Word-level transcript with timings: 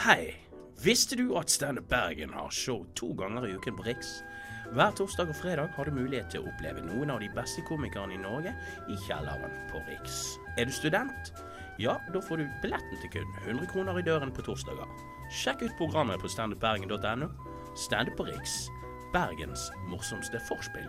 Hei! 0.00 0.32
Visste 0.80 1.16
du 1.16 1.34
at 1.36 1.50
Standup 1.50 1.88
Bergen 1.88 2.30
har 2.32 2.48
show 2.50 2.86
to 2.96 3.10
ganger 3.12 3.44
i 3.44 3.50
uken 3.52 3.74
på 3.76 3.82
Riks? 3.84 4.22
Hver 4.72 4.94
torsdag 4.96 5.28
og 5.28 5.36
fredag 5.36 5.74
har 5.76 5.84
du 5.84 5.92
mulighet 5.92 6.30
til 6.32 6.40
å 6.40 6.48
oppleve 6.48 6.80
noen 6.86 7.10
av 7.12 7.18
de 7.20 7.28
beste 7.34 7.60
komikerne 7.68 8.16
i 8.16 8.20
Norge 8.22 8.54
i 8.88 8.96
kjelleren 9.04 9.52
på 9.68 9.82
Riks. 9.90 10.38
Er 10.56 10.70
du 10.70 10.72
student? 10.72 11.34
Ja, 11.76 11.98
da 12.14 12.22
får 12.24 12.40
du 12.40 12.46
billetten 12.62 13.02
til 13.02 13.12
kun 13.12 13.36
100 13.42 13.68
kroner 13.74 14.00
i 14.00 14.06
døren 14.06 14.32
på 14.32 14.46
torsdager. 14.46 14.88
Sjekk 15.42 15.66
ut 15.66 15.76
programmet 15.76 16.24
på 16.24 16.32
standupbergen.no. 16.32 17.28
Standup 17.76 18.16
på 18.22 18.30
Riks. 18.30 18.56
Bergens 19.12 19.68
morsomste 19.92 20.40
forspill 20.48 20.88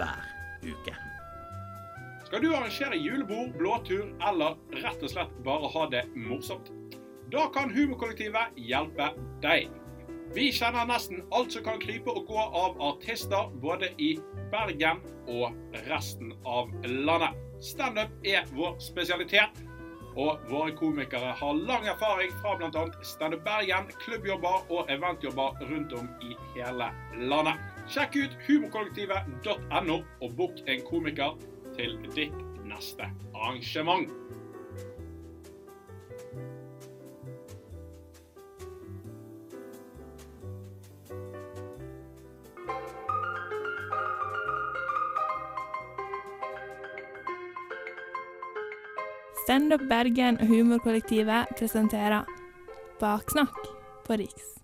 hver 0.00 0.24
uke. 0.64 0.96
Skal 2.24 2.40
du 2.40 2.48
arrangere 2.54 2.96
julebord, 2.96 3.52
blåtur 3.60 4.08
eller 4.32 4.56
rett 4.80 5.04
og 5.04 5.12
slett 5.18 5.36
bare 5.44 5.68
ha 5.76 5.84
det 5.92 6.06
morsomt? 6.16 6.72
Da 7.32 7.46
kan 7.54 7.70
Humorkollektivet 7.74 8.56
hjelpe 8.56 9.10
deg. 9.42 9.68
Vi 10.34 10.48
kjenner 10.52 10.86
nesten 10.88 11.22
alt 11.32 11.52
som 11.52 11.64
kan 11.64 11.80
krype 11.80 12.12
og 12.12 12.26
gå 12.28 12.40
av 12.40 12.78
artister 12.84 13.50
både 13.60 13.90
i 14.00 14.14
Bergen 14.52 15.00
og 15.28 15.56
resten 15.88 16.32
av 16.48 16.72
landet. 16.84 17.36
Standup 17.64 18.12
er 18.24 18.46
vår 18.54 18.76
spesialitet, 18.80 19.60
og 20.16 20.40
våre 20.50 20.72
komikere 20.78 21.34
har 21.40 21.60
lang 21.68 21.88
erfaring 21.90 22.32
fra 22.40 22.54
bl.a. 22.60 22.84
Standup 23.04 23.44
Bergen, 23.44 23.90
klubbjobber 24.04 24.64
og 24.72 24.88
eventjobber 24.92 25.58
rundt 25.68 25.92
om 25.98 26.08
i 26.24 26.32
hele 26.54 26.88
landet. 27.28 27.60
Sjekk 27.88 28.16
ut 28.22 28.38
humorkollektivet.no 28.48 30.00
og 30.00 30.38
bok 30.40 30.64
en 30.66 30.84
komiker 30.88 31.36
til 31.76 31.96
ditt 32.14 32.40
neste 32.68 33.08
arrangement. 33.34 34.08
Standup 49.48 49.80
Bergen 49.88 50.36
og 50.40 50.46
Humorkollektivet 50.46 51.46
presenterer 51.58 52.24
Baksnakk 53.00 53.56
på 54.06 54.12
Riks. 54.20 54.58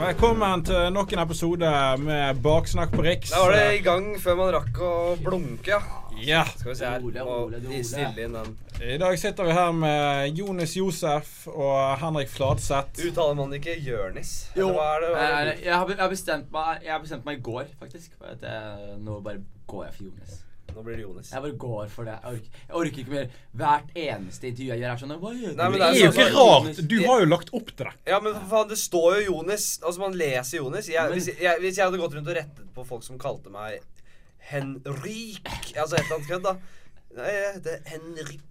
Velkommen 0.00 0.64
til 0.64 0.92
nok 0.92 1.12
en 1.12 1.18
episode 1.18 1.72
med 1.98 2.40
Baksnakk 2.42 2.90
på 2.92 3.02
Riks. 3.02 3.30
Da 3.30 3.42
var 3.44 3.52
det 3.52 3.78
i 3.78 3.82
gang 3.84 4.08
før 4.22 4.40
man 4.40 4.54
rakk 4.56 4.80
å 4.80 4.92
blunke, 5.20 5.76
ja. 5.76 5.80
Ja. 6.16 6.44
Skal 6.56 6.70
vi 6.70 6.76
se 6.78 6.88
her. 6.88 7.04
Ole, 7.04 7.22
Ole. 7.22 7.60
rolig. 7.60 7.84
stille 7.84 8.24
inn 8.24 8.36
den. 8.36 8.56
I 8.82 8.98
dag 9.00 9.18
sitter 9.18 9.44
vi 9.48 9.52
her 9.56 9.70
med 9.72 10.36
Jonis 10.36 10.74
Josef 10.76 11.46
og 11.48 11.96
Henrik 12.00 12.28
Fladseth. 12.28 13.00
Uttaler 13.08 13.36
man 13.38 13.54
ikke 13.56 13.72
Jørnis? 13.80 14.32
Jo. 14.56 14.68
Er 14.76 15.00
det? 15.00 15.12
Er 15.16 15.46
Jeg, 15.48 15.62
jeg, 15.64 15.74
har, 15.74 16.08
bestemt 16.12 16.50
meg, 16.52 16.82
jeg 16.84 16.92
har 16.92 17.00
bestemt 17.00 17.24
meg 17.24 17.38
i 17.38 17.44
går, 17.46 17.70
faktisk. 17.80 18.12
For 18.18 18.34
at 18.34 18.42
jeg, 18.44 18.98
nå 19.00 19.16
bare 19.24 19.40
går 19.70 19.86
jeg 19.86 19.94
for 19.96 20.08
Jonas. 20.10 20.34
Nå 20.74 20.82
blir 20.84 20.98
det 21.00 21.06
Jonis. 21.06 21.30
Jeg 21.32 21.44
bare 21.46 21.56
går 21.64 21.88
for 21.94 22.04
det. 22.10 22.18
Jeg 22.20 22.34
orker, 22.36 22.60
jeg 22.68 22.76
orker 22.82 23.00
ikke 23.02 23.14
mer 23.14 23.30
hvert 23.62 23.94
eneste 24.04 24.50
intervju 24.50 24.68
jeg 24.74 24.82
gjør. 24.82 24.92
er 24.92 25.00
sånn 25.02 25.14
Hva 25.22 25.32
gjør 25.32 25.54
du? 25.54 25.60
Nei, 25.62 25.68
men 25.72 25.80
Det 25.80 25.86
er 25.86 25.96
jo 25.96 26.02
er 26.10 26.12
ikke 26.12 26.26
sånn- 26.26 26.66
rart. 26.68 26.82
Du 26.92 26.96
har 27.06 27.22
jo 27.22 27.28
lagt 27.32 27.52
opp 27.56 27.70
til 27.72 27.86
det. 27.88 27.94
Ja, 28.12 28.18
men 28.26 28.36
faen, 28.50 28.68
det 28.74 28.78
står 28.82 29.08
jo 29.22 29.22
Jonis. 29.30 29.70
Altså, 29.82 30.02
man 30.04 30.18
leser 30.20 30.60
Jonis. 30.60 30.90
Jeg, 30.92 31.14
hvis, 31.16 31.30
jeg, 31.32 31.62
hvis 31.64 31.80
jeg 31.80 31.88
hadde 31.88 32.02
gått 32.02 32.18
rundt 32.18 32.28
og 32.28 32.36
rettet 32.42 32.68
på 32.76 32.84
folk 32.92 33.08
som 33.08 33.16
kalte 33.24 33.48
meg 33.56 33.80
Henrik 34.50 35.48
Altså 35.80 35.96
et 35.96 36.04
eller 36.04 36.18
annet 36.18 36.28
kødd, 36.28 36.44
da. 36.44 36.54
Nei, 37.16 37.32
det 37.32 37.56
heter 37.56 37.80
Henrik. 37.94 38.44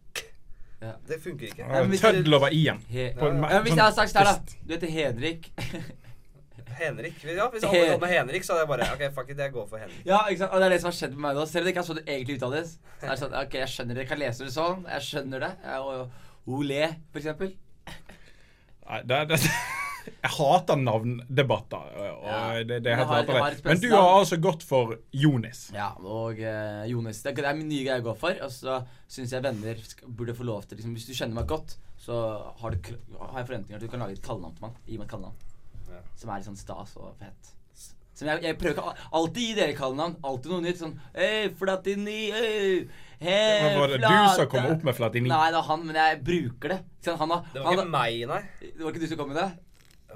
Ja. 0.81 0.92
Det 1.08 1.22
funker 1.23 1.48
ikke. 1.48 1.66
Ja, 1.66 2.38
over 2.38 2.50
i-en. 2.52 2.81
He, 2.92 3.06
ja, 3.09 3.30
ja, 3.52 3.62
hvis 3.64 3.72
sånn 3.73 3.80
jeg 3.80 3.86
hadde 3.86 3.95
sagt 3.95 4.14
det 4.14 4.22
her, 4.22 4.31
da. 4.31 4.58
Du 4.68 4.73
heter 4.76 4.92
Henrik. 4.92 5.48
Henrik. 6.80 7.23
Ja, 7.23 7.47
hvis 7.53 7.63
alle 7.63 7.86
kalte 7.86 8.02
meg 8.02 8.13
Henrik, 8.13 8.44
så 8.44 8.53
hadde 8.53 8.66
jeg 8.66 8.72
bare 8.74 8.90
OK, 8.96 9.03
fuck 9.16 9.30
it, 9.31 9.40
jeg 9.40 9.53
går 9.56 9.69
for 9.69 9.81
Henrik. 9.81 10.02
ja, 10.06 10.19
ikke 10.28 10.44
sant? 10.44 10.52
Og 10.52 10.62
det 10.62 10.68
er 10.68 10.75
det 10.75 10.81
som 10.84 10.91
har 10.91 10.97
skjedd 11.00 11.16
med 11.16 11.24
meg 11.28 11.40
nå. 11.40 11.46
Selv 11.50 11.63
om 11.63 11.68
det 11.68 11.74
ikke 11.74 11.84
er 11.84 11.90
sånn 11.90 12.02
det 12.02 12.06
egentlig 12.18 12.38
uttales. 12.40 12.75
Så 13.00 13.08
er 13.08 13.13
det 13.13 13.22
sånn, 13.24 13.38
ok, 13.41 13.58
Jeg 13.62 13.74
skjønner 13.75 13.96
det. 13.97 14.03
Jeg 14.03 14.12
kan 14.12 14.22
lese 14.22 14.47
det 14.47 14.56
sånn. 14.56 14.84
Jeg 14.91 15.08
skjønner 15.08 15.46
det. 15.46 15.52
Jeg, 15.63 15.96
og, 15.96 16.22
ole, 16.58 16.92
for 17.13 17.24
eksempel. 17.24 17.56
Nei, 18.86 19.02
det, 19.09 19.22
det, 19.31 19.42
jeg 20.06 20.32
hater 20.38 20.76
navndebatter. 20.82 21.96
Og 22.00 22.26
Ja. 22.26 22.64
det, 22.64 22.84
det 22.84 22.92
er 22.92 22.98
Jeg 22.98 23.08
helt 23.08 23.30
har- 23.30 23.52
jeg 23.52 23.64
Men 23.66 23.80
du 23.82 23.90
har 23.96 24.20
altså 24.20 24.38
gått 24.42 24.64
for 24.64 24.96
Jonis. 25.14 25.72
Ja, 25.74 25.90
og 26.00 26.40
uh, 26.40 26.86
Jonas. 26.90 27.22
Det, 27.24 27.36
det 27.36 27.46
er 27.46 27.56
min 27.56 27.68
nye 27.70 27.84
greie 27.86 28.02
å 28.02 28.06
gå 28.12 28.16
for. 28.18 28.32
Og 28.42 28.52
så 28.52 28.84
syns 29.08 29.32
jeg 29.32 29.44
venner 29.44 29.76
burde 30.08 30.36
få 30.38 30.44
lov 30.46 30.64
til 30.68 30.78
liksom, 30.78 30.94
Hvis 30.96 31.08
du 31.08 31.14
kjenner 31.14 31.36
meg 31.42 31.48
godt, 31.48 31.78
så 31.98 32.16
har, 32.62 32.70
du, 32.72 32.92
har 33.20 33.40
jeg 33.42 33.48
forventninger 33.48 33.80
til 33.80 33.86
at 33.86 33.90
du 33.90 33.92
kan 33.98 34.00
lage 34.06 34.18
et 34.20 34.22
kallenavn 34.26 34.56
til 34.56 34.68
meg. 34.68 34.80
Gi 34.88 34.98
meg 34.98 35.06
et 35.08 35.12
kallenavn. 35.12 35.36
Ja. 35.90 36.02
Som 36.16 36.30
er 36.30 36.36
litt 36.42 36.50
sånn 36.50 36.58
stas 36.60 36.96
og 36.98 37.14
fett. 37.20 37.52
Som 38.16 38.30
jeg, 38.30 38.44
jeg 38.46 38.56
prøver 38.58 38.78
ikke 38.78 38.84
al- 38.88 39.10
alltid 39.20 39.42
gi 39.44 39.56
dere 39.58 39.74
kallenavn. 39.76 40.14
Alltid 40.24 40.52
noe 40.54 40.62
nytt. 40.64 40.78
Sånn 40.80 40.94
Hei, 41.16 41.50
Flatini, 41.60 42.32
hei, 42.32 42.88
hei, 43.20 43.64
Men 43.66 43.80
var 43.82 43.88
det 43.92 44.00
du 44.06 44.36
som 44.38 44.48
kom 44.48 44.70
opp 44.72 44.84
med 44.88 44.96
Flatini? 44.96 45.28
Nei, 45.28 45.50
det 45.52 45.58
var 45.60 45.68
han, 45.68 45.84
men 45.90 45.96
jeg 46.00 46.22
bruker 46.24 46.70
det. 46.76 46.80
Han. 47.10 47.18
Han 47.20 47.44
Det 47.54 47.62
var 47.62 47.74
ikke 47.76 47.82
han, 47.84 47.92
meg, 47.92 48.22
nei. 48.32 48.40
det 48.62 48.80
var 48.86 48.92
ikke 48.94 49.02
du 49.04 49.08
som 49.12 49.18
kom 49.20 49.34
med 49.34 49.38
det? 49.42 49.50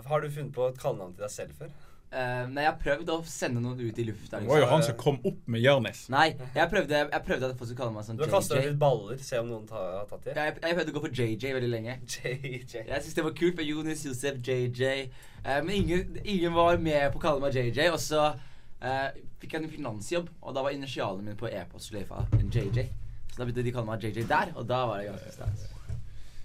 Har 0.05 0.21
du 0.21 0.29
funnet 0.31 0.53
på 0.55 0.67
et 0.69 0.81
kallenavn 0.81 1.13
til 1.15 1.25
deg 1.25 1.31
selv 1.33 1.55
før? 1.59 1.71
Uh, 2.09 2.47
nei, 2.49 2.63
jeg 2.63 2.71
har 2.71 2.77
prøvd 2.81 3.09
å 3.13 3.15
sende 3.29 3.61
noen 3.61 3.77
ut 3.77 3.99
i 4.01 4.03
lufta. 4.07 4.39
Det 4.41 4.49
var 4.49 4.57
jo 4.57 4.63
Liksom. 4.63 4.71
han 4.71 4.85
som 4.87 4.95
kom 4.97 5.17
opp 5.29 5.41
med 5.53 5.61
Jonis. 5.61 5.99
Nei, 6.09 6.31
jeg 6.55 6.69
prøvde, 6.71 7.01
jeg 7.05 7.21
prøvde 7.27 7.49
at 7.51 7.59
folk 7.59 7.69
skulle 7.69 7.81
kalle 7.83 7.93
meg 7.93 8.07
sånn 8.07 8.17
JJ. 8.17 8.23
Du 8.23 8.25
har 8.25 8.33
kasta 8.33 8.61
ut 8.65 8.79
baller, 8.81 9.19
se 9.27 9.41
om 9.43 9.51
noen 9.51 9.67
tar, 9.69 9.83
har 9.99 10.07
tatt 10.09 10.25
i. 10.25 10.33
Jeg, 10.33 10.55
jeg 10.63 10.77
prøvde 10.79 10.89
å 10.89 10.95
gå 10.95 11.03
for 11.03 11.19
JJ 11.21 11.53
veldig 11.59 11.69
lenge. 11.69 11.97
JJ. 12.09 12.73
Jeg 12.79 13.03
synes 13.03 13.19
det 13.19 13.25
var 13.27 13.35
kult 13.37 13.61
med 13.61 13.69
Jonis, 13.69 14.05
Josef, 14.09 14.41
JJ. 14.41 14.89
Uh, 15.45 15.59
men 15.67 15.69
ingen, 15.77 16.17
ingen 16.23 16.57
var 16.57 16.81
med 16.81 17.11
på 17.13 17.21
å 17.21 17.25
kalle 17.27 17.45
meg 17.45 17.53
JJ. 17.59 17.91
Og 17.93 18.01
så 18.01 18.25
uh, 18.33 19.07
fikk 19.43 19.53
jeg 19.53 19.67
en 19.67 19.73
finansjobb, 19.77 20.33
og 20.41 20.57
da 20.57 20.65
var 20.65 20.73
initialene 20.73 21.29
mine 21.29 21.37
på 21.37 21.53
e-postløyfa 21.53 22.25
en 22.39 22.49
JJ. 22.49 22.87
Så 23.29 23.37
da 23.37 23.45
begynte 23.45 23.69
de 23.69 23.75
å 23.75 23.77
kalle 23.77 23.91
meg 23.93 24.09
JJ 24.09 24.25
der, 24.33 24.55
og 24.57 24.65
da 24.65 24.81
var 24.89 25.03
det 25.03 25.11
ganske 25.11 25.35
stas. 25.37 25.69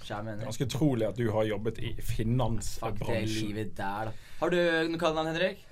Ganske 0.08 0.66
utrolig 0.68 1.08
at 1.08 1.16
du 1.20 1.28
har 1.34 1.46
jobbet 1.48 1.78
i 1.78 1.92
Fuck 1.94 2.00
det 2.00 2.08
finansbransjen. 2.14 3.30
livet 3.48 3.76
der, 3.76 4.10
da. 4.10 4.34
Har 4.40 4.52
du 4.54 4.58
noe 4.90 5.00
kallenavn, 5.00 5.32
Henrik? 5.32 5.64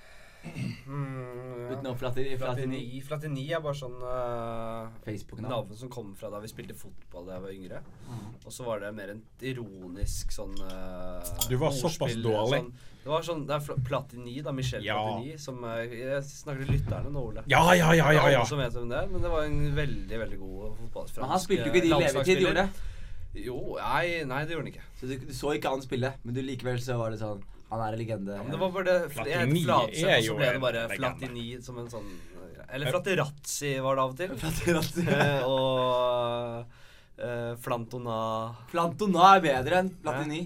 Mm, 0.87 1.69
ja. 1.71 1.77
Utenom 1.77 1.99
Flatini? 1.99 2.37
Flatini. 2.37 2.39
Flatini. 2.39 3.03
Flatini 3.07 3.45
er 3.55 3.61
bare 3.63 3.79
sånn 3.79 3.99
uh, 4.03 5.43
navn 5.47 5.77
som 5.79 5.91
kom 5.93 6.13
fra 6.19 6.31
da 6.33 6.41
vi 6.43 6.51
spilte 6.51 6.75
fotball 6.77 7.29
da 7.29 7.37
jeg 7.37 7.45
var 7.45 7.53
yngre. 7.55 7.83
Og 8.45 8.55
så 8.55 8.67
var 8.67 8.83
det 8.83 8.91
mer 8.97 9.13
en 9.15 9.23
ironisk 9.41 10.35
sånn 10.35 10.57
uh, 10.67 11.23
Du 11.49 11.57
var 11.63 11.75
såpass 11.77 12.17
dårlig. 12.19 12.59
Sånn, 12.59 12.73
det 13.03 13.11
var 13.11 13.25
sånn 13.27 13.47
Det 13.49 13.57
er 13.59 13.83
Platini, 13.87 14.37
da. 14.45 14.55
Michel 14.55 14.85
Ja. 14.87 14.99
Platini. 14.99 15.39
Som 15.41 15.63
uh, 15.65 15.79
Jeg 15.87 16.23
snakker 16.27 16.67
til 16.67 16.75
lytterne 16.77 17.13
nå, 17.15 17.27
Ole. 17.33 17.47
Ja, 17.51 17.63
ja, 17.79 17.93
ja, 17.95 18.11
ja, 18.11 18.25
Det 18.27 18.33
er 18.35 18.41
alle 18.43 18.49
som 18.51 18.63
vet 18.63 18.79
hvem 18.79 18.91
det 18.93 19.03
er, 19.05 19.13
men 19.13 19.25
det 19.27 19.33
var 19.33 19.47
en 19.49 19.61
veldig 19.79 20.25
veldig 20.27 20.41
god 20.43 20.65
fotballfransk 20.81 21.23
Men 21.23 21.37
han 21.37 21.45
spilte 21.47 21.69
jo 21.69 21.75
ikke 21.75 21.87
de 21.87 21.95
levetid, 21.95 22.43
gjorde 22.47 22.65
det? 22.67 22.89
Jo, 23.33 23.57
nei, 23.81 24.23
nei, 24.29 24.43
det 24.45 24.53
gjorde 24.53 24.67
han 24.67 24.71
ikke. 24.75 24.85
Så 25.01 25.09
du, 25.09 25.17
du 25.25 25.33
så 25.37 25.55
ikke 25.57 25.73
han 25.73 25.83
spille, 25.85 26.13
men 26.23 26.37
du 26.37 26.43
likevel 26.45 26.81
så 26.85 26.99
var 27.01 27.15
det 27.15 27.21
sånn 27.23 27.41
Han 27.71 27.81
er 27.81 27.95
en 27.95 28.01
legende. 28.03 28.37
Ja, 28.37 28.45
men 28.45 28.53
det 28.53 28.61
var 28.61 28.73
bare 28.75 28.85
det 28.91 29.13
Platini 29.15 29.63
Flatseth, 29.65 30.05
er 30.05 30.19
og 30.19 30.27
så 30.27 30.29
jo 30.29 30.37
ble 30.37 30.49
det 30.53 30.63
bare. 30.67 30.83
Flatini 30.93 31.47
som 31.65 31.79
en 31.81 31.89
sånn 31.93 32.11
Eller 32.69 32.93
Flatterazzi 32.93 33.73
var 33.85 33.97
det 33.97 34.05
av 34.05 34.13
og 34.13 34.19
til. 34.21 34.35
Flatini. 34.43 35.07
Eh, 35.23 35.47
og 35.49 37.23
uh, 37.23 37.53
Flantona 37.63 38.19
Flantona 38.73 39.31
er 39.37 39.47
bedre 39.47 39.81
enn 39.81 39.91
Platini. 40.03 40.43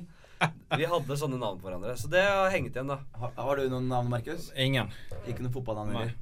Vi 0.76 0.86
hadde 0.86 1.16
sånne 1.18 1.40
navn 1.40 1.58
på 1.58 1.66
hverandre, 1.66 1.96
så 1.98 2.10
det 2.12 2.22
har 2.22 2.50
hengt 2.52 2.74
igjen, 2.74 2.90
da. 2.92 3.00
Har, 3.16 3.32
har 3.40 3.58
du 3.58 3.70
noen 3.72 3.88
navn, 3.90 4.10
Markus? 4.12 4.50
Ingen. 4.54 4.92
Ikke 5.24 5.42
noen 5.42 5.54
fotballnavn 5.54 5.94
heller? 5.94 6.14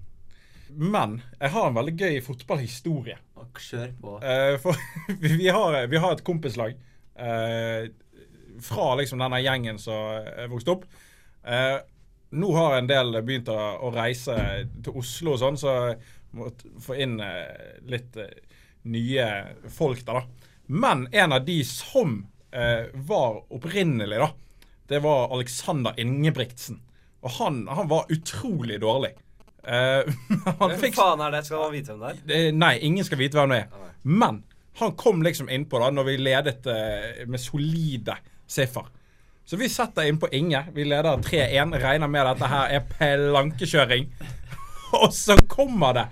Men 0.75 1.19
jeg 1.41 1.53
har 1.55 1.69
en 1.69 1.77
veldig 1.77 1.95
gøy 1.99 2.21
fotballhistorie. 2.25 3.19
Kjør 3.61 3.91
på. 4.01 4.19
Uh, 4.23 4.57
for 4.63 4.79
vi 5.25 5.49
har, 5.49 5.79
vi 5.91 6.01
har 6.01 6.15
et 6.15 6.25
kompislag 6.27 6.77
uh, 7.19 7.87
fra 8.65 8.87
liksom 9.01 9.23
denne 9.23 9.41
gjengen 9.45 9.81
som 9.83 10.27
vokste 10.53 10.77
opp. 10.77 10.87
Uh, 11.45 11.79
nå 12.35 12.51
har 12.57 12.79
en 12.79 12.91
del 12.91 13.15
begynt 13.23 13.51
å, 13.53 13.59
å 13.87 13.91
reise 13.95 14.37
til 14.83 14.97
Oslo 14.99 15.35
og 15.35 15.43
sånn, 15.43 15.59
så 15.61 15.75
måtte 16.35 16.71
må 16.71 16.83
få 16.83 16.97
inn 16.99 17.21
litt 17.87 18.17
nye 18.91 19.27
folk 19.71 20.01
der, 20.03 20.19
da. 20.19 20.49
Men 20.67 21.05
en 21.15 21.37
av 21.37 21.45
de 21.47 21.61
som 21.69 22.17
var 23.07 23.37
opprinnelig, 23.55 24.19
da, 24.19 24.29
det 24.91 24.99
var 25.05 25.31
Alexander 25.37 25.95
Ingebrigtsen. 26.01 26.81
Og 27.23 27.37
han, 27.39 27.63
han 27.71 27.89
var 27.89 28.11
utrolig 28.13 28.81
dårlig. 28.83 29.15
Eh, 29.65 30.11
Hvem 30.61 30.75
fikk 30.81 30.99
faen 30.99 31.23
er 31.25 31.33
det? 31.35 31.45
Skal 31.47 31.63
man 31.63 31.73
vite 31.75 31.95
hvem 31.95 32.03
det 32.05 32.35
er? 32.37 32.49
Eh, 32.49 32.51
Nei, 32.57 32.75
ingen 32.87 33.07
skal 33.07 33.21
vite 33.21 33.39
hvem 33.39 33.55
det 33.55 33.63
er. 33.65 33.87
Men 34.05 34.43
han 34.81 34.97
kom 34.99 35.23
liksom 35.25 35.49
innpå 35.53 35.81
da 35.81 35.91
når 35.95 36.09
vi 36.09 36.17
ledet 36.19 36.67
uh, 36.67 37.25
med 37.31 37.41
solide 37.41 38.17
siffer. 38.51 38.89
Så 39.47 39.59
vi 39.61 39.69
setter 39.71 40.09
innpå 40.09 40.29
Inge. 40.35 40.65
Vi 40.75 40.87
leder 40.89 41.21
3-1. 41.23 41.77
Regner 41.83 42.11
med 42.11 42.27
dette 42.27 42.49
her 42.49 42.73
er 42.75 42.87
plankekjøring. 42.89 44.09
Og 45.05 45.13
så 45.15 45.37
kommer 45.51 45.97
det 45.97 46.05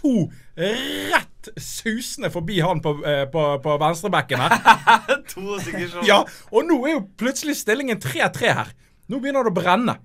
to 0.00 0.14
rett 0.60 1.48
susende 1.60 2.30
forbi 2.32 2.58
han 2.60 2.80
på, 2.84 2.92
på, 3.32 3.44
på 3.62 3.76
venstrebekken 3.80 4.42
her. 4.42 4.54
To 5.32 5.56
stykker 5.60 5.88
sånn. 5.92 6.06
Ja, 6.08 6.18
og 6.50 6.66
nå 6.68 6.78
er 6.84 6.94
jo 6.96 7.02
plutselig 7.20 7.56
stillingen 7.60 8.00
3-3 8.02 8.54
her. 8.58 8.72
Nå 9.08 9.20
begynner 9.20 9.46
det 9.46 9.52
å 9.52 9.56
brenne. 9.56 9.96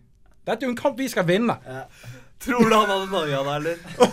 Dette 0.46 0.62
er 0.62 0.70
jo 0.70 0.74
en 0.76 0.80
kamp 0.80 1.00
vi 1.00 1.08
skal 1.10 1.26
vinne. 1.28 1.56
Tror 2.44 2.70
du 2.70 2.76
han 2.76 2.90
hadde 2.92 3.08
noia 3.10 3.40
da, 3.46 3.54
eller? 3.58 3.78
Da 4.00 4.10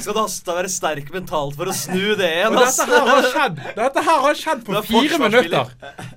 skal 0.00 0.14
du 0.14 0.20
Hasta 0.20 0.54
være 0.56 0.68
sterk 0.72 1.08
mentalt 1.12 1.56
for 1.58 1.68
å 1.68 1.74
snu 1.76 2.14
det 2.16 2.28
igjen, 2.38 2.54
ass. 2.60 2.78
dette 2.78 2.94
her 2.94 3.08
har 3.10 3.26
skjedd 3.32 3.58
Dette 3.76 4.04
her 4.06 4.20
har 4.26 4.38
skjedd 4.38 4.62
på 4.64 4.76
er 4.78 4.86
fire 4.86 5.18
minutter. 5.20 5.72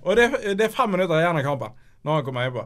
Og 0.06 0.16
det, 0.20 0.28
er- 0.30 0.54
det 0.60 0.68
er 0.70 0.76
fem 0.76 0.94
minutter 0.94 1.20
igjen 1.20 1.40
av 1.42 1.48
kampen. 1.50 1.74
Når 2.06 2.20
han 2.20 2.28
kommer 2.30 2.48
innpå. 2.48 2.64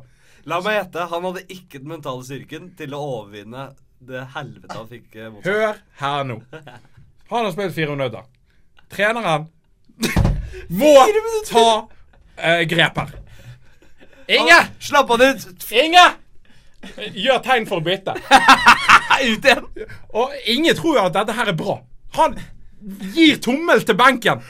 La 0.51 0.59
meg 0.61 0.75
gjette, 0.77 1.07
han 1.09 1.25
hadde 1.29 1.45
ikke 1.55 1.79
den 1.79 1.89
mentale 1.93 2.25
styrken 2.27 2.69
til 2.77 2.93
å 2.93 2.99
overvinne 3.15 3.69
det 4.03 4.25
helvete 4.35 4.75
han 4.75 4.89
fikk 4.91 5.15
eh, 5.15 5.29
mot 5.31 5.45
seg. 5.45 5.53
Hør 5.55 5.77
her 6.03 6.25
nå. 6.27 6.37
Han 7.31 7.45
har 7.47 7.53
spilt 7.55 7.73
fire 7.77 7.95
minutter. 7.95 8.25
Treneren 8.93 9.47
må 10.83 10.91
ta 11.47 11.65
eh, 12.37 12.65
grep 12.69 12.99
her. 12.99 13.15
Inge! 14.37 14.59
Slapp 14.83 15.09
han 15.15 15.23
ut! 15.31 15.47
Inge! 15.71 16.03
Gjør 17.13 17.41
tegn 17.45 17.67
for 17.69 17.81
å 17.81 17.85
bytte. 17.85 18.15
Ut 19.29 19.45
igjen! 19.45 19.67
Og 20.13 20.33
Inge 20.51 20.73
tror 20.77 20.97
jo 20.97 21.05
at 21.07 21.15
dette 21.15 21.35
her 21.37 21.51
er 21.53 21.57
bra. 21.57 21.77
Han 22.17 22.35
gir 23.15 23.37
tommel 23.41 23.83
til 23.87 23.95
benken. 23.95 24.41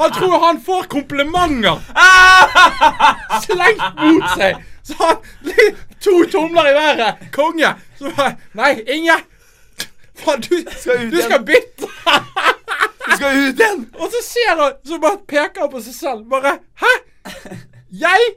Han 0.00 0.12
tror 0.12 0.36
han 0.44 0.60
får 0.62 0.90
komplimenter 0.92 1.80
slengt 3.46 4.02
mot 4.02 4.28
seg. 4.36 4.60
Så 4.82 4.98
han 4.98 5.22
To 6.02 6.24
tomler 6.32 6.68
i 6.70 6.74
været. 6.74 7.14
Konge. 7.32 7.68
Så 7.98 8.10
bare 8.16 8.34
Nei, 8.58 8.72
Inge. 8.90 9.14
Faen, 10.18 10.40
du, 10.42 10.56
du 11.10 11.18
skal 11.22 11.44
bytte. 11.46 11.88
Du 13.06 13.16
skal 13.16 13.36
ut 13.36 13.60
igjen! 13.60 13.84
Og 13.94 14.10
så 14.10 14.22
ser 14.26 14.56
han, 14.58 14.72
så 14.86 14.98
bare 15.02 15.20
peker 15.28 15.64
han 15.64 15.70
på 15.72 15.82
seg 15.84 15.94
selv. 15.94 16.24
Bare 16.30 16.56
Hæ? 16.82 16.92
Jeg? 18.02 18.32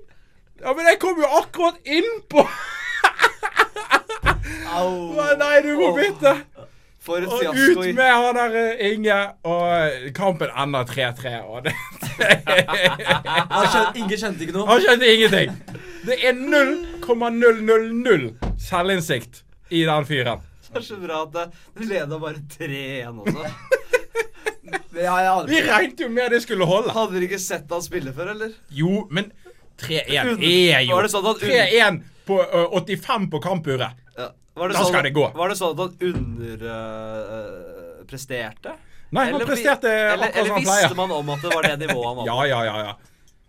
Ja, 0.62 0.74
men 0.74 0.86
jeg 0.88 1.00
kom 1.02 1.18
jo 1.19 1.25
akkurat 1.40 1.75
innpå. 1.86 2.48
Au! 4.75 5.13
Nei, 5.40 5.62
du 5.66 5.72
må 5.80 5.92
bytte. 5.98 6.36
For 7.06 7.22
Og 7.22 7.30
fiasko. 7.38 7.81
ut 7.86 7.94
med 7.94 8.10
han 8.10 8.36
der 8.40 8.52
eh, 8.63 8.81
Inge. 8.96 9.18
Og 9.46 9.62
kampen 10.18 10.50
ender 10.57 10.84
3-3. 10.90 11.36
Og 11.46 11.62
det 11.68 11.74
Han 13.52 13.66
skjønte, 13.69 13.98
Inge 14.02 14.18
skjønte 14.18 14.42
ikke 14.48 14.56
noe. 14.56 14.66
Han 14.72 14.80
skjønte 14.81 15.06
ingenting. 15.13 15.50
Det 16.06 16.16
er 16.25 16.34
0,000 16.34 18.34
selvinnsikt 18.62 19.44
i 19.69 19.84
den 19.86 20.06
fyren. 20.10 20.40
Det 20.72 20.78
er 20.81 20.86
så 20.90 20.98
bra 21.00 21.22
at 21.28 21.31
det- 21.38 21.51
leda 21.92 22.16
bare 22.19 22.40
3-1 22.58 23.19
også. 23.22 23.42
Vi 24.96 25.01
regnet 25.62 26.00
jo 26.01 26.08
med 26.10 26.31
det 26.34 26.40
skulle 26.42 26.66
holde. 26.66 26.90
Hadde 26.96 27.13
dere 27.13 27.24
ikke 27.28 27.38
sett 27.40 27.69
han 27.72 27.81
spille 27.86 28.13
før, 28.16 28.28
eller? 28.34 28.50
Jo, 28.74 29.06
men 29.13 29.25
3-1 29.81 30.44
er 30.44 30.81
jo 30.88 30.95
Var 30.95 31.04
det 31.04 31.12
sånn 31.12 31.25
un- 31.25 31.39
3-1 31.42 32.01
på 32.25 32.36
uh, 32.42 32.69
85 32.81 33.30
på 33.31 33.39
kampuret. 33.44 33.92
Ja. 34.18 34.30
Var 34.56 34.69
Da 34.74 34.83
skal 34.88 35.04
det 35.04 35.12
gå. 35.13 35.27
Var 35.36 35.50
det 35.51 35.57
sånn 35.60 35.72
at 35.75 35.80
han 35.83 35.94
underpresterte? 36.10 38.72
Nei, 39.16 39.25
han 39.31 39.42
presterte 39.48 39.89
eller, 39.92 40.25
akkurat 40.27 40.48
som 40.48 40.56
eller 40.57 40.66
visste 40.66 40.95
man 40.98 41.12
om 41.13 41.30
at 41.36 41.42
det 41.45 41.51
var 41.54 41.62
det 41.69 41.77
nivået 41.86 42.07
han 42.07 42.16
var 42.18 42.24
på? 42.25 42.30
Ja, 42.31 42.38
ja, 42.50 42.60
ja. 42.66 42.75
ja. 42.89 42.94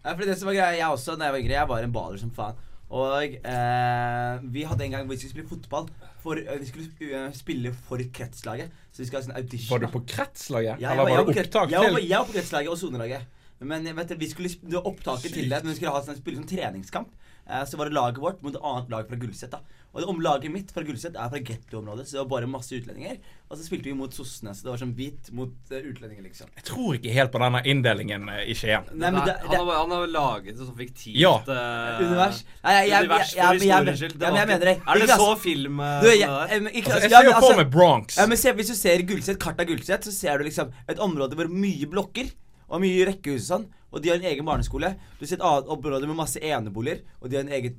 Ja, 0.06 0.10
fordi 0.14 0.26
det 0.30 0.36
som 0.38 0.46
var 0.50 0.54
greia, 0.54 0.76
Jeg 0.78 0.86
også, 0.94 1.10
når 1.18 1.24
jeg 1.26 1.32
var 1.34 1.40
yngre, 1.42 1.54
jeg 1.56 1.68
var 1.72 1.78
en 1.82 1.92
baler 1.96 2.18
som 2.20 2.30
faen. 2.36 2.54
Og 2.86 3.32
eh, 3.34 4.34
vi 4.54 4.62
hadde 4.62 4.84
en 4.86 4.92
gang 4.94 5.02
hvor 5.08 5.16
vi 5.16 5.18
skulle 5.18 5.34
spille 5.34 5.50
fotball. 5.50 5.86
For, 6.22 6.38
eh, 6.38 6.58
vi 6.60 6.66
skulle 6.68 6.86
eh, 7.24 7.32
spille 7.34 7.72
for 7.88 7.98
kretslaget. 8.14 8.68
Så 8.94 8.98
vi 9.02 9.06
skulle 9.08 9.22
ha 9.24 9.26
sånn 9.26 9.34
audition. 9.40 9.70
Var 9.72 9.80
du 9.82 9.88
på 9.96 10.02
kretslaget? 10.06 10.78
Ja, 10.78 10.84
jeg 10.84 10.90
Eller 10.92 11.02
var 11.02 11.10
var 11.10 11.16
det 11.32 11.42
opptak 11.48 11.66
til? 11.66 11.74
jeg 11.74 11.82
var, 11.96 12.00
Jeg 12.06 12.14
var 12.20 12.26
på 12.30 12.36
kretslaget 12.38 12.70
og 12.70 12.78
sonelaget. 12.78 13.22
Men 13.60 13.86
vet 13.96 14.08
du, 14.12 14.18
vi 14.20 14.28
skulle 14.28 14.52
det 14.68 14.82
opptaket 14.82 15.32
til 15.32 15.48
det, 15.48 15.62
men 15.62 15.72
vi 15.72 15.78
skulle 15.78 15.94
ha 15.94 16.02
sånn, 16.04 16.18
spille 16.18 16.42
sånn 16.42 16.50
treningskamp. 16.50 17.14
Eh, 17.46 17.64
så 17.64 17.78
var 17.78 17.86
det 17.86 17.94
laget 17.94 18.18
vårt 18.18 18.42
mot 18.42 18.54
et 18.54 18.62
annet 18.62 18.88
lag 18.90 19.08
fra 19.08 19.16
Gullset. 19.16 19.52
da 19.52 19.60
Og 19.94 20.00
det 20.02 20.08
om 20.10 20.18
laget 20.20 20.50
mitt 20.50 20.72
fra 20.74 20.82
Gullset 20.82 21.14
er 21.14 21.28
fra 21.30 21.38
gettoområdet, 21.38 22.08
så 22.08 22.16
det 22.16 22.20
var 22.24 22.30
bare 22.32 22.48
masse 22.50 22.74
utlendinger. 22.74 23.20
Og 23.48 23.56
så 23.56 23.62
spilte 23.64 23.86
vi 23.86 23.94
mot 23.94 24.12
sossene, 24.12 24.50
så 24.52 24.66
det 24.66 24.72
var 24.72 24.80
sånn 24.82 24.94
hvit 24.98 25.30
mot 25.32 25.70
eh, 25.70 25.86
utlendinger, 25.86 26.24
liksom. 26.26 26.50
Jeg 26.58 26.66
tror 26.66 26.98
ikke 26.98 27.12
helt 27.14 27.30
på 27.32 27.40
denne 27.44 27.60
inndelingen 27.70 28.26
eh, 28.34 28.42
i 28.50 28.56
Skien. 28.58 28.88
Nei, 28.90 29.12
men 29.14 29.20
det, 29.22 29.36
han, 29.44 29.52
det, 29.52 29.60
har, 29.60 29.70
han 29.78 29.94
har 29.94 30.10
laget 30.10 30.50
et 30.56 30.62
sånt 30.64 30.76
fiktivt 30.80 31.20
Ja. 31.22 31.36
uh, 31.46 32.02
Univers. 32.02 32.42
Nei, 32.64 32.74
jeg, 32.74 32.88
jeg, 32.90 33.06
univers 33.06 33.30
jeg, 33.30 33.36
for 33.36 33.54
jeg, 33.54 33.60
jeg, 33.60 33.70
historiens 33.70 34.02
skyld. 34.02 34.16
ja, 34.18 34.26
men 34.26 34.40
jeg 34.40 34.50
mener 34.50 34.70
det. 34.72 34.76
Er 34.82 35.04
det 35.04 35.20
så 35.22 35.28
film 35.46 35.84
eh, 35.86 36.00
Du, 36.02 36.08
jeg, 36.10 36.18
jeg, 36.18 36.32
det 36.34 36.56
jeg, 36.56 36.64
men 36.66 36.80
ikke, 36.80 36.90
Altså, 36.96 37.06
jeg 37.06 37.14
ser 37.14 37.30
jo 37.30 37.36
for 37.38 37.54
med 37.54 37.62
meg 37.62 37.70
Bronx. 37.78 38.18
Ja, 38.18 38.26
men 38.26 38.42
se, 38.42 38.56
Hvis 38.58 38.74
du 38.74 38.76
ser 38.80 39.06
Gullset, 39.06 39.38
kart 39.46 39.62
av 39.62 39.70
Gullset, 39.70 40.10
så 40.10 40.16
ser 40.18 40.42
du 40.42 40.50
liksom 40.50 40.74
et 40.90 40.98
område 41.06 41.38
hvor 41.38 41.48
mye 41.52 41.86
blokker 41.94 42.34
og 42.66 42.82
mye 42.82 43.06
rekkehus 43.10 43.46
og 43.46 43.50
sånn. 43.50 43.66
Og 43.94 44.02
de 44.02 44.10
har 44.10 44.18
en 44.18 44.26
egen 44.28 44.44
barneskole. 44.44 44.90
Du 45.16 45.24
ser 45.24 45.38
et 45.38 45.44
annet 45.46 45.70
område 45.72 46.08
med 46.10 46.18
masse 46.18 46.40
eneboliger, 46.42 47.04
og 47.20 47.30
de 47.30 47.38
har 47.38 47.46
en 47.46 47.54
egen 47.56 47.78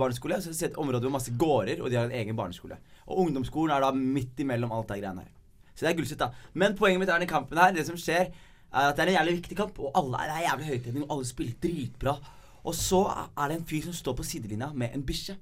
barneskole. 0.00 0.38
Og. 0.38 0.44
Så 0.46 0.54
ser 0.56 0.70
et 0.70 0.78
område 0.80 1.04
med 1.04 1.18
masse 1.18 1.34
gårder, 1.36 1.82
og 1.82 1.90
de 1.90 1.98
har 1.98 2.06
en 2.08 2.16
egen 2.16 2.38
barneskole. 2.38 2.78
Og 3.10 3.26
ungdomsskolen 3.26 3.74
er 3.74 3.84
da 3.84 3.90
midt 3.96 4.40
imellom 4.40 4.72
alt 4.72 4.88
det 4.88 5.00
greiene 5.02 5.26
her. 5.26 5.34
Så 5.74 5.84
det 5.84 5.90
er 5.90 5.98
gullsett, 5.98 6.22
da. 6.22 6.30
Men 6.54 6.76
poenget 6.78 7.02
mitt 7.02 7.10
er 7.10 7.18
denne 7.18 7.26
den 7.26 7.32
kampen 7.34 7.60
her, 7.60 7.74
det 7.76 7.84
som 7.88 7.98
skjer, 7.98 8.30
er 8.70 8.88
at 8.88 8.96
det 8.96 9.04
er 9.04 9.12
en 9.12 9.18
jævlig 9.18 9.36
viktig 9.40 9.58
kamp, 9.58 9.78
og 9.82 9.94
alle 9.98 10.22
er, 10.22 10.42
jævlig 10.46 10.70
høytrening, 10.70 11.04
og 11.06 11.14
alle 11.16 11.28
spiller 11.28 11.58
dritbra. 11.62 12.16
Og 12.60 12.76
så 12.76 13.02
er 13.10 13.50
det 13.50 13.58
en 13.58 13.66
fyr 13.66 13.88
som 13.88 13.96
står 13.96 14.16
på 14.18 14.26
sidelinja 14.28 14.70
med 14.76 14.94
en 14.94 15.04
bikkje. 15.06 15.36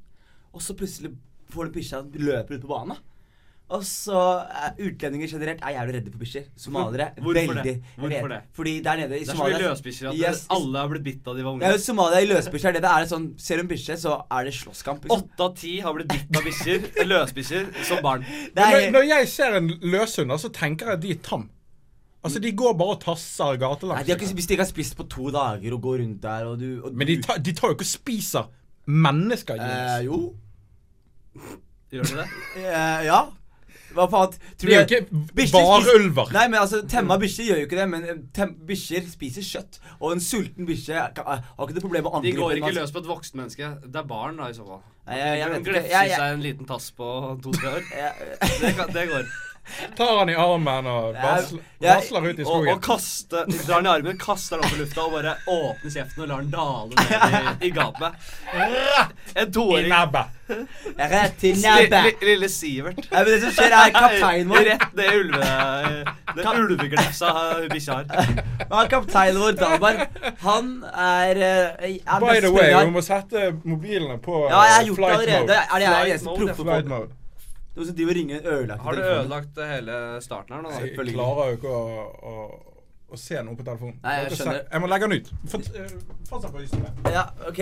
Og 0.55 0.65
så 0.65 0.77
plutselig 0.79 1.13
får 1.53 1.69
du 1.69 1.79
bikkja 1.79 2.03
løper 2.15 2.57
ut 2.57 2.65
på 2.65 2.71
banen. 2.71 3.01
Og 3.69 3.83
så 3.85 4.17
uh, 4.49 4.69
Utlendinger 4.81 5.29
generelt 5.29 5.61
er 5.61 5.75
jævlig 5.75 5.95
redde 5.99 6.11
for 6.15 6.23
bikkjer. 6.23 6.45
Somaliere 6.57 7.11
Hvorfor 7.19 7.35
veldig 7.37 7.65
det? 7.67 7.75
Hvorfor 8.01 8.31
det? 8.33 8.39
Fordi 8.57 8.73
der 8.87 8.97
nede 9.03 9.19
i 9.21 9.27
Somalia 9.29 9.59
Det 9.59 9.67
er 9.67 9.75
så 9.75 9.85
mye 9.85 9.93
Somalia 9.99 10.09
løsbikkjer 10.09 10.09
at 10.09 10.17
Yes. 10.23 10.41
alle 10.57 10.79
har 10.79 10.89
blitt 10.95 11.05
bitt 11.05 11.29
av 11.29 11.37
de 11.37 11.45
var 11.45 11.53
unge. 11.53 11.69
ja, 11.69 11.77
Somalia 11.85 12.23
i 12.25 12.31
løsbikkjer 12.31 12.71
er 12.71 12.79
det 12.79 12.83
det 12.87 12.93
er 12.95 13.09
sånn 13.11 13.27
Ser 13.37 13.61
du 13.61 13.65
en 13.67 13.69
bikkje, 13.75 13.99
så 14.01 14.15
er 14.39 14.49
det 14.49 14.55
slåsskamp. 14.57 15.05
Liksom. 15.05 15.21
Åtte 15.29 15.45
av 15.51 15.53
ti 15.61 15.75
har 15.85 15.95
blitt 15.99 16.09
bitt 16.15 16.41
av 16.41 16.49
bikkjer, 16.49 16.89
løsbikkjer, 17.13 17.69
som 17.91 18.01
barn. 18.09 18.25
Er, 18.25 18.57
når, 18.57 18.91
når 18.97 19.07
jeg 19.11 19.29
ser 19.37 19.59
en 19.61 19.69
løshund, 19.85 20.33
så 20.41 20.49
tenker 20.57 20.87
jeg 20.95 21.01
at 21.01 21.05
de 21.05 21.13
er 21.19 21.23
tam. 21.29 21.45
Altså, 22.25 22.41
de 22.43 22.51
går 22.51 22.73
bare 22.81 22.97
og 22.97 23.01
tasser 23.05 23.53
nei, 23.53 23.61
gatelangs. 23.63 24.07
de 24.09 24.17
ikke, 24.17 24.33
hvis 24.35 24.49
de 24.49 24.57
ikke 24.57 24.65
har 24.65 24.73
spist 24.73 24.97
på 24.99 25.05
to 25.13 25.29
dager 25.31 25.77
og 25.77 25.83
går 25.85 26.01
rundt 26.03 26.23
der 26.25 26.49
og 26.49 26.57
du 26.59 26.81
og 26.89 26.97
Men 26.97 27.07
de, 27.07 27.21
ta, 27.23 27.35
tar- 27.37 27.45
de 27.47 27.53
tar 27.61 27.69
jo 27.69 27.77
ikke 27.77 27.85
og 27.87 27.93
spiser 27.93 28.49
mennesker. 28.89 29.61
eh, 29.61 30.05
Jo. 30.09 30.19
Gjør 31.93 32.03
de 32.09 32.17
det? 32.19 32.27
Eh, 32.65 33.05
ja. 33.07 33.21
Hva 33.97 34.05
faen? 34.13 34.35
Tror 34.59 34.69
det 34.69 34.75
er 34.77 34.85
jo 34.85 34.99
ikke 35.01 35.53
bare 35.53 35.95
ulver. 35.97 36.33
Nei, 36.33 36.47
men 36.49 36.61
altså, 36.61 36.83
temma 36.89 37.17
bikkjer 37.19 37.47
gjør 37.49 37.61
jo 37.63 37.67
ikke 37.69 37.79
det, 37.81 37.89
men 37.89 38.05
eh, 38.05 38.53
bikkjer 38.69 39.09
spiser 39.11 39.43
kjøtt. 39.43 39.79
Og 40.01 40.13
en 40.13 40.21
sulten 40.21 40.67
bikkje 40.69 40.95
har 41.17 41.43
ikke 41.65 41.75
det 41.75 41.83
problemet 41.83 42.05
med 42.11 42.19
angripe. 42.21 42.37
De 42.37 42.43
går 42.43 42.57
ikke 42.61 42.75
løs 42.81 42.93
på 42.93 43.03
et 43.05 43.09
vokst 43.09 43.35
menneske. 43.35 43.71
Det 43.87 43.97
er 43.97 44.09
barn, 44.11 44.37
da, 44.37 44.49
i 44.53 44.57
så 44.59 44.67
fall. 44.69 44.83
Nei, 45.09 45.17
jeg- 45.19 45.27
jeg 45.29 45.39
jeg, 45.39 45.51
vet 45.51 45.59
ikke. 45.61 45.73
glefser 45.73 45.89
Jeg- 45.91 46.09
jeg- 46.11 46.19
seg 46.21 46.33
en 46.35 46.43
liten 46.45 46.67
tass 46.69 46.91
på 46.93 47.41
to-tre 47.43 47.69
år. 47.69 47.83
Jeg- 48.03 48.61
Det, 48.61 48.75
kan, 48.77 48.93
det 48.93 49.09
går. 49.09 49.25
Tar 49.97 50.19
han 50.19 50.31
i 50.31 50.35
armen 50.39 50.87
og 50.91 51.17
vasler, 51.83 52.29
ut 52.31 52.39
i 52.39 52.45
skogen. 52.45 52.73
og 52.75 52.81
kaster 52.83 53.45
drar 53.67 53.75
han 53.79 53.87
i 53.87 53.93
armen, 53.93 54.19
kaster 54.19 54.57
han 54.59 54.65
opp 54.67 54.75
i 54.77 54.81
lufta 54.83 55.05
og 55.05 55.13
bare 55.15 55.35
åpner 55.49 55.95
kjeften 55.95 56.25
og 56.25 56.29
lar 56.33 56.43
den 56.43 56.51
dale 56.51 56.89
ned 56.99 57.63
i, 57.63 57.69
i 57.69 57.71
gapet. 57.71 58.13
En 59.35 59.49
I 59.49 59.53
toåring. 59.53 59.89
nebbet. 59.93 60.35
Rett 60.99 61.35
til 61.41 61.55
Li- 61.59 61.63
nebbet. 61.67 62.23
Lille 62.25 62.49
Sivert. 62.49 62.99
Ja, 63.11 63.19
men 63.23 63.27
det 63.35 63.41
som 63.45 63.53
skjer, 63.59 63.75
er 63.77 63.93
kapteinen 63.95 64.49
vår. 64.55 64.65
Rett 64.73 64.89
det 64.97 65.11
ulve... 65.19 65.53
Den 66.39 66.59
ulveglefsa 66.63 67.31
bikkja 67.73 67.95
har. 67.99 68.35
Men 68.71 68.91
kapteinen 68.95 69.41
vår, 69.43 69.55
Dalberg, 69.59 70.03
han 70.45 70.69
er, 70.93 71.41
eh, 71.43 71.95
er 71.99 72.21
By 72.23 72.41
the 72.45 72.51
way, 72.53 72.73
vi 72.85 72.93
må 72.95 73.03
sette 73.05 73.49
mobilene 73.65 74.19
på 74.23 74.45
Ja, 74.49 74.61
jeg 74.69 74.75
har 74.75 74.83
eh, 74.83 74.87
gjort 74.91 74.99
det 74.99 75.05
flight 75.05 75.19
allerede. 75.19 75.41
mode. 75.41 75.57
Er 75.59 75.79
det 75.79 75.89
jeg 75.89 76.13
eneste 76.13 76.29
mode, 76.29 76.55
proffe 76.59 76.85
på? 76.93 77.01
Noen 77.79 77.87
som 77.87 77.95
driver 77.95 78.11
og 78.11 78.19
ringer 78.19 78.41
en 78.41 78.49
ødelagt 78.53 78.83
Har 78.83 78.97
du 78.97 78.99
telefon. 78.99 79.21
ødelagt 79.23 79.61
hele 79.71 79.99
starten 80.25 80.55
her 80.57 80.63
nå? 80.65 80.71
da? 80.75 80.81
Jeg 80.83 81.15
klarer 81.15 81.51
jo 81.53 81.59
ikke 81.61 81.75
å, 81.79 82.07
å, 82.27 82.35
å 83.15 83.19
se 83.23 83.39
noe 83.47 83.55
på 83.55 83.67
telefonen. 83.69 83.97
Nei, 84.03 84.15
jeg 84.25 84.39
skjønner. 84.41 84.61
jeg 84.67 84.83
må 84.83 84.91
legge 84.91 85.09
den 85.09 85.21
ut. 85.23 85.31
Eh, 85.79 85.93
Fortsett 86.29 86.53
på 86.57 86.65
historien. 86.65 86.99
Ja, 87.15 87.29
ok. 87.47 87.61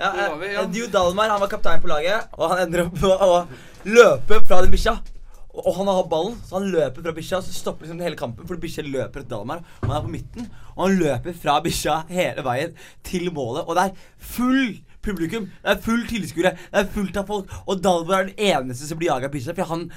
Ja, 0.00 0.08
eh, 0.16 0.46
ja? 0.54 0.64
Dio 0.72 0.88
Dalmar 0.88 1.28
han 1.34 1.42
var 1.44 1.50
kaptein 1.52 1.82
på 1.84 1.90
laget, 1.92 2.32
og 2.38 2.54
han 2.54 2.64
ender 2.64 2.86
opp 2.86 2.96
med 3.02 3.26
å 3.28 3.32
løpe 3.92 4.40
fra 4.48 4.62
den 4.64 4.72
bikkja. 4.72 4.96
Og 5.52 5.66
og 5.68 5.74
han 5.76 5.90
har 5.92 6.06
ballen, 6.08 6.38
så 6.48 6.56
han 6.56 6.70
løper 6.72 7.04
fra 7.04 7.12
bikkja, 7.12 7.42
og 7.42 7.44
så 7.44 7.52
stopper 7.52 7.84
liksom 7.84 8.00
hele 8.00 8.16
kampen 8.16 8.48
for 8.48 8.56
bikkja 8.56 8.86
løper 8.86 9.20
etter 9.20 9.28
Dalmar. 9.34 9.60
Og 9.82 9.90
han 9.90 9.98
er 9.98 10.06
på 10.06 10.12
midten, 10.14 10.46
og 10.72 10.86
han 10.86 10.96
løper 11.02 11.36
fra 11.36 11.58
bikkja 11.60 11.98
hele 12.08 12.44
veien 12.46 12.72
til 13.04 13.28
målet. 13.36 13.66
Og 13.68 13.76
det 13.76 13.84
er 13.90 14.06
full 14.32 14.78
publikum, 15.02 15.50
det 15.62 15.74
er 15.74 15.82
full 15.84 16.06
tilskuere, 16.08 16.54
det 16.70 16.82
er 16.82 16.90
fullt 16.94 17.20
av 17.20 17.28
folk. 17.30 17.52
Og 17.66 17.82
Dalmar 17.82 18.24
er 18.24 18.30
den 18.30 18.50
eneste 18.52 18.88
som 18.88 19.00
blir 19.00 19.12
jaga 19.12 19.30
av 19.30 19.34
bikkja, 19.34 19.56
for 19.58 19.72
han 19.72 19.88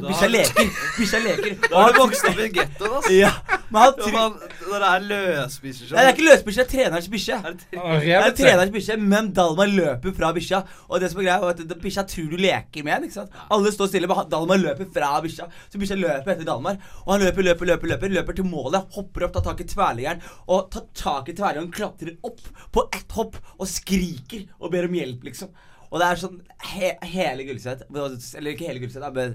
Bikkja 0.00 0.28
leker. 0.32 0.70
Bikkja 0.98 1.20
leker. 1.24 1.56
Da 1.68 1.82
har 1.82 1.92
du 1.92 1.98
vokst 2.00 2.24
opp 2.30 2.38
i 2.40 2.48
gettoen, 2.54 2.94
ass. 2.98 3.10
Ja, 3.12 3.32
men 3.72 3.80
han 3.82 3.92
Ja, 3.92 4.04
tror 4.04 4.12
man, 4.16 4.34
Når 4.62 4.82
det 4.84 4.88
er 4.92 5.04
løsbikkjer 5.10 5.92
Nei, 5.92 6.02
det 6.02 6.08
er 6.08 6.12
ikke 6.14 6.26
løsbikkje, 6.28 6.62
det 6.62 6.66
er 6.66 6.70
trenerens 6.72 7.08
bikkje. 7.12 7.38
Er 7.42 7.56
det 7.58 8.16
er 8.18 8.36
trenerens 8.38 8.72
bikkje, 8.74 8.96
men 9.00 9.30
Dalmar 9.36 9.70
løper 9.72 10.14
fra 10.16 10.32
bikkja. 10.36 10.62
Og 10.88 11.00
det 11.02 11.10
som 11.12 11.20
er 11.22 11.26
greia, 11.28 11.38
er 11.40 11.64
at 11.66 11.74
bikkja 11.82 12.04
tror 12.12 12.30
du 12.32 12.36
leker 12.40 12.86
med 12.86 12.92
den. 12.94 13.08
ikke 13.10 13.18
sant? 13.20 13.40
Alle 13.50 13.72
står 13.74 13.90
stille, 13.92 14.10
men 14.10 14.30
Dalmar 14.32 14.60
løper 14.62 14.88
fra 14.94 15.12
bikkja. 15.24 15.48
Så 15.72 15.80
bikkja 15.82 15.98
løper 16.00 16.34
etter 16.36 16.48
Dalmar. 16.48 16.78
Og 17.06 17.12
han 17.14 17.24
løper, 17.26 17.48
løper, 17.48 17.72
løper, 17.72 17.92
løper, 17.94 18.14
løper 18.18 18.38
til 18.40 18.48
målet. 18.48 18.88
Hopper 18.96 19.26
opp, 19.28 19.34
tar 19.38 19.46
tak 19.50 19.60
i 19.64 19.68
tverrliggeren. 19.72 20.22
Og 20.48 20.70
tar 20.72 20.86
tak 20.94 21.28
i 21.32 21.36
tverrliggeren, 21.36 21.72
klatrer 21.72 22.16
opp 22.22 22.40
på 22.72 22.88
ett 22.92 23.18
hopp 23.18 23.36
og 23.58 23.68
skriker 23.68 24.46
og 24.60 24.72
ber 24.72 24.88
om 24.88 24.96
hjelp, 24.96 25.24
liksom. 25.30 25.52
Og 25.92 26.00
det 26.00 26.06
er 26.08 26.20
sånn 26.22 26.38
he 26.72 26.90
hele 27.12 27.44
Gullset 27.44 27.82
Eller 27.92 28.54
ikke 28.54 28.68
hele 28.70 28.80
Gullset, 28.80 29.04
men 29.12 29.34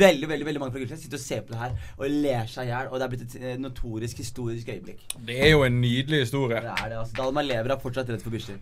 veldig 0.00 0.28
veldig, 0.28 0.46
veldig 0.46 0.60
mange 0.60 0.74
fra 0.74 0.82
Gullset 0.82 1.00
sitter 1.00 1.18
og 1.18 1.24
ser 1.24 1.40
på 1.46 1.54
det 1.54 1.62
her 1.62 1.72
og 1.96 2.18
ler 2.26 2.50
seg 2.50 2.68
i 2.68 2.72
hjel. 2.74 2.90
Og 2.90 3.00
det 3.00 3.06
er 3.06 3.14
blitt 3.14 3.24
et 3.24 3.36
eh, 3.40 3.56
notorisk 3.60 4.20
historisk 4.20 4.68
øyeblikk. 4.74 5.02
Det 5.26 5.38
er 5.46 5.54
jo 5.54 5.64
en 5.66 5.80
nydelig 5.80 6.26
historie. 6.26 6.60
Det 6.60 6.74
er 6.76 6.92
det, 6.92 7.00
altså. 7.00 7.16
Dalmar 7.18 7.48
lever 7.48 7.74
er 7.74 7.82
fortsatt 7.82 8.12
redd 8.12 8.22
for 8.22 8.36
bikkjer. 8.36 8.60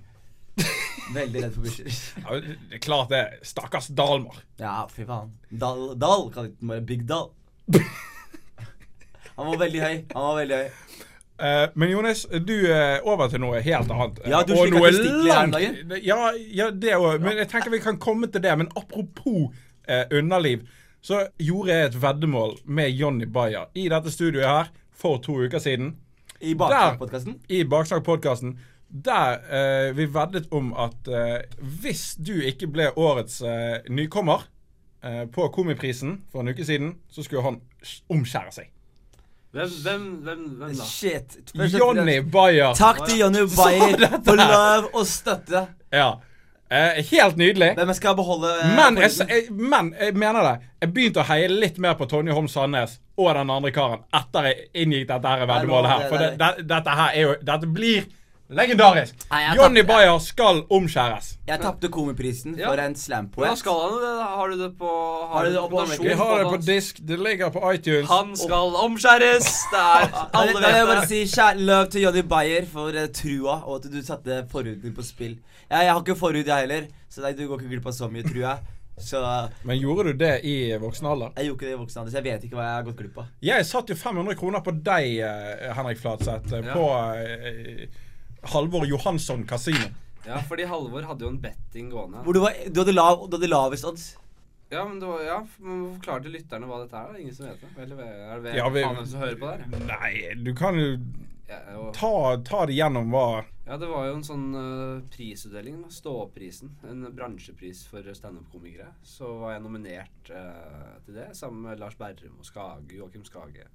Veldig 1.18 1.44
redd 1.44 1.56
for 1.56 1.66
bikkjer. 1.66 1.99
Ja, 2.22 2.38
det 2.46 2.78
er 2.78 2.84
klart 2.87 3.12
det. 3.12 3.25
Stakkars 3.50 3.90
Dalmar. 3.90 4.38
Ja, 4.62 4.78
fy 4.92 5.04
faen. 5.08 5.34
Dal, 5.50 5.84
Dal 6.00 6.28
kan 6.32 6.49
ikke 6.49 6.72
bare 6.72 6.87
Big 6.92 7.04
Dal. 7.11 7.32
Han 9.37 9.49
var 9.49 9.62
veldig 9.64 9.80
høy. 9.80 9.94
Han 10.12 10.25
var 10.28 10.38
veldig 10.42 10.56
høy. 10.62 10.68
Eh, 11.42 11.68
men 11.75 11.90
Jonas, 11.90 12.26
du 12.46 12.54
er 12.70 13.00
over 13.02 13.28
til 13.32 13.40
noe 13.42 13.58
helt 13.64 13.90
annet. 13.90 14.20
Ja, 14.30 14.42
du 14.46 14.52
Og 14.54 14.68
noe 14.70 14.90
langt- 15.26 16.04
Ja, 16.06 16.30
ja, 16.54 16.70
det 16.70 16.94
òg. 16.94 17.20
Men 17.20 17.37
jeg 17.40 17.49
tenker 17.50 17.70
vi 17.70 17.80
kan 17.82 17.99
komme 17.99 18.26
til 18.30 18.42
det. 18.44 18.52
Men 18.58 18.68
apropos 18.76 19.50
eh, 19.88 20.04
underliv, 20.12 20.61
så 21.02 21.25
gjorde 21.42 21.72
jeg 21.75 21.87
et 21.90 21.96
veddemål 22.02 22.56
med 22.66 22.90
Jonny 22.94 23.26
Bayer 23.26 23.64
i 23.75 23.88
dette 23.90 24.11
studioet 24.14 24.46
her 24.46 24.70
for 24.94 25.18
to 25.18 25.32
uker 25.42 25.58
siden. 25.58 25.96
I. 26.40 26.54
Baksnakkpodkasten. 26.54 27.40
I 27.49 27.64
Baksnakk-podkasten. 27.64 28.54
Der 29.04 29.38
eh, 29.50 29.96
vi 29.96 30.04
veddet 30.14 30.46
om 30.52 30.72
at 30.78 31.08
eh, 31.08 31.42
hvis 31.80 32.14
du 32.22 32.34
ikke 32.38 32.66
ble 32.68 32.90
årets 32.96 33.40
eh, 33.42 33.80
nykommer 33.90 34.44
eh, 35.02 35.25
på 35.32 35.49
Komiprisen 35.49 36.20
for 36.30 36.40
en 36.44 36.49
uke 36.52 36.64
siden, 36.64 36.94
så 37.11 37.22
skulle 37.25 37.42
han 37.42 37.61
omskjære 38.11 38.52
seg. 38.52 38.68
Hvem, 39.52 39.68
hvem, 39.82 40.04
hvem, 40.25 40.44
hvem 40.59 40.76
da? 40.78 40.85
Shit. 40.88 41.35
Først 41.56 41.75
Johnny 41.76 42.21
Bayer. 42.25 42.73
Takk 42.75 43.02
til 43.04 43.18
Johnny 43.21 43.42
Bayer 43.52 44.14
for 44.25 44.38
love 44.40 44.92
og 44.94 45.06
støtte. 45.06 45.66
Ja. 45.92 46.12
Eh, 46.73 47.02
helt 47.11 47.37
nydelig. 47.37 47.75
Hvem 47.76 47.92
skal 47.92 48.16
beholde 48.16 48.49
Men 48.76 48.97
jeg, 49.02 49.11
jeg, 49.28 49.42
men 49.52 49.92
jeg 50.00 50.14
mener 50.16 50.47
det. 50.47 50.71
Jeg 50.80 50.92
begynte 50.94 51.21
å 51.21 51.26
heie 51.28 51.50
litt 51.52 51.76
mer 51.85 51.99
på 52.00 52.09
Tonje 52.09 52.32
Holm 52.32 52.49
Sandnes 52.49 52.97
og 53.21 53.28
den 53.37 53.52
andre 53.52 53.75
karen 53.76 54.06
etter 54.16 54.49
jeg 54.49 54.71
inngikk 54.87 55.04
dette 55.11 55.35
her 55.35 55.44
veddemålet 55.44 55.90
her. 55.92 56.06
For 56.09 56.25
det, 56.25 56.30
det, 56.40 56.66
dette 56.73 56.97
her 57.02 57.12
er 57.12 57.26
jo 57.26 57.35
Dette 57.52 57.68
blir 57.76 58.09
legendarisk. 58.56 59.14
Nei, 59.30 59.40
jeg 59.42 59.56
Johnny 59.59 59.80
tapte. 59.82 59.92
Bayer 59.94 60.18
skal 60.25 60.61
omskjæres. 60.71 61.30
Jeg 61.49 61.61
tapte 61.61 61.88
Komiprisen 61.88 62.56
Ja. 62.59 62.68
for 62.68 62.75
en 62.80 62.92
poet. 62.94 62.99
slampoet. 63.02 63.59
skal 63.59 63.73
han 63.82 64.00
det? 64.02 64.12
Har 64.23 64.49
du 64.49 64.56
det 64.62 64.71
på 64.78 64.90
Har 65.32 65.44
du 65.44 65.50
det 65.52 65.71
på 65.71 66.02
Vi 66.02 66.14
har 66.14 66.38
det 66.38 66.47
på 66.52 66.61
disk. 66.66 67.00
Det 67.06 67.18
ligger 67.18 67.50
på 67.50 67.73
iTunes. 67.75 68.09
Han 68.09 68.37
skal 68.37 68.76
omskjæres! 68.85 69.49
Det 69.73 69.78
er 69.80 70.06
Da 70.12 70.26
Alle 70.38 70.52
vil 70.52 70.62
jeg 70.62 70.87
bare 70.87 71.00
vet 71.00 71.09
det. 71.09 71.09
si 71.09 71.25
kjær 71.40 71.59
love 71.59 71.87
til 71.90 72.02
Johnny 72.02 72.23
Bayer 72.23 72.66
for 72.66 72.88
eh, 72.88 73.06
trua, 73.09 73.62
og 73.66 73.76
at 73.85 73.90
du 73.92 74.02
satte 74.02 74.44
forhuden 74.50 74.80
din 74.82 74.94
på 74.94 75.02
spill. 75.02 75.38
Jeg, 75.71 75.85
jeg 75.87 75.92
har 75.92 76.00
ikke 76.00 76.16
forhud, 76.18 76.44
jeg 76.47 76.61
heller, 76.68 76.87
så 77.11 77.21
nei, 77.23 77.32
du 77.32 77.47
går 77.49 77.59
ikke 77.61 77.68
glipp 77.76 77.87
av 77.87 77.92
så 77.92 78.09
mye, 78.12 78.23
tror 78.23 78.40
jeg. 78.44 78.59
Så 79.02 79.18
Men 79.64 79.78
gjorde 79.80 80.12
du 80.12 80.18
det 80.21 80.44
i 80.44 80.76
voksen 80.78 81.06
alder? 81.09 81.30
jeg 81.37 81.47
gjorde 81.49 81.56
ikke 81.64 81.66
det 81.71 81.73
i 81.73 81.80
voksen 81.80 81.99
alder, 82.02 82.11
så 82.12 82.16
jeg 82.21 82.25
vet 82.26 82.42
ikke 82.44 82.56
hva 82.59 82.66
jeg 82.66 82.75
har 82.76 82.82
gått 82.82 82.97
glipp 83.00 83.18
av. 83.18 83.25
Jeg 83.42 83.64
satt 83.66 83.88
jo 83.88 83.94
500 83.97 84.35
kroner 84.38 84.61
på 84.61 84.75
deg, 84.85 85.18
eh, 85.18 85.73
Henrik 85.75 85.99
Flatseth, 85.99 86.52
eh, 86.52 86.61
Ja. 86.66 86.75
på 86.75 86.85
eh, 87.16 87.87
Halvor 88.42 88.87
Johansson 88.87 89.46
kasino. 89.46 89.92
Ja, 90.26 90.38
fordi 90.46 90.66
Halvor 90.70 91.06
hadde 91.06 91.26
jo 91.26 91.30
en 91.30 91.40
betting 91.42 91.90
gående. 91.90 92.22
Hvor 92.26 92.34
du, 92.37 92.40
var, 92.42 92.58
du 92.68 92.82
hadde 92.82 92.94
lav, 92.94 93.25
du 93.28 93.37
hadde 93.37 93.50
lavest 93.50 93.87
odds. 93.87 94.11
Ja, 94.72 94.84
men 94.88 95.00
det 95.02 95.06
var, 95.06 95.22
ja, 95.26 95.38
forklare 95.58 96.25
til 96.25 96.32
lytterne 96.38 96.68
hva 96.70 96.78
dette 96.82 96.96
er. 96.96 97.12
da 97.12 97.20
Ingen 97.20 97.34
som 97.37 97.49
vet 97.50 97.61
det. 97.61 97.72
Eller 97.84 98.04
er 98.06 98.44
det 98.44 98.54
Ja, 98.56 98.68
vi- 98.72 98.84
faen 98.87 99.06
som 99.06 99.20
hører 99.20 99.37
på 99.37 99.50
der? 99.50 99.84
Nei, 99.90 100.12
du 100.42 100.54
kan 100.54 100.78
jo 100.78 100.99
Ja, 101.49 101.58
og, 101.76 101.90
ta, 101.94 102.37
ta 102.46 102.64
det 102.66 102.78
gjennom 102.78 103.11
hva 103.12 103.44
ja, 103.62 103.76
det 103.78 103.87
var 103.87 104.08
jo 104.08 104.14
en 104.16 104.25
sånn 104.26 104.46
uh, 104.58 105.02
prisutdeling. 105.12 105.84
Ståprisen. 105.94 106.72
En 106.88 107.04
bransjepris 107.14 107.84
for 107.87 108.02
standup-komikere. 108.02 108.88
Så 109.06 109.28
var 109.38 109.54
jeg 109.54 109.62
nominert 109.62 110.32
uh, 110.34 110.99
til 111.06 111.14
det 111.20 111.28
sammen 111.38 111.62
med 111.68 111.78
Lars 111.78 111.94
Berrum 112.00 112.40
og 112.42 112.49
Skage, 112.49 112.99
Joakim 112.99 113.22
Skage. 113.25 113.68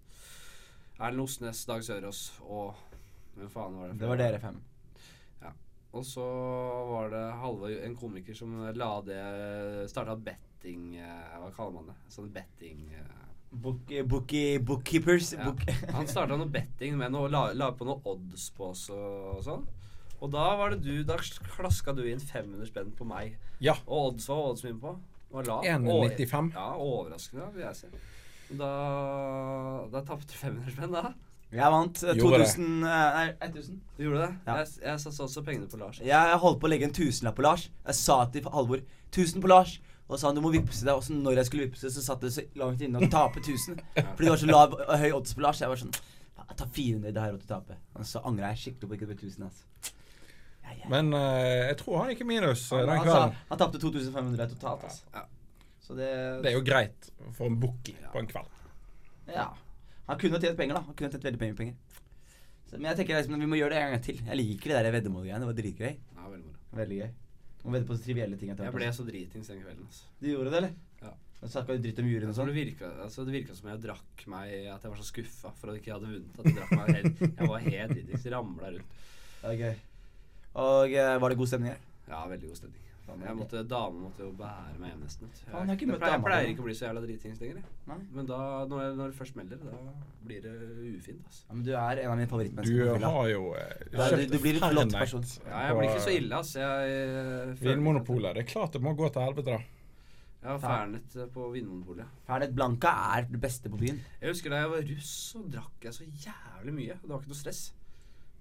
Erlend 0.99 1.23
Osnes, 1.23 1.63
Dag 1.69 1.85
Sørås 1.85 2.21
og 2.43 2.75
Hvem 3.37 3.53
faen 3.53 3.77
var 3.77 3.91
det? 3.91 3.99
Det 4.01 4.09
var 4.09 4.19
dere 4.19 4.41
fem. 4.41 4.57
Og 5.95 6.05
så 6.05 6.23
var 6.91 7.09
det 7.13 7.23
Halvor, 7.41 7.71
en 7.71 7.95
komiker, 7.97 8.35
som 8.37 8.53
la 8.75 8.89
det 9.05 9.21
Starta 9.89 10.17
betting 10.19 10.97
eh, 10.99 11.37
Hva 11.39 11.49
kaller 11.55 11.79
man 11.79 11.89
det? 11.91 11.95
Sånn 12.13 12.29
betting 12.33 12.83
eh, 12.93 13.13
Book, 13.47 13.87
bookie, 14.11 14.59
bookkeepers. 14.59 15.31
ja. 15.33 15.45
Book. 15.47 15.61
Han 15.95 16.09
starta 16.09 16.35
noe 16.35 16.51
betting 16.51 16.97
med 16.99 17.13
noe, 17.15 17.29
la, 17.31 17.45
la 17.55 17.69
på 17.73 17.87
noe 17.87 18.01
odds 18.11 18.49
på 18.57 18.73
oss 18.73 18.89
og, 18.91 19.37
og 19.37 19.39
sånn. 19.45 19.63
Og 20.19 20.33
da 20.33 20.49
var 20.59 20.75
det 20.75 20.81
du 20.83 21.05
Da 21.07 21.15
klaska 21.55 21.93
du 21.95 22.03
inn 22.11 22.19
500 22.19 22.67
spenn 22.67 22.91
på 22.97 23.07
meg. 23.07 23.37
Ja. 23.63 23.77
Og 23.85 24.11
odds 24.11 24.27
var 24.27 24.49
odds 24.49 24.65
min 24.67 24.81
på? 24.83 24.91
1,95. 25.31 26.51
Ja, 26.57 26.67
overraskende, 26.75 27.47
vil 27.55 27.63
jeg 27.63 27.79
si. 27.79 27.89
Da, 28.59 28.69
da 29.95 30.03
tapte 30.03 30.27
du 30.27 30.37
500 30.43 30.75
spenn, 30.75 30.99
da. 30.99 31.15
Jeg 31.55 31.71
vant 31.71 32.01
eh, 32.03 32.17
Gjorde 32.19 32.39
det. 32.41 32.47
2000 32.51 32.83
eh, 32.83 33.17
Nei, 33.17 33.27
1000. 33.47 33.75
Du 33.95 34.01
gjorde 34.03 34.23
det? 34.25 34.31
Ja. 34.49 34.55
Jeg, 34.59 34.71
jeg 34.83 34.99
satte 35.03 35.27
også 35.27 35.43
pengene 35.47 35.69
på 35.71 35.79
Lars. 35.79 35.99
Jeg 36.03 36.39
holdt 36.43 36.59
på 36.59 36.67
å 36.67 36.71
legge 36.71 36.89
en 36.89 36.95
tusenlapp 36.95 37.37
på 37.37 37.45
Lars. 37.45 37.69
Jeg 37.85 37.99
sa 38.01 38.17
til 38.33 38.49
Halvor 38.51 38.81
1000 39.13 39.43
på 39.43 39.51
Lars. 39.51 39.77
Og 40.07 40.15
så 40.15 40.21
sa 40.21 40.29
han 40.29 40.39
du 40.39 40.43
må 40.43 40.51
vippse 40.51 40.83
det. 40.87 40.95
Og 40.95 41.03
så 41.03 41.15
når 41.15 41.39
jeg 41.41 41.49
skulle 41.49 41.67
vippse, 41.67 41.91
så 41.91 42.03
satt 42.03 42.23
det 42.23 42.33
så 42.35 42.43
langt 42.59 42.83
inne 42.83 42.99
å 42.99 43.09
tape 43.11 43.39
1000. 43.43 43.79
Fordi 44.15 44.27
det 44.27 44.33
var 44.33 44.41
så 44.43 44.49
lav 44.51 44.75
og 44.75 44.91
høy 45.03 45.09
odds 45.15 45.35
på 45.37 45.43
Lars. 45.43 45.61
Jeg 45.63 45.71
var 45.71 45.79
sånn 45.83 45.95
"Faen, 45.95 46.49
Jeg 46.49 46.59
tar 46.59 46.73
400, 46.79 47.13
det 47.15 47.23
her 47.23 47.37
og 47.37 47.39
til 47.43 47.47
å 47.47 47.53
tape. 47.55 47.79
Og 47.95 48.09
så 48.11 48.23
angrer 48.27 48.51
jeg 48.51 48.61
skikkelig 48.65 48.89
på 48.91 48.97
ikke 48.99 49.07
det 49.07 49.15
ble 49.15 49.31
1000. 49.31 49.47
Altså. 49.47 49.93
Ja, 50.67 50.75
ja. 50.81 50.91
Men 50.91 51.13
uh, 51.15 51.67
jeg 51.71 51.77
tror 51.79 52.01
han 52.01 52.11
gikk 52.11 52.25
i 52.25 52.27
minus 52.27 52.65
uh, 52.73 52.81
Han, 52.81 52.91
den 52.91 53.03
kvelden. 53.05 53.31
Altså, 53.31 53.47
han 53.53 53.63
tapte 53.63 53.81
2500 53.83 54.51
totalt. 54.57 54.83
Altså. 54.91 55.03
Ja. 55.15 55.23
Så 55.87 55.95
det, 55.95 56.11
Det 56.43 56.51
er 56.51 56.57
jo 56.57 56.65
greit 56.67 57.09
for 57.31 57.47
en 57.47 57.55
bookie 57.59 57.95
på 58.11 58.19
en 58.19 58.27
kveld. 58.27 58.51
Ja. 59.31 59.47
Han 60.07 60.19
kunne 60.21 60.39
tjent 60.41 60.57
penger, 60.59 60.79
da. 60.79 60.83
Han 60.87 60.97
kunne 60.97 61.11
tjent 61.13 61.27
veldig 61.27 61.41
mye 61.41 61.57
penger. 61.57 62.03
Så, 62.67 62.75
men 62.75 62.89
jeg 62.91 62.99
tenker 63.01 63.19
liksom, 63.19 63.39
vi 63.39 63.47
må 63.49 63.59
gjøre 63.59 63.75
det 63.75 63.83
en 63.83 63.93
gang 63.95 64.03
til. 64.03 64.19
Jeg 64.23 64.39
liker 64.39 64.73
det 64.73 64.81
der 64.81 64.95
veddemålgreiene. 64.97 65.39
Det 65.43 65.49
var 65.49 65.57
dritgøy. 65.61 65.93
Ja, 66.17 66.27
veldig 66.27 66.45
moro. 66.47 66.59
Veldig 66.79 66.99
gøy. 67.01 67.11
Må 67.63 67.73
vedde 67.75 67.87
på 67.87 67.97
så 67.97 68.03
trivielle 68.03 68.39
ting. 68.39 68.51
Jeg 68.51 68.73
ble 68.75 68.87
altså. 68.87 69.03
så 69.03 69.07
dritings 69.07 69.51
den 69.51 69.61
kvelden. 69.63 69.87
altså. 69.87 70.11
Du 70.19 70.27
gjorde 70.29 70.51
det, 70.51 70.59
eller? 70.61 70.75
Ja. 71.03 71.13
Snakka 71.43 71.77
du 71.77 71.83
dritt 71.83 72.01
om 72.01 72.09
juryen 72.09 72.31
og 72.31 72.35
sånn? 72.35 72.49
det 72.49 72.57
virka, 72.57 72.89
altså 73.03 73.23
det 73.27 73.35
virka 73.35 73.55
som 73.55 73.67
jeg 73.69 73.81
drakk 73.83 74.23
meg 74.33 74.53
At 74.73 74.87
jeg 74.87 74.89
var 74.89 74.97
så 74.97 75.05
skuffa 75.05 75.51
for 75.59 75.69
at 75.69 75.77
jeg 75.77 75.83
ikke 75.83 75.95
hadde 75.97 76.11
vunnet. 76.13 76.39
At 76.39 76.49
jeg 76.49 76.57
drakk 76.57 76.73
meg 76.79 76.91
helt 76.95 77.21
Jeg 77.39 77.51
var 77.51 77.67
helt 77.67 77.95
dritings. 77.95 78.27
Ramla 78.33 78.73
rundt. 78.77 78.99
Gøy. 79.61 79.77
Og 80.57 80.97
eh, 80.97 81.15
var 81.21 81.31
det 81.31 81.39
god 81.39 81.51
stemning 81.53 81.75
her? 81.75 81.87
Ja, 82.07 82.23
veldig 82.31 82.51
god 82.51 82.61
stemning. 82.63 82.86
Jeg 83.07 83.35
måtte, 83.39 83.61
Damen 83.67 84.01
måtte 84.03 84.19
jo 84.25 84.31
bære 84.35 84.79
meg 84.81 84.91
hjem 84.91 85.03
nesten. 85.05 85.29
vet. 85.29 85.39
Faen, 85.51 85.69
jeg 85.71 85.79
jeg, 85.79 85.87
pleier, 85.99 86.11
jeg 86.11 86.23
pleier 86.25 86.49
ikke 86.51 86.63
å 86.63 86.65
bli 86.67 86.73
så 86.75 86.85
jævla 86.89 87.01
dritings 87.05 87.39
lenger. 87.41 87.63
Men 87.87 88.25
da, 88.27 88.39
når, 88.67 88.81
jeg, 88.83 88.95
når 88.99 89.13
det 89.13 89.17
først 89.21 89.35
melder, 89.39 89.61
da 89.63 89.77
blir 90.27 90.41
det 90.43 90.53
ufint. 90.97 91.23
altså. 91.25 91.45
Ja, 91.47 91.53
men 91.53 91.63
du 91.63 91.71
er 91.71 92.01
en 92.03 92.11
av 92.11 92.17
mine 92.19 92.27
favorittmennesker 92.33 92.93
fylla. 92.97 93.11
har 93.15 93.29
jo 93.31 93.53
eh, 93.55 93.87
Ja, 93.93 94.09
du- 94.11 94.25
du 94.27 94.37
blir 94.43 94.59
en 94.59 94.69
flott 94.75 94.91
person. 94.99 95.23
Ja, 95.47 95.63
jeg 95.67 95.77
blir 95.79 95.89
ikke 95.89 96.03
så 96.09 96.13
ille, 96.19 96.35
ass. 96.35 96.53
Jeg, 96.59 96.91
jeg, 96.91 97.57
Vinmonopolet. 97.63 98.35
Det 98.35 98.43
er 98.45 98.51
klart 98.53 98.71
det 98.73 98.81
må 98.81 98.93
gå 98.99 99.09
til 99.13 99.21
helvete, 99.21 99.57
da. 99.57 99.61
Ja, 100.43 100.57
fernet 100.61 101.15
eh, 101.15 101.25
på 101.33 101.47
Vinmonopolet. 101.55 102.05
Fernet 102.27 102.53
Blanca 102.55 102.91
er 103.17 103.25
det 103.31 103.39
beste 103.41 103.69
på 103.71 103.79
byen. 103.79 103.97
Jeg 104.21 104.29
husker 104.35 104.49
da 104.53 104.61
jeg 104.65 104.69
var 104.69 104.81
russ, 104.91 105.13
så 105.33 105.41
drakk 105.49 105.81
jeg 105.89 105.93
så 105.93 106.03
jævlig 106.27 106.73
mye. 106.73 106.99
Det 107.01 107.09
var 107.09 107.19
ikke 107.23 107.33
noe 107.33 107.39
stress. 107.41 107.71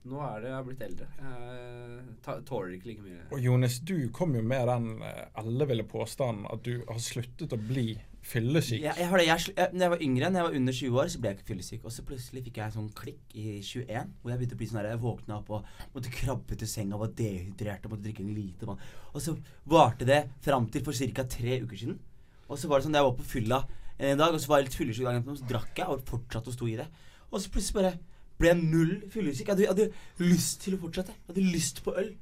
Nå 0.07 0.21
er 0.23 0.43
det 0.43 0.51
jeg 0.51 0.55
har 0.55 0.67
blitt 0.67 0.83
eldre. 0.87 1.07
Jeg 1.19 2.43
tåler 2.47 2.75
ikke 2.77 2.91
like 2.93 3.03
mye. 3.03 3.23
Og 3.35 3.41
Jonis, 3.43 3.81
du 3.83 3.97
kom 4.15 4.37
jo 4.39 4.43
med 4.47 4.69
den 4.71 4.91
alle 5.03 5.51
elleville 5.51 5.87
påstanden 5.89 6.47
at 6.53 6.63
du 6.67 6.85
har 6.87 7.01
sluttet 7.03 7.55
å 7.57 7.59
bli 7.59 7.97
fyllesyk. 8.27 8.81
Jeg, 8.83 8.95
jeg 8.99 9.09
har 9.11 9.21
det, 9.21 9.27
jeg, 9.27 9.55
jeg, 9.57 9.73
når 9.73 9.85
jeg 9.85 9.93
var 9.93 10.05
yngre, 10.07 10.29
når 10.31 10.41
jeg 10.41 10.49
var 10.49 10.59
under 10.59 10.77
20 10.79 11.01
år, 11.01 11.11
så 11.11 11.21
ble 11.23 11.31
jeg 11.31 11.39
ikke 11.39 11.49
fyllesyk. 11.51 11.85
Og 11.87 11.95
så 11.95 12.05
plutselig 12.07 12.43
fikk 12.47 12.61
jeg 12.61 12.67
en 12.67 12.77
sånn 12.77 12.91
klikk 12.99 13.37
i 13.39 13.47
21, 13.61 14.13
hvor 14.23 14.33
jeg 14.33 14.41
begynte 14.41 14.59
å 14.59 14.61
bli 14.63 14.69
sånn 14.71 14.81
her 14.81 14.91
Jeg 14.93 15.03
våkna 15.05 15.39
opp 15.41 15.53
og 15.57 15.71
måtte 15.95 16.15
krabbe 16.15 16.59
til 16.59 16.71
senga, 16.71 17.01
var 17.01 17.15
dehydrert 17.19 17.87
og 17.87 17.95
måtte 17.95 18.07
drikke 18.09 18.25
en 18.27 18.35
lite 18.37 18.69
vann. 18.71 18.83
Og 19.13 19.23
så 19.23 19.37
varte 19.71 20.09
det 20.09 20.21
fram 20.45 20.69
til 20.71 20.87
for 20.87 21.07
ca. 21.19 21.27
tre 21.37 21.61
uker 21.63 21.83
siden. 21.83 21.99
Og 22.47 22.59
så 22.61 22.71
var 22.71 22.79
det 22.79 22.87
sånn 22.87 22.95
da 22.97 23.03
jeg 23.03 23.11
var 23.11 23.19
på 23.19 23.31
fylla 23.31 23.63
en 23.97 24.21
dag, 24.21 24.35
og 24.35 24.43
så 24.43 24.53
var 24.53 24.61
jeg 24.61 24.69
litt 24.69 24.79
fyllesyk 24.79 25.07
dagen 25.07 25.23
etterpå, 25.23 25.39
så 25.41 25.51
drakk 25.51 25.81
jeg 25.83 25.91
og 25.91 26.07
fortsatte 26.11 26.53
å 26.53 26.57
stå 26.57 26.69
i 26.71 26.79
det. 26.83 26.91
Og 27.31 27.41
så 27.43 27.51
plutselig 27.51 27.79
bare 27.79 27.97
ble 28.41 28.53
jeg 28.53 28.63
null 28.63 28.95
fyllesyk. 29.13 29.49
Jeg 29.49 29.69
hadde, 29.71 29.89
hadde 29.89 30.31
lyst 30.31 30.63
til 30.65 30.77
å 30.77 30.81
fortsette. 30.83 31.15
Jeg 31.15 31.33
hadde 31.33 31.45
lyst 31.55 31.83
på 31.85 31.95
øl. 31.97 32.15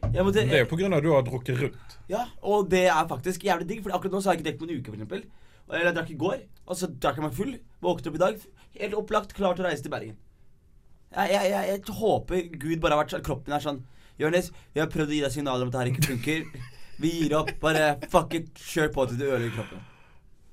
Måtte, 0.00 0.42
Det 0.48 0.56
er 0.56 0.64
jo 0.64 0.86
av 0.86 0.94
at 0.96 1.04
du 1.04 1.10
har 1.12 1.22
drukket 1.26 1.60
rundt. 1.60 1.98
ja, 2.08 2.24
og 2.42 2.70
det 2.72 2.86
er 2.88 3.06
faktisk 3.08 3.44
jævlig 3.44 3.68
digg, 3.68 3.82
for 3.84 3.92
akkurat 3.92 4.12
nå 4.16 4.20
så 4.22 4.30
har 4.30 4.34
jeg 4.34 4.40
ikke 4.40 4.50
drukket 4.50 4.62
på 4.62 4.68
en 4.68 4.80
uke, 4.80 4.94
eksempel. 4.96 5.22
Eller 5.70 5.90
jeg 5.90 5.94
drakk 5.98 6.10
i 6.10 6.18
går, 6.18 6.38
og 6.66 6.76
så 6.76 6.88
drakk 6.88 7.20
jeg 7.20 7.24
meg 7.26 7.36
full. 7.36 7.52
Våknet 7.84 8.08
opp 8.10 8.16
i 8.16 8.22
dag, 8.24 8.40
helt 8.80 8.96
opplagt, 8.98 9.34
klar 9.36 9.54
til 9.54 9.66
å 9.66 9.68
reise 9.68 9.84
til 9.84 9.92
Bergen. 9.92 10.16
Jeg, 11.10 11.30
jeg, 11.34 11.50
jeg, 11.52 11.68
jeg 11.68 11.94
håper 12.00 12.42
Gud 12.54 12.80
bare 12.80 12.94
har 12.94 13.02
vært 13.02 13.12
sånn 13.16 13.24
Kroppen 13.26 13.54
er 13.54 13.62
sånn 13.64 13.80
Jonis, 14.20 14.52
vi 14.74 14.78
har 14.78 14.90
prøvd 14.92 15.10
å 15.10 15.16
gi 15.16 15.22
deg 15.24 15.32
signaler 15.34 15.64
om 15.64 15.70
at 15.70 15.74
det 15.74 15.80
her 15.80 15.90
ikke 15.90 16.10
funker. 16.10 16.66
Vi 17.00 17.12
gir 17.22 17.36
opp. 17.38 17.54
Bare 17.62 17.94
fuck 18.12 18.34
it. 18.36 18.50
Kjør 18.60 18.90
på 18.92 19.06
til 19.08 19.20
du 19.20 19.24
ødelegger 19.24 19.54
kroppen. 19.56 19.86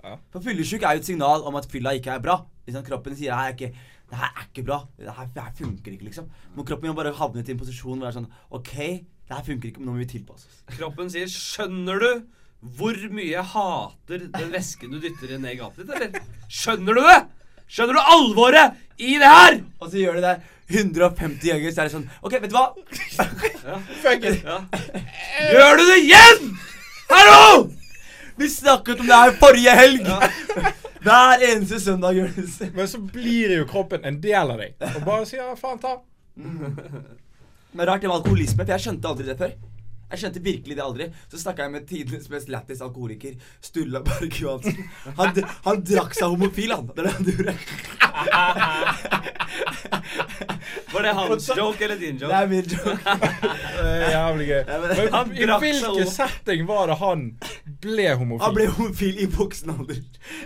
Ja. 0.04 0.14
For 0.32 0.46
fyllesyk 0.46 0.86
er 0.88 0.96
jo 0.96 1.04
et 1.04 1.10
signal 1.10 1.44
om 1.48 1.58
at 1.60 1.68
fylla 1.72 1.92
ikke 1.98 2.14
er 2.16 2.24
bra. 2.24 2.38
Hvis 2.64 2.78
kroppen 2.88 3.18
sier 3.18 3.34
det 3.34 3.40
her 3.40 3.52
er 3.52 3.58
ikke 3.58 3.97
det 4.08 4.18
her 4.22 4.32
er 4.32 4.48
ikke 4.48 4.64
bra. 4.68 4.80
Det 4.98 5.14
her, 5.18 5.30
det 5.36 5.44
her 5.44 5.54
funker 5.58 5.92
ikke, 5.92 6.08
liksom. 6.08 6.28
Men 6.56 6.66
kroppen 6.68 6.90
har 6.92 6.98
bare 6.98 7.14
havnet 7.18 7.50
i 7.50 7.56
en 7.56 7.60
posisjon 7.60 7.98
hvor 7.98 8.08
det 8.08 8.14
er 8.14 8.20
sånn 8.22 8.30
OK, 8.56 8.74
det 9.28 9.36
her 9.36 9.44
funker 9.44 9.70
ikke, 9.70 9.82
men 9.82 9.90
nå 9.90 9.96
må 9.98 10.04
vi 10.04 10.10
tilpasse 10.14 10.48
oss. 10.48 10.62
Kroppen 10.78 11.12
sier 11.12 11.28
'Skjønner 11.32 12.04
du 12.04 12.12
hvor 12.78 12.98
mye 13.14 13.30
jeg 13.30 13.46
hater 13.52 14.24
den 14.34 14.54
væsken 14.54 14.94
du 14.96 14.98
dytter 15.04 15.36
ned 15.38 15.52
i 15.54 15.60
gapet 15.60 15.86
ditt', 15.86 15.96
eller? 16.08 16.30
Skjønner 16.50 16.98
du 16.98 17.02
det? 17.06 17.20
Skjønner 17.68 18.00
du 18.00 18.14
alvoret 18.16 18.80
i 18.98 19.18
det 19.20 19.34
her? 19.34 19.60
Og 19.80 19.92
så 19.92 20.00
gjør 20.02 20.18
de 20.18 20.24
det 20.26 20.38
150 20.68 21.44
ganger, 21.48 21.72
så 21.72 21.84
er 21.84 21.88
det 21.88 21.96
sånn 21.96 22.10
OK, 22.24 22.40
vet 22.42 22.50
du 22.52 22.56
hva? 22.58 22.72
Fuck 24.04 24.26
it. 24.28 24.42
Ja. 24.44 24.58
Gjør 25.52 25.80
du 25.80 25.86
det 25.92 26.00
igjen? 26.06 26.50
Hallo! 27.12 27.68
Vi 28.38 28.50
snakket 28.52 29.00
om 29.04 29.08
det 29.10 29.20
her 29.22 29.38
forrige 29.42 29.76
helg! 29.78 30.10
Hver 31.04 31.44
eneste 31.52 31.80
søndag, 31.80 32.18
Jonis. 32.18 32.60
Men 32.74 32.88
så 32.90 33.00
blir 33.02 33.54
jo 33.58 33.68
kroppen 33.70 34.06
en 34.08 34.20
del 34.24 34.54
av 34.54 34.62
deg. 34.62 34.76
Og 34.96 35.02
bare 35.06 35.26
sier 35.30 35.56
faen 35.60 35.82
ta. 35.82 35.98
Men 36.38 37.86
rart 37.90 38.02
det 38.02 38.10
med 38.10 38.18
alkoholisme, 38.20 38.64
for 38.64 38.74
jeg 38.74 38.86
skjønte 38.88 39.12
aldri 39.12 39.28
det 39.30 39.38
før. 39.40 39.56
Jeg 40.08 40.22
skjønte 40.22 40.42
virkelig 40.44 40.78
det 40.78 40.84
aldri. 40.86 41.10
Så 41.32 41.42
snakka 41.42 41.66
jeg 41.66 41.74
med 41.74 41.88
tidenes 41.90 42.30
mest 42.32 42.52
lættis 42.52 42.82
alkoholiker, 42.86 43.36
Sturla 43.62 44.00
Berg 44.08 44.40
Johansen. 44.40 44.86
Han, 45.20 45.42
han 45.68 45.84
drakk 45.84 46.16
seg 46.16 46.32
homofil, 46.32 46.72
han. 46.74 46.88
Det 46.96 47.04
er 47.04 47.10
det 47.10 47.16
han 47.18 47.32
gjorde. 47.34 47.58
Var 50.94 51.02
det 51.04 51.12
hans 51.14 51.50
joke 51.58 51.84
eller 51.86 51.96
din 52.00 52.18
joke? 52.18 52.32
Det 52.32 52.38
er 52.44 52.48
min 52.48 52.64
joke. 52.72 52.98
Det 53.78 53.88
er 53.88 54.12
jævlig 54.12 54.48
gøy. 54.48 54.64
Men- 54.68 55.32
i 55.38 55.46
hvilken 55.62 56.08
setting 56.12 56.66
var 56.68 56.88
det 56.92 56.98
han 57.02 57.20
ble 57.84 58.08
homofil? 58.18 58.44
Han 58.46 58.56
ble 58.56 58.66
homofil 58.78 59.16
i 59.22 59.26
voksen 59.38 59.70
alder. 59.76 60.00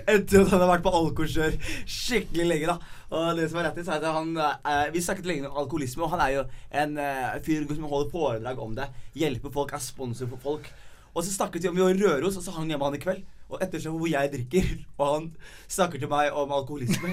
Etter 0.06 0.42
at 0.44 0.50
han 0.52 0.60
har 0.64 0.70
vært 0.74 0.84
på 0.86 0.94
alkoholkjør 1.00 1.52
skikkelig 1.88 2.46
lenge. 2.50 2.68
da 2.68 2.76
Og 3.16 3.22
det 3.40 3.46
som 3.52 3.60
er 3.62 3.66
rettis 3.70 3.88
er 3.88 3.94
at 4.02 4.06
han 4.16 4.30
eh, 4.38 4.92
Vi 4.94 5.02
snakket 5.04 5.26
lenge 5.30 5.48
om 5.50 5.58
alkoholisme, 5.64 6.04
og 6.06 6.12
han 6.16 6.22
er 6.26 6.32
jo 6.40 6.44
en 6.84 6.92
eh, 6.98 7.40
fyr 7.46 7.62
som 7.72 7.84
holder 7.92 8.12
foredrag 8.14 8.58
om 8.60 8.76
det. 8.78 8.88
Hjelper 9.16 9.50
folk, 9.54 9.74
er 9.74 9.80
sponsor 9.84 10.28
for 10.34 10.40
folk. 10.44 10.66
Og 11.14 11.24
så 11.24 11.32
snakket 11.34 11.64
vi 11.64 11.68
om 11.72 11.76
vi 11.76 11.82
var 11.84 11.90
i 11.96 12.02
Røros, 12.04 12.38
og 12.40 12.44
så 12.44 12.52
hang 12.56 12.70
jeg 12.72 12.80
med 12.80 12.86
han 12.88 12.96
i 13.00 13.04
kveld. 13.04 13.24
Og 13.52 13.60
ettersom 13.64 13.98
hvor 14.00 14.08
jeg 14.08 14.32
drikker, 14.32 14.68
og 14.98 15.08
han 15.14 15.26
snakker 15.68 16.00
til 16.00 16.10
meg 16.12 16.32
om 16.32 16.54
alkoholisme 16.56 17.12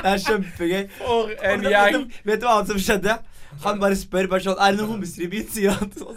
Det 0.00 0.08
er 0.10 0.20
kjempegøy. 0.24 0.86
For 0.98 1.30
en 1.52 1.64
gjeng. 1.66 2.06
Vet 2.24 2.40
du 2.40 2.46
hva 2.46 2.56
annet 2.58 2.72
som 2.72 2.80
skjedde? 2.80 3.16
Han 3.64 3.80
bare 3.82 3.96
spør 3.98 4.28
bare 4.30 4.44
sånn 4.44 4.60
Er 4.62 4.72
det 4.74 4.78
noen 4.80 4.92
homser 4.94 5.24
i 5.26 5.30
byen? 5.32 5.48
sier 5.50 5.74
han. 5.76 5.90
Så, 5.96 6.12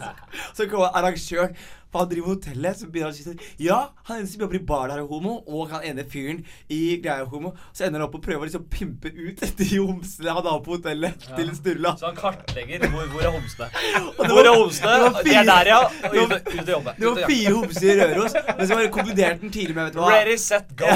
så 0.57 0.67
kommer 0.71 0.93
arrangøren. 0.95 1.55
Han 1.93 2.09
driver 2.09 2.33
hotellet. 2.35 2.79
Så 2.79 2.87
begynner 2.89 3.11
han 3.11 3.15
å 3.15 3.17
si 3.17 3.25
sånn 3.27 3.39
Ja, 3.61 3.79
han 4.09 4.21
ene 4.21 4.29
som 4.31 4.41
jobber 4.45 4.59
i 4.59 4.63
bar 4.73 4.89
der 4.91 5.03
er 5.03 5.07
homo, 5.09 5.35
og 5.47 5.71
han 5.73 5.85
ene 5.87 6.05
fyren 6.09 6.43
i 6.73 6.81
greia 7.03 7.25
homo. 7.29 7.53
Så 7.73 7.85
ender 7.87 8.01
han 8.01 8.07
opp 8.07 8.17
og 8.19 8.23
prøver 8.25 8.45
å 8.45 8.49
liksom 8.49 8.65
pimpe 8.73 9.11
ut 9.13 9.43
de 9.59 9.69
homsene 9.77 10.33
han 10.37 10.49
har 10.49 10.59
på 10.65 10.75
hotellet, 10.77 11.27
til 11.37 11.51
Sturla. 11.57 11.95
Så 11.99 12.09
han 12.09 12.17
kartlegger 12.17 12.87
hvor, 12.89 13.07
hvor 13.13 13.25
er 13.27 13.31
homsene. 13.35 13.69
Og 14.17 14.23
det 14.23 14.31
Hvor 14.33 14.49
er 14.49 14.57
homsene? 14.57 15.11
De 15.23 15.35
er 15.39 15.47
der, 15.49 15.71
ja. 15.73 15.81
Og 16.09 16.17
Ut 16.23 16.33
ut 16.33 16.59
og 16.63 16.73
jobbe. 16.75 16.95
Det 16.99 17.07
var 17.09 17.31
fire 17.33 17.53
homser 17.57 17.89
i 17.93 17.97
Røros, 18.01 18.35
men 18.57 18.67
så 18.67 18.77
bare 18.79 18.91
konkluderte 18.93 19.39
han 19.45 19.53
tidlig 19.53 19.75
med 19.77 19.83
Vet 19.89 19.97
du 19.97 19.99
hva? 20.01 20.11
Ready, 20.13 20.37
set, 20.39 20.73
go. 20.79 20.89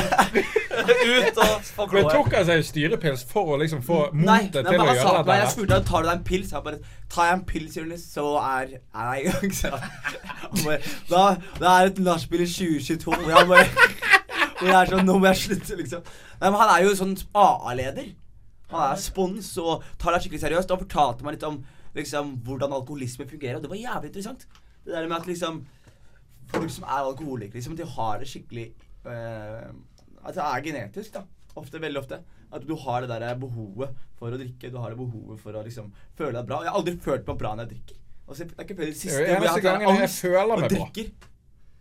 Ut 1.08 1.40
og 1.44 1.54
få 1.68 1.86
Men 1.88 2.04
kloa. 2.04 2.12
tok 2.14 2.36
han 2.38 2.46
seg 2.50 2.64
styrepils 2.68 3.24
for 3.30 3.54
å 3.56 3.60
liksom 3.62 3.82
få 3.86 4.00
motet 4.14 4.58
til 4.58 4.68
å 4.68 4.88
gjøre 4.88 5.14
det? 5.18 5.26
Nei, 5.30 5.38
Jeg 5.42 5.52
spurte 5.54 5.78
han 5.78 5.88
tar 5.88 6.04
du 6.06 6.10
deg 6.10 6.18
en 6.18 6.26
pils. 6.28 6.52
Han 6.58 6.66
bare 6.68 6.80
tar 7.14 7.30
jeg 7.30 7.38
en 7.38 7.46
pils, 7.52 7.78
Jonis, 7.80 8.06
så 8.14 8.26
er 8.42 8.76
er 8.78 9.14
jeg 9.14 9.24
i 9.24 9.32
gang. 9.32 9.56
sa 9.62 9.74
han. 9.76 9.90
Han 10.44 10.64
bare, 10.66 10.80
Da, 11.10 11.24
da 11.62 11.74
er 11.74 11.88
det 11.90 11.94
et 11.96 12.04
nachspiel 12.08 12.44
i 12.46 12.50
2022 12.52 13.16
Og 13.16 13.32
jeg 13.34 13.50
bare 13.54 13.68
og 14.60 14.66
jeg 14.66 14.76
er 14.78 14.90
sånn 14.94 15.06
Nå 15.06 15.18
må 15.22 15.30
jeg 15.32 15.42
slutte, 15.44 15.76
liksom. 15.78 16.06
Nei, 16.42 16.50
men 16.50 16.60
han 16.62 16.72
er 16.76 16.86
jo 16.88 16.94
sånn 16.98 17.16
AA-leder. 17.38 18.08
Han 18.72 18.84
er 18.92 19.02
spons 19.02 19.52
og 19.62 19.84
tar 20.02 20.16
det 20.16 20.24
skikkelig 20.26 20.44
seriøst. 20.44 20.72
Og 20.72 20.78
han 20.78 20.86
fortalte 20.88 21.26
meg 21.28 21.38
litt 21.38 21.46
om 21.48 21.60
liksom 21.98 22.36
hvordan 22.46 22.74
alkoholisme 22.78 23.26
fungerer, 23.30 23.58
og 23.58 23.64
det 23.66 23.72
var 23.72 23.80
jævlig 23.80 24.10
interessant. 24.12 24.44
Det 24.86 24.94
der 24.94 25.08
med 25.10 25.18
at 25.18 25.30
liksom 25.30 25.62
folk 26.52 26.70
som 26.72 26.86
er 26.86 27.00
alkoholikere, 27.04 27.58
liksom, 27.58 27.76
de 27.78 27.88
har 27.96 28.20
det 28.22 28.28
skikkelig 28.30 28.68
eh, 29.10 29.72
At 30.28 30.36
det 30.36 30.46
er 30.46 30.66
genetisk, 30.66 31.14
da. 31.16 31.24
Ofte, 31.58 31.80
veldig 31.82 32.02
ofte. 32.04 32.20
At 32.54 32.66
du 32.68 32.76
har 32.84 33.04
det 33.04 33.10
der 33.10 33.40
behovet 33.40 33.96
for 34.20 34.34
å 34.34 34.40
drikke. 34.40 34.72
Du 34.72 34.78
har 34.82 34.94
det 34.94 35.00
behovet 35.00 35.40
for 35.42 35.56
å 35.58 35.64
liksom 35.66 35.90
føle 36.18 36.36
deg 36.38 36.50
bra. 36.50 36.62
Jeg 36.66 36.74
har 36.74 36.82
aldri 36.82 36.98
følt 37.02 37.30
meg 37.30 37.40
bra 37.40 37.54
når 37.56 37.66
jeg 37.66 37.74
drikker. 37.76 38.04
Altså, 38.28 38.44
det 38.44 38.58
er 38.58 38.68
ikke 38.68 38.76
før 38.76 38.90
det 38.90 38.98
siste 39.00 39.24
Det 39.24 39.38
hvor 39.38 39.48
jeg 39.48 39.64
har 39.64 39.82
jeg 39.82 39.90
angst 39.94 40.22
føler 40.26 40.54
og 40.54 40.62
meg 40.62 40.76
bra. 40.76 40.88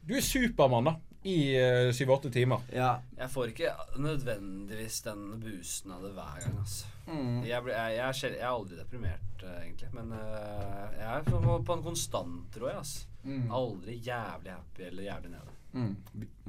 Du 0.07 0.15
er 0.15 0.23
Supermann, 0.23 0.91
da. 0.93 0.95
I 1.27 1.39
eh, 1.59 1.89
syv-åtte 1.91 2.31
timer. 2.31 2.63
Ja. 2.71 2.93
Jeg 3.19 3.33
får 3.33 3.51
ikke 3.51 3.73
nødvendigvis 3.99 5.01
den 5.03 5.25
boosten 5.43 5.95
av 5.97 6.05
det 6.07 6.13
hver 6.15 6.37
gang, 6.45 6.61
altså. 6.63 6.93
Mm. 7.09 7.41
Jeg, 7.47 7.63
ble, 7.65 7.75
jeg, 7.75 7.97
jeg, 7.97 8.07
er, 8.07 8.37
jeg 8.37 8.45
er 8.45 8.53
aldri 8.53 8.79
deprimert, 8.79 9.43
uh, 9.43 9.57
egentlig. 9.65 9.91
Men 9.95 10.15
uh, 10.15 10.87
jeg 10.95 11.09
er 11.11 11.27
på, 11.27 11.41
på 11.67 11.77
en 11.77 11.83
konstant, 11.83 12.47
tror 12.55 12.71
jeg. 12.71 12.85
Altså. 12.85 13.11
Mm. 13.27 13.51
Aldri 13.59 13.99
jævlig 14.07 14.55
happy 14.55 14.87
eller 14.87 15.09
jævlig 15.09 15.35
nede. 15.35 15.56
Mm. 15.77 15.91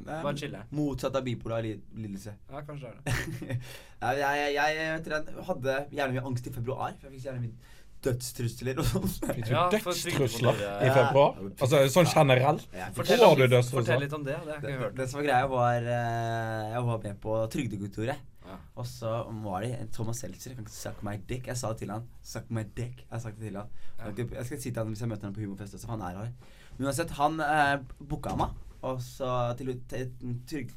Bare. 0.07 0.61
Motsatt 0.71 1.15
av 1.19 1.25
bipolar 1.25 1.65
lidelse. 1.67 2.33
Ja, 2.47 2.61
kanskje 2.67 2.91
det 2.93 3.15
er 3.15 3.25
det. 3.41 3.57
jeg, 4.01 4.19
jeg, 4.21 4.53
jeg, 4.55 5.01
jeg, 5.03 5.41
hadde 5.49 5.73
gjerne 5.97 6.13
mye 6.15 6.23
angst 6.29 6.47
i 6.47 6.53
februar. 6.55 6.93
For 7.01 7.09
jeg 7.09 7.17
fikk 7.17 7.27
gjerne 7.27 7.43
mye 7.43 7.75
dødstrusler 8.07 8.79
og 8.79 8.87
sånn. 8.87 9.07
Fikk 9.09 9.43
du 9.47 9.51
Ja, 9.51 9.65
dødstrusler 9.73 10.61
i 10.61 10.69
i 10.85 10.89
ja. 10.89 10.93
februar? 10.95 11.39
Altså 11.57 11.81
sånn 11.91 12.09
generelt? 12.11 12.67
Ja, 12.77 12.89
Fortell, 12.95 13.23
om, 13.25 13.35
du 13.39 13.45
dødstrusler? 13.47 13.83
fortell 13.83 14.03
litt 14.05 14.15
om 14.17 14.25
det. 14.27 14.37
Det 14.37 14.53
har 14.53 14.59
jeg 14.61 14.65
Det, 14.67 14.75
hørt. 14.83 14.97
det 14.99 15.07
som 15.11 15.19
var 15.19 15.27
greia, 15.29 15.47
var 15.51 15.89
eh, 15.97 16.73
Jeg 16.75 16.83
var 16.91 17.01
med 17.07 17.21
på 17.25 17.37
Trygdekontoret. 17.55 18.25
Ja. 18.47 18.57
Og 18.79 18.85
så 18.87 19.15
var 19.43 19.65
det 19.65 19.73
en 19.81 19.89
Thomas 19.91 20.21
Seltzer. 20.23 20.53
Jeg 20.53 20.59
kan 20.61 20.67
ikke 20.69 20.77
suck 20.77 21.01
my 21.03 21.17
dick. 21.27 21.49
Jeg 21.51 21.59
sa 21.59 21.73
det 21.73 21.81
til 21.81 21.91
han. 21.91 22.05
Suck 22.23 22.47
my 22.53 22.63
dick. 22.77 23.03
Jeg 23.09 23.21
sa 23.25 23.33
det 23.33 23.41
til 23.43 23.57
han. 23.59 23.73
Jeg, 24.15 24.45
skal, 24.45 24.61
si 24.61 24.69
til 24.71 24.79
han 24.79 24.93
hvis 24.93 25.03
jeg 25.03 25.11
møter 25.11 25.27
han 25.27 25.35
på 25.35 25.43
humorfest 25.43 25.75
også, 25.75 25.89
for 25.89 25.97
han 25.97 26.05
er 26.07 26.21
her. 26.21 26.31
Men 26.77 26.87
uansett, 26.87 27.11
han 27.17 27.41
eh, 27.43 27.75
booka 28.07 28.37
meg 28.39 28.55
og 28.81 29.01
så 29.01 29.31
til, 29.57 29.73
til 29.89 30.11
til, 30.47 30.69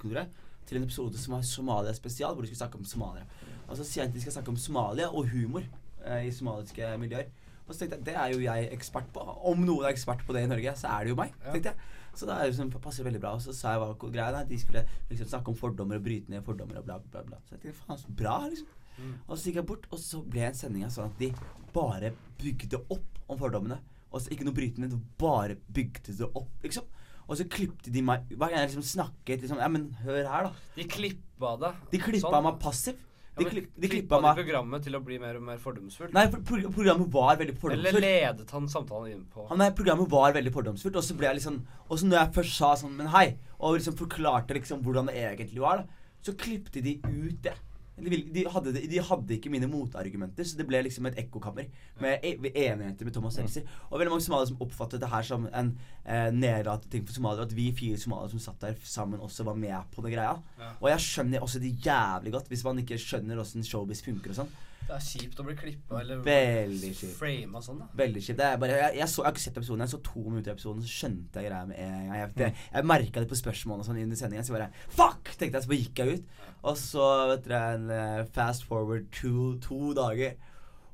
til 0.67 0.79
en 0.79 0.87
episode 0.87 1.19
som 1.19 1.35
var 1.35 1.43
Somalia 1.43 1.93
spesial, 1.95 2.35
hvor 2.35 2.43
de 2.43 2.51
skulle 2.51 2.63
snakke 2.63 2.79
om 2.79 2.85
Somalia. 2.85 3.27
Og 3.69 3.77
så 3.77 3.85
sier 3.85 4.05
jeg 4.05 4.11
at 4.11 4.17
de 4.17 4.25
skal 4.25 4.39
snakke 4.39 4.53
om 4.53 4.59
Somalia 4.59 5.09
og 5.11 5.29
humor 5.31 5.63
eh, 6.05 6.27
i 6.29 6.35
somaliske 6.35 6.97
miljøer. 6.99 7.31
Og 7.67 7.75
så 7.75 7.85
tenkte 7.85 8.01
jeg, 8.01 8.07
det 8.09 8.15
er 8.19 8.33
jo 8.35 8.43
jeg 8.43 8.69
ekspert 8.75 9.11
på. 9.15 9.23
Om 9.23 9.63
noen 9.63 9.87
er 9.87 9.95
ekspert 9.95 10.25
på 10.27 10.35
det 10.35 10.43
i 10.43 10.51
Norge, 10.51 10.73
så 10.79 10.91
er 10.91 11.07
det 11.07 11.13
jo 11.13 11.19
meg. 11.21 11.35
Ja. 11.45 11.53
tenkte 11.55 11.71
jeg. 11.71 11.97
Så 12.19 12.27
det 12.27 12.35
er 12.35 12.49
det 12.51 12.57
sånn, 12.57 12.73
passer 12.83 13.07
veldig 13.07 13.21
bra. 13.23 13.37
Og 13.39 13.45
så 13.45 13.55
sa 13.55 13.77
jeg 13.77 13.83
hva 13.85 14.11
greia 14.11 14.33
er. 14.33 14.49
De 14.49 14.59
skulle 14.59 14.83
liksom 15.11 15.31
snakke 15.31 15.53
om 15.53 15.59
fordommer 15.59 16.01
og 16.01 16.07
bryte 16.07 16.33
ned 16.33 16.43
fordommer 16.47 16.81
og 16.81 16.89
bla, 16.89 16.99
bla, 17.13 17.23
bla. 17.29 17.39
Så 17.47 17.55
jeg 17.55 17.63
tenkte 17.63 17.79
faen, 17.85 18.01
så 18.03 18.17
bra, 18.23 18.37
liksom. 18.51 18.75
Mm. 19.01 19.13
Og 19.23 19.37
så 19.37 19.47
gikk 19.47 19.61
jeg 19.61 19.69
bort, 19.71 19.87
og 19.95 20.03
så 20.03 20.19
ble 20.35 20.43
en 20.49 20.59
sending 20.59 20.85
av 20.85 20.91
sånn 20.93 21.13
at 21.13 21.23
de 21.23 21.31
bare 21.73 22.11
bygde 22.41 22.83
opp 22.91 23.23
om 23.31 23.39
fordommene. 23.39 23.79
Og 24.11 24.25
så 24.25 24.35
ikke 24.35 24.49
noe 24.49 24.57
brytende, 24.57 24.91
de 24.91 24.99
bare 25.23 25.55
bygde 25.71 26.17
det 26.19 26.27
opp, 26.27 26.51
liksom. 26.67 26.91
Og 27.31 27.39
så 27.39 27.47
klippte 27.47 27.93
de 27.95 28.03
meg 28.03 28.27
Hver 28.33 28.51
gang 28.51 28.59
jeg 28.59 28.73
liksom 28.73 28.87
snakket 28.89 29.45
liksom 29.45 29.61
Ja, 29.63 29.69
men 29.71 29.91
hør 30.03 30.25
her, 30.27 30.49
da. 30.49 30.67
De 30.75 30.89
klippa 30.91 31.55
deg. 31.61 31.87
De 31.93 32.03
klippa 32.03 32.35
Sånn. 32.35 32.45
meg 32.49 32.59
passiv. 32.63 33.07
De, 33.41 33.47
klipp, 33.47 33.69
de 33.79 33.89
klippa 33.89 34.19
de 34.21 34.33
programmet 34.43 34.83
til 34.85 34.97
å 34.99 35.01
bli 35.05 35.17
mer 35.23 35.39
og 35.39 35.45
mer 35.47 35.61
fordomsfullt? 35.63 36.13
Nei, 36.13 36.27
pro 36.29 36.73
programmet 36.75 37.09
var 37.15 37.39
veldig 37.41 37.55
fordomsfullt. 37.63 37.95
Eller 37.95 38.05
ledet 38.05 38.51
han 38.53 38.67
samtalen 38.69 39.15
inn 39.15 39.23
på 39.33 39.47
Han, 39.49 39.63
nei, 39.63 39.71
programmet 39.77 40.11
var 40.13 40.35
veldig 40.37 40.53
fordomsfullt, 40.53 40.99
og 40.99 41.07
så 41.07 41.17
ble 41.17 41.31
jeg 41.31 41.39
liksom 41.39 41.61
Og 41.87 42.03
så 42.03 42.11
når 42.11 42.19
jeg 42.19 42.35
først 42.41 42.59
sa 42.59 42.73
sånn, 42.83 42.99
men 42.99 43.09
hei, 43.15 43.25
og 43.61 43.79
liksom 43.79 43.97
forklarte 43.97 44.59
liksom 44.59 44.83
hvordan 44.85 45.09
det 45.09 45.17
egentlig 45.23 45.63
var, 45.63 45.85
da, 45.85 46.11
så 46.27 46.35
klippte 46.37 46.83
de 46.85 46.99
ut 47.07 47.39
det. 47.47 47.55
De, 48.01 48.21
de, 48.35 48.45
hadde, 48.55 48.73
de 48.91 49.03
hadde 49.11 49.37
ikke 49.37 49.53
mine 49.53 49.69
motargumenter, 49.71 50.47
så 50.47 50.59
det 50.59 50.67
ble 50.69 50.83
liksom 50.87 51.09
et 51.11 51.19
ekkokammer 51.23 51.69
med 52.03 52.25
e 52.25 52.35
enigheter 52.41 53.07
med 53.07 53.15
Thomas 53.17 53.37
Seltzer. 53.39 53.67
Og 53.91 54.01
veldig 54.01 54.15
mange 54.15 54.25
somaliere 54.25 54.51
som 54.53 54.65
oppfattet 54.65 55.03
det 55.03 55.11
her 55.13 55.27
som 55.27 55.47
en 55.49 55.75
eh, 56.05 56.31
nedlatende 56.33 56.93
ting 56.93 57.07
for 57.07 57.17
somaliere. 57.17 57.49
At 57.49 57.57
vi 57.57 57.69
fire 57.77 58.01
somaliere 58.01 58.35
som 58.35 58.43
satt 58.47 58.65
der 58.65 58.81
sammen, 58.85 59.21
også 59.21 59.47
var 59.49 59.59
med 59.59 59.93
på 59.95 60.05
det 60.07 60.15
greia. 60.17 60.39
Ja. 60.61 60.73
Og 60.81 60.91
jeg 60.95 61.07
skjønner 61.07 61.45
også 61.45 61.63
det 61.63 61.77
jævlig 61.85 62.35
godt, 62.37 62.51
hvis 62.53 62.65
man 62.67 62.83
ikke 62.83 63.01
skjønner 63.01 63.41
åssen 63.43 63.67
showbiz 63.67 64.05
funker 64.07 64.35
og 64.35 64.43
sånn. 64.43 64.59
Det 64.87 64.97
er 64.97 65.05
kjipt 65.07 65.41
å 65.41 65.45
bli 65.47 65.55
klippa 65.55 66.01
eller 66.01 66.23
Veldig 66.27 66.89
kjipt. 66.99 67.15
frama 67.19 67.61
sånn, 67.63 67.79
da. 67.83 67.89
Veldig 68.01 68.23
kjipt. 68.27 68.41
Jeg, 68.43 68.79
jeg, 68.99 69.09
så, 69.13 69.23
jeg 69.23 69.29
har 69.29 69.35
ikke 69.37 69.45
sett 69.45 69.61
episoden, 69.61 69.85
jeg 69.85 69.93
så 69.93 70.01
to 70.09 70.25
minutter 70.27 70.51
i 70.51 70.55
episoden, 70.57 70.83
så 70.83 70.95
skjønte 70.95 71.43
jeg 71.43 71.51
greia 71.51 71.67
med 71.69 71.79
en 71.85 71.93
gang. 72.09 72.17
Jeg, 72.19 72.33
jeg, 72.43 72.57
jeg 72.75 72.89
merka 72.91 73.23
det 73.23 73.31
på 73.31 73.39
spørsmålene 73.39 73.87
sånn 73.87 74.01
under 74.03 74.19
sendingen, 74.19 74.47
så 74.49 74.57
bare 74.57 74.71
Fuck! 74.89 75.31
tenkte 75.37 75.61
jeg, 75.61 75.67
så 75.67 75.71
bare 75.71 75.83
gikk 75.85 76.03
jeg 76.03 76.17
ut. 76.19 76.41
Og 76.65 76.81
så, 76.81 77.07
vet 77.31 77.47
dere, 77.47 77.63
en 77.77 77.93
eh, 77.95 78.25
fast 78.35 78.67
forward 78.67 79.07
to, 79.21 79.53
to 79.63 79.93
dager. 79.97 80.35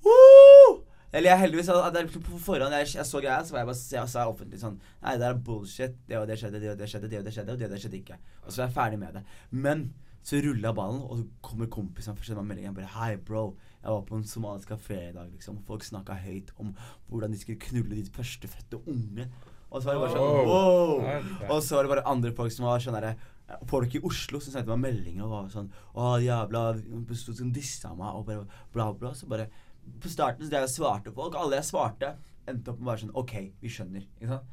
Woo! 0.05 0.83
Eller 1.17 1.31
jeg 1.31 1.41
heldigvis 1.47 1.69
liksom 1.71 2.23
på 2.27 2.39
forhånd 2.43 2.75
jeg, 2.77 2.89
jeg 2.99 3.07
så 3.09 3.21
greia, 3.23 3.45
så 3.47 3.55
var 3.55 3.63
jeg 3.63 3.69
bare 3.71 3.85
jeg 3.95 4.11
sa 4.13 4.25
offentlig 4.29 4.59
sånn 4.61 4.75
Nei, 5.01 5.15
det 5.21 5.29
er 5.31 5.39
bullshit. 5.47 5.95
Det 6.09 6.19
og 6.19 6.27
det 6.29 6.37
skjedde, 6.41 6.61
det 6.61 6.73
og 6.75 6.81
det 6.81 6.89
skjedde, 6.91 7.09
det 7.13 7.21
og 7.21 7.25
det 7.25 7.33
skjedde, 7.37 7.55
og 7.55 7.61
det 7.61 7.69
og 7.69 7.73
det 7.73 7.81
skjedde 7.85 8.01
ikke. 8.03 8.19
Og 8.43 8.51
så 8.51 8.61
var 8.61 8.67
jeg 8.67 8.77
ferdig 8.77 8.99
med 9.01 9.17
det. 9.17 9.23
Men 9.51 9.87
Så 10.27 10.41
jeg 10.43 10.75
ballen, 10.75 11.01
og 11.07 11.21
så 11.21 11.25
kommer 11.41 11.69
kompisen 11.71 12.13
og 12.13 12.25
sender 12.27 12.43
meg 12.43 12.57
melding. 12.57 12.75
Bare 12.75 12.91
Hei, 12.97 13.17
bro. 13.17 13.45
Jeg 13.87 13.95
var 13.95 14.07
på 14.09 14.17
en 14.19 14.25
somalisk 14.27 14.73
kafé 14.73 14.97
i 15.09 15.13
dag, 15.15 15.29
liksom. 15.31 15.61
Folk 15.69 15.85
snakka 15.87 16.17
høyt 16.19 16.49
om 16.59 16.73
hvordan 17.07 17.31
de 17.31 17.39
skulle 17.39 17.63
knulle 17.69 17.95
ditt 17.95 18.11
førstefødte 18.15 18.81
unge. 18.91 19.29
Og 19.71 19.83
så 19.83 19.87
var 19.87 19.95
det 19.95 20.03
bare 20.03 20.17
sånn 20.17 20.49
wow. 20.49 21.53
Og 21.55 21.63
så 21.63 21.77
var 21.77 21.87
det 21.87 21.93
bare 21.93 22.07
andre 22.11 22.33
folk 22.35 22.55
som 22.55 22.67
var 22.67 22.83
sånn 22.83 22.97
derre 22.99 23.15
Folk 23.71 23.93
i 23.95 24.01
Oslo 24.03 24.41
som 24.43 24.55
sendte 24.55 24.73
meg 24.73 24.83
meldinger 24.83 25.27
og 25.27 25.33
var 25.33 25.49
sånn 25.53 25.69
Å, 25.95 26.17
jævla 26.23 26.63
Som 27.23 27.53
dissa 27.55 27.93
meg 27.99 28.19
og 28.19 28.27
bare 28.27 28.47
bla, 28.75 28.89
bla. 28.95 29.13
Så 29.15 29.29
bare 29.31 29.47
På 30.03 30.11
starten 30.11 30.43
så 30.47 30.51
drev 30.51 30.67
jeg 30.67 30.75
svarte 30.75 31.15
folk. 31.15 31.39
Alle 31.39 31.61
jeg 31.61 31.69
svarte, 31.71 32.17
endte 32.51 32.73
opp 32.73 32.83
med 32.83 32.91
bare 32.91 33.03
sånn 33.05 33.15
OK, 33.23 33.35
vi 33.63 33.71
skjønner. 33.71 34.07
Ikke 34.19 34.33
sant? 34.35 34.53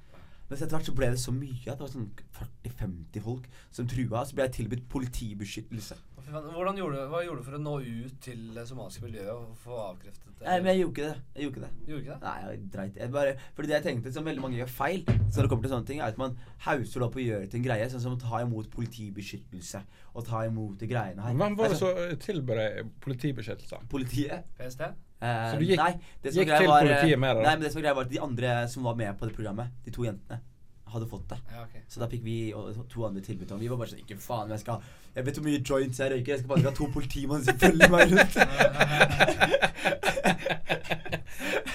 Men 0.50 0.60
etter 0.60 0.76
hvert 0.76 0.86
så 0.90 0.94
ble 0.98 1.10
det 1.10 1.22
så 1.22 1.34
mye 1.34 1.72
at 1.72 1.80
det 1.80 1.86
var 1.86 1.94
sånn 1.94 2.10
40-50 2.38 3.24
folk 3.26 3.48
som 3.74 3.88
trua. 3.90 4.22
Så 4.30 4.38
ble 4.38 4.46
jeg 4.46 4.56
tilbudt 4.60 4.90
politibeskyttelse. 4.94 5.98
Hvordan 6.32 6.78
gjorde 6.80 6.96
du, 6.98 7.08
hva 7.12 7.20
gjorde 7.26 7.42
du 7.42 7.46
for 7.46 7.58
å 7.58 7.62
nå 7.62 7.74
ut 7.84 8.14
til 8.24 8.46
det 8.56 8.64
somaliske 8.70 9.04
miljøet 9.04 9.30
og 9.34 9.58
få 9.60 9.76
avkreftet 9.90 10.30
det? 10.40 10.46
Nei, 10.48 10.56
men 10.64 10.70
jeg 10.72 10.80
gjorde 10.82 10.94
ikke 10.94 11.08
det. 11.10 11.18
Jeg 11.36 11.44
gjorde 11.46 11.54
ikke 11.58 11.64
det. 11.66 11.88
Gjorde 11.90 12.02
ikke 12.04 12.14
det? 12.14 12.20
Nei, 12.24 12.36
jeg 12.44 12.62
dreit 12.74 12.98
jeg 13.04 13.12
bare, 13.14 13.34
Fordi 13.58 13.70
det 13.72 13.76
jeg 13.78 13.86
tenkte 13.88 14.14
som 14.16 14.26
veldig 14.28 14.44
mange 14.46 14.58
gjør 14.62 14.72
feil, 14.72 15.04
så 15.06 15.36
når 15.36 15.42
det 15.48 15.52
kommer 15.54 15.68
til 15.68 15.74
sånne 15.74 15.90
ting, 15.90 16.00
er 16.02 16.14
at 16.14 16.22
man 16.22 16.38
hauser 16.66 17.00
det 17.04 17.08
opp 17.10 17.18
og 17.20 17.26
gjør 17.26 17.44
det 17.44 17.50
til 17.54 17.60
en 17.62 17.68
greie. 17.68 17.90
Sånn 17.94 18.04
som 18.06 18.16
å 18.16 18.22
ta 18.24 18.42
imot 18.46 18.70
politibeskyttelse 18.74 19.84
og 20.14 20.26
ta 20.28 20.44
imot 20.48 20.78
de 20.80 20.90
greiene 20.90 21.26
her. 21.28 21.36
Hvem 21.44 21.58
var 21.60 21.70
det 21.70 21.78
Altså, 21.78 21.92
som 21.94 22.24
tilbød 22.28 22.62
deg 22.64 22.94
politibeskyttelse? 23.04 23.82
Politiet. 23.92 24.48
PST? 24.58 24.82
Eh, 25.24 25.52
Så 25.54 25.60
du 25.60 25.66
gikk- 25.68 25.78
nei, 25.84 25.92
det 26.24 26.34
gikk 26.36 26.50
til 26.58 26.68
var, 26.68 26.82
politiet 26.88 27.20
med 27.20 27.36
det. 27.38 27.44
Nei, 27.44 27.54
men 27.56 27.62
det 27.68 27.72
som 27.72 27.82
var 27.82 27.86
greia 27.88 27.96
var 28.00 28.04
at 28.10 28.12
de 28.16 28.20
andre 28.20 28.68
som 28.68 28.84
var 28.84 28.96
med 28.96 29.18
på 29.20 29.28
det 29.30 29.36
programmet, 29.38 29.72
de 29.86 29.92
to 29.92 30.04
jentene, 30.04 30.42
hadde 30.94 31.08
fått 31.10 31.28
det. 31.30 31.40
Ja, 31.50 31.64
okay. 31.64 31.82
Så 31.90 32.00
da 32.04 32.08
fikk 32.08 32.22
vi 32.22 32.54
og 32.54 32.76
to 32.90 33.06
andre 33.08 33.22
tilbud. 33.22 33.50
Og 33.56 33.60
vi 33.60 33.68
var 33.72 33.78
bare 33.78 33.90
sånn 33.90 34.04
Ikke 34.04 34.20
faen, 34.22 34.50
jeg 34.50 34.60
skal 34.60 34.82
Jeg 35.16 35.26
vet 35.28 35.36
hvor 35.38 35.46
mye 35.46 35.62
joints 35.70 36.00
jeg 36.02 36.12
røyker. 36.12 36.32
Jeg 36.34 36.40
skal 36.42 36.50
bare 36.50 36.64
ha 36.66 36.72
to 36.78 36.88
politimann 36.94 37.44
som 37.46 37.58
følger 37.62 37.90
meg 37.94 38.14
rundt. 38.14 38.34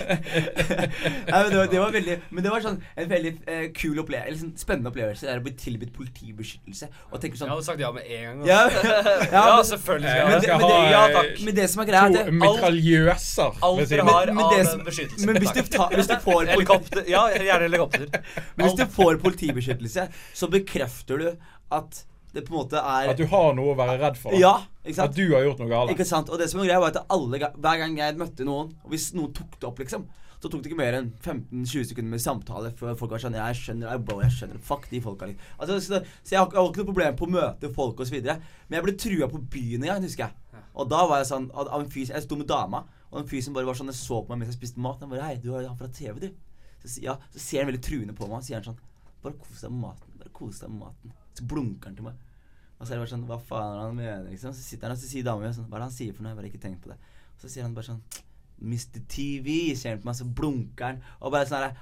Nei, 0.09 1.43
men 1.43 1.51
det, 1.51 1.57
var, 1.59 1.67
det 1.71 1.81
var 1.81 1.91
veldig 1.93 2.15
Men 2.33 2.45
det 2.45 2.51
var 2.53 2.63
sånn 2.65 2.77
en 2.99 3.09
veldig 3.11 3.33
eh, 3.51 3.65
kul 3.77 3.99
opplevelse 4.03 4.29
Eller 4.31 4.41
sånn 4.41 4.53
spennende 4.61 4.91
opplevelse. 4.93 5.27
Det 5.27 5.33
er 5.35 5.41
å 5.41 5.45
bli 5.45 5.53
tilbudt 5.59 5.93
politibeskyttelse. 5.97 6.89
Og 7.11 7.21
tenke 7.23 7.37
Jeg 7.37 7.43
sånn 7.43 7.53
hadde 7.53 7.67
sagt 7.67 7.83
ja 7.83 7.91
med 7.95 8.09
en 8.09 8.25
gang. 8.25 8.47
Ja, 8.49 8.61
ja, 8.73 9.29
ja, 9.33 9.57
selvfølgelig 9.69 10.09
skal 10.09 10.25
men, 10.25 10.33
jeg 10.33 10.41
det, 10.41 10.49
skal 10.49 10.63
men, 10.63 10.69
det, 10.69 10.79
ha, 10.79 10.91
ja, 10.95 11.03
takk. 11.19 11.43
men 11.49 11.59
det 11.59 11.67
som 11.73 11.83
er 11.85 11.89
greia, 11.91 12.05
er 12.09 12.31
To 12.31 12.37
mitraljøser 12.43 13.63
Alt 13.69 13.85
dere 13.93 14.07
har 14.09 14.33
Men- 14.33 14.39
men 14.39 14.45
av 14.47 14.71
som- 14.73 14.85
beskyttelse. 14.89 15.27
men 15.29 15.41
hvis 15.43 15.55
du, 15.59 15.63
ta, 15.77 15.89
hvis 15.95 16.11
du 16.11 16.17
får 16.25 16.53
Helikopter. 16.55 17.03
Ja, 17.11 17.25
gjerne 17.35 17.69
helikopter. 17.69 18.07
Men 18.57 18.67
hvis 18.69 18.79
du 18.81 18.85
får 18.99 19.19
politibeskyttelse, 19.25 20.09
så 20.35 20.51
bekrefter 20.53 21.25
du 21.25 21.29
at 21.79 22.05
det 22.35 22.45
på 22.45 22.53
en 22.53 22.59
måte 22.61 22.81
er 22.81 23.11
At 23.13 23.19
du 23.21 23.27
har 23.31 23.55
noe 23.57 23.73
å 23.73 23.79
være 23.79 23.97
redd 24.03 24.19
for. 24.21 24.37
Ja, 24.37 24.55
ikke 24.85 24.99
sant? 24.99 25.11
At 25.13 25.19
du 25.19 25.35
har 25.35 25.45
gjort 25.47 25.61
noe 25.63 25.71
galt. 25.71 25.93
Ikke 25.95 26.07
sant? 26.09 26.31
Og 26.33 26.41
det 26.41 26.51
som 26.51 26.61
var 26.61 26.69
greia 26.69 26.83
var 26.83 26.95
at 26.95 27.13
alle, 27.15 27.41
hver 27.41 27.83
gang 27.83 27.99
jeg 27.99 28.19
møtte 28.21 28.47
noen, 28.49 28.73
og 28.85 28.95
hvis 28.95 29.11
noen 29.17 29.33
tok 29.37 29.57
det 29.59 29.69
opp, 29.69 29.81
liksom, 29.83 30.05
så 30.39 30.47
tok 30.47 30.63
det 30.63 30.71
ikke 30.71 30.79
mer 30.79 30.95
enn 31.01 31.09
15-20 31.19 31.89
sekunder 31.91 32.13
med 32.15 32.23
samtale 32.23 32.71
før 32.79 32.93
folk 32.99 33.11
var 33.11 33.23
sånn 33.23 33.35
Jeg 33.35 33.57
skjønner, 33.59 33.89
jeg, 33.91 34.03
bro, 34.07 34.21
jeg 34.23 34.35
skjønner. 34.37 34.61
Fuck 34.63 34.87
de 34.93 35.01
folka. 35.03 35.27
Liksom. 35.31 35.55
Altså, 35.59 35.79
så, 35.83 35.99
så 36.23 36.37
jeg 36.37 36.39
har, 36.39 36.53
jeg 36.53 36.61
har 36.61 36.69
ikke 36.71 36.85
noe 36.85 36.91
problem 36.93 37.17
på 37.19 37.27
å 37.27 37.33
møte 37.33 37.71
folk 37.75 38.03
osv. 38.05 38.19
Men 38.23 38.77
jeg 38.79 38.87
ble 38.87 38.95
trua 39.03 39.31
på 39.33 39.41
byen 39.57 39.83
en 39.83 39.91
gang, 39.95 40.07
husker 40.07 40.29
jeg. 40.29 40.63
Og 40.79 40.87
da 40.93 41.01
var 41.11 41.25
jeg 41.25 41.31
sånn 41.33 41.49
av 41.59 41.73
av 41.75 41.83
en 41.83 41.91
fyr 41.91 42.13
Jeg 42.13 42.23
sto 42.23 42.37
med 42.39 42.47
dama, 42.51 42.85
og 43.11 43.23
en 43.23 43.27
fyr 43.27 43.43
som 43.43 43.57
bare 43.57 43.67
var 43.67 43.79
sånn 43.79 43.91
Jeg 43.91 43.99
så 43.99 44.21
på 44.23 44.31
meg 44.31 44.45
mens 44.45 44.53
jeg 44.53 44.61
spiste 44.61 44.85
mat. 44.85 45.01
Han 45.03 45.11
bare 45.11 45.27
Hei, 45.27 45.41
du 45.43 45.51
er 45.57 45.67
han 45.67 45.79
fra 45.81 45.91
TV, 45.91 46.29
du. 46.29 46.29
Så, 46.85 47.01
ja, 47.03 47.17
så 47.35 47.43
ser 47.43 47.65
han 47.65 47.73
veldig 47.73 47.83
truende 47.83 48.15
på 48.15 48.29
meg, 48.31 48.39
og 48.39 48.47
sier 48.47 48.61
han 48.61 48.69
sånn 48.71 48.79
Bare 49.25 49.35
kos 49.43 49.65
deg 49.65 49.75
med 49.75 49.83
maten. 49.89 50.15
Bare 50.21 50.31
kos 50.39 50.63
deg 50.63 50.71
med 50.71 50.85
maten. 50.85 51.17
Så 51.39 51.47
blunker 51.49 51.91
han 51.93 51.99
til 51.99 52.09
meg. 52.09 52.15
Og 52.79 52.87
så 52.87 52.93
er 52.93 52.99
det 52.99 53.03
bare 53.05 53.11
sånn 53.15 53.27
Hva 53.27 53.39
faen 53.43 53.73
er 53.73 53.79
det 53.81 53.87
han 53.89 53.97
mener? 53.99 54.31
Liksom. 54.31 54.53
Så 54.55 54.63
sitter 54.63 54.89
han 54.91 54.97
og 54.97 55.03
så 55.03 55.09
sier 55.11 55.25
dama 55.27 55.43
mi 55.47 55.55
sånn 55.55 55.67
Hva 55.71 55.79
er 55.79 55.83
det 55.83 55.89
han 55.89 55.97
sier 55.99 56.15
for 56.15 56.23
noe? 56.27 56.31
Jeg 56.35 56.39
bare 56.41 56.51
ikke 56.53 56.63
tenkt 56.63 56.83
på 56.85 56.93
det. 56.93 56.99
Og 57.35 57.43
så 57.45 57.51
sier 57.53 57.67
han 57.67 57.75
bare 57.79 57.89
sånn 57.91 58.03
Mr. 58.59 59.01
TV, 59.11 59.53
ser 59.79 59.95
han 59.95 60.01
på 60.03 60.09
meg, 60.11 60.17
så 60.19 60.27
blunker 60.41 60.85
han. 60.93 60.97
Og 61.23 61.33
bare 61.35 61.47
sånn 61.51 61.63
her 61.69 61.77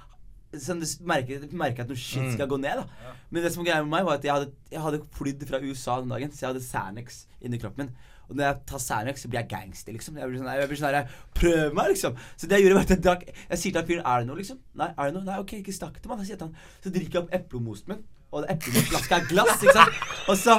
Sånn, 0.63 0.79
du 0.79 0.87
merker, 1.03 1.41
du 1.43 1.55
merker 1.59 1.83
at 1.83 1.89
noe 1.91 1.99
shit 1.99 2.23
Mm. 2.23 2.33
skal 2.37 2.47
gå 2.47 2.57
ned. 2.57 2.77
da 2.79 3.13
Men 3.29 3.43
det 3.43 3.51
som 3.51 3.65
greia 3.65 3.81
med 3.83 3.91
meg, 3.91 4.05
var 4.07 4.15
at 4.15 4.23
jeg 4.23 4.31
hadde, 4.31 4.51
jeg 4.71 4.79
hadde 4.79 5.01
flydd 5.11 5.43
fra 5.49 5.59
USA 5.59 5.99
den 5.99 6.09
dagen, 6.13 6.31
så 6.31 6.39
jeg 6.45 6.53
hadde 6.53 6.63
Xanax 6.63 7.25
inni 7.41 7.59
kroppen 7.59 7.77
min. 7.83 7.89
Og 8.29 8.35
når 8.37 8.43
jeg 8.47 8.65
tar 8.65 8.79
Xanax, 8.79 9.21
så 9.25 9.27
blir 9.29 9.41
jeg 9.41 9.49
gangster, 9.49 9.91
liksom. 9.93 10.15
Jeg 10.17 10.29
blir 10.29 10.39
sånn, 10.39 10.47
jeg 10.55 10.69
blir 10.69 10.79
sånn 10.79 10.95
her, 10.95 11.09
Prøv 11.35 11.73
meg, 11.75 11.89
liksom. 11.91 12.15
Så 12.37 12.47
det 12.47 12.61
jeg 12.61 12.63
gjorde, 12.63 12.75
var 12.79 12.87
at 12.87 12.89
jeg 12.95 13.01
drakk 13.03 13.25
Jeg 13.27 13.59
sier 13.59 13.71
til 13.75 13.81
han 13.81 13.87
fyren 13.91 14.05
Er 14.07 14.19
det 14.23 14.27
noe, 14.27 14.37
liksom? 14.39 14.59
Nei, 14.73 14.87
er 14.97 15.03
det 15.11 15.13
noe? 15.19 15.23
Nei, 15.27 15.37
ok, 15.43 15.51
ikke 15.59 15.75
snakk 15.75 15.99
til 16.01 16.09
meg. 16.09 16.17
Da 16.17 16.23
sier 16.31 16.39
han 16.39 16.55
Så 16.81 16.89
drikker 16.95 17.11
jeg 17.11 17.23
opp 17.25 17.33
eplemosten 17.33 17.87
min. 17.91 18.03
Og 18.35 18.43
epleflaska 18.51 19.21
er 19.21 19.27
glass, 19.29 19.61
ikke 19.63 19.75
sant? 19.77 20.01
Og 20.27 20.35
så 20.39 20.57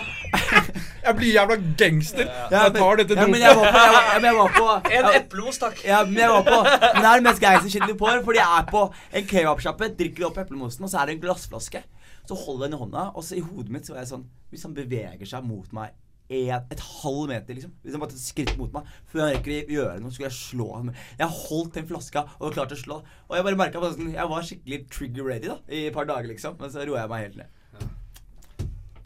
Jeg 1.09 1.16
blir 1.16 1.35
jævla 1.35 1.57
gangster. 1.81 2.24
Ja, 2.28 2.62
jeg 2.66 2.74
tar 2.76 2.98
dette 3.00 3.16
ja, 3.16 3.26
men 3.28 3.40
jeg 3.40 3.57
var 3.57 3.68
på, 3.68 3.83
jeg 3.85 3.92
var, 3.94 4.09
jeg 4.24 4.38
var 4.38 4.50
på 4.57 4.66
En 4.68 4.81
eplemos 4.88 5.18
epleost, 5.20 5.61
takk. 5.64 5.85
ja, 5.85 6.00
men 6.09 6.18
jeg 6.22 6.33
var 6.33 6.48
på 6.48 6.59
Men 6.64 6.98
det 6.98 7.11
er 7.11 7.20
det 7.20 7.26
mest 7.28 7.44
gangster 7.44 7.74
shit 7.74 7.87
du 7.88 7.94
får, 8.00 8.20
fordi 8.24 8.40
jeg 8.40 8.59
er 8.59 8.66
på 8.72 8.83
en 9.20 9.31
kebabsjappe, 9.33 9.92
drikker 10.00 10.28
opp 10.28 10.42
eplemosten, 10.44 10.88
og 10.88 10.92
så 10.92 11.02
er 11.02 11.11
det 11.11 11.16
en 11.18 11.22
glassflaske. 11.26 11.85
Så 12.28 12.37
holder 12.37 12.66
jeg 12.66 12.72
den 12.72 12.78
i 12.78 12.83
hånda, 12.83 13.07
og 13.14 13.24
så 13.24 13.38
i 13.38 13.44
hodet 13.44 13.72
mitt 13.72 13.88
så 13.88 13.96
er 13.96 14.02
jeg 14.02 14.12
sånn 14.12 14.26
Hvis 14.52 14.64
han 14.66 14.76
beveger 14.76 15.28
seg 15.28 15.44
mot 15.48 15.72
meg 15.76 15.94
en, 16.28 16.66
et 16.72 16.83
halv 16.85 17.28
meter, 17.31 17.57
liksom 17.57 17.72
Hvis 17.83 17.94
han 17.96 18.02
bare 18.02 18.12
tar 18.12 18.18
et 18.18 18.24
skritt 18.26 18.57
mot 18.61 18.74
meg 18.74 18.88
før 19.09 19.22
han 19.24 19.31
rekker 19.33 19.54
å 19.54 19.76
gjøre 19.78 20.02
noe, 20.02 20.12
skulle 20.12 20.28
jeg 20.28 20.37
slå 20.37 20.66
ham. 20.74 20.90
Jeg 21.20 21.38
holdt 21.38 21.78
den 21.78 21.88
flaska 21.88 22.26
og 22.37 22.48
var 22.48 22.57
klar 22.59 22.68
til 22.68 22.76
å 22.76 22.83
slå. 22.83 22.98
Og 23.28 23.38
jeg 23.38 23.46
bare 23.46 23.61
merka 23.61 23.85
sånn 23.85 24.12
Jeg 24.12 24.33
var 24.33 24.44
skikkelig 24.50 24.81
trigger 24.92 25.31
ready 25.31 25.48
da 25.48 25.57
i 25.72 25.87
et 25.88 25.96
par 25.96 26.09
dager, 26.09 26.28
liksom. 26.28 26.59
Men 26.61 26.74
så 26.74 26.85
roa 26.85 27.07
jeg 27.07 27.12
meg 27.14 27.24
helt 27.24 27.40
ned. 27.40 27.54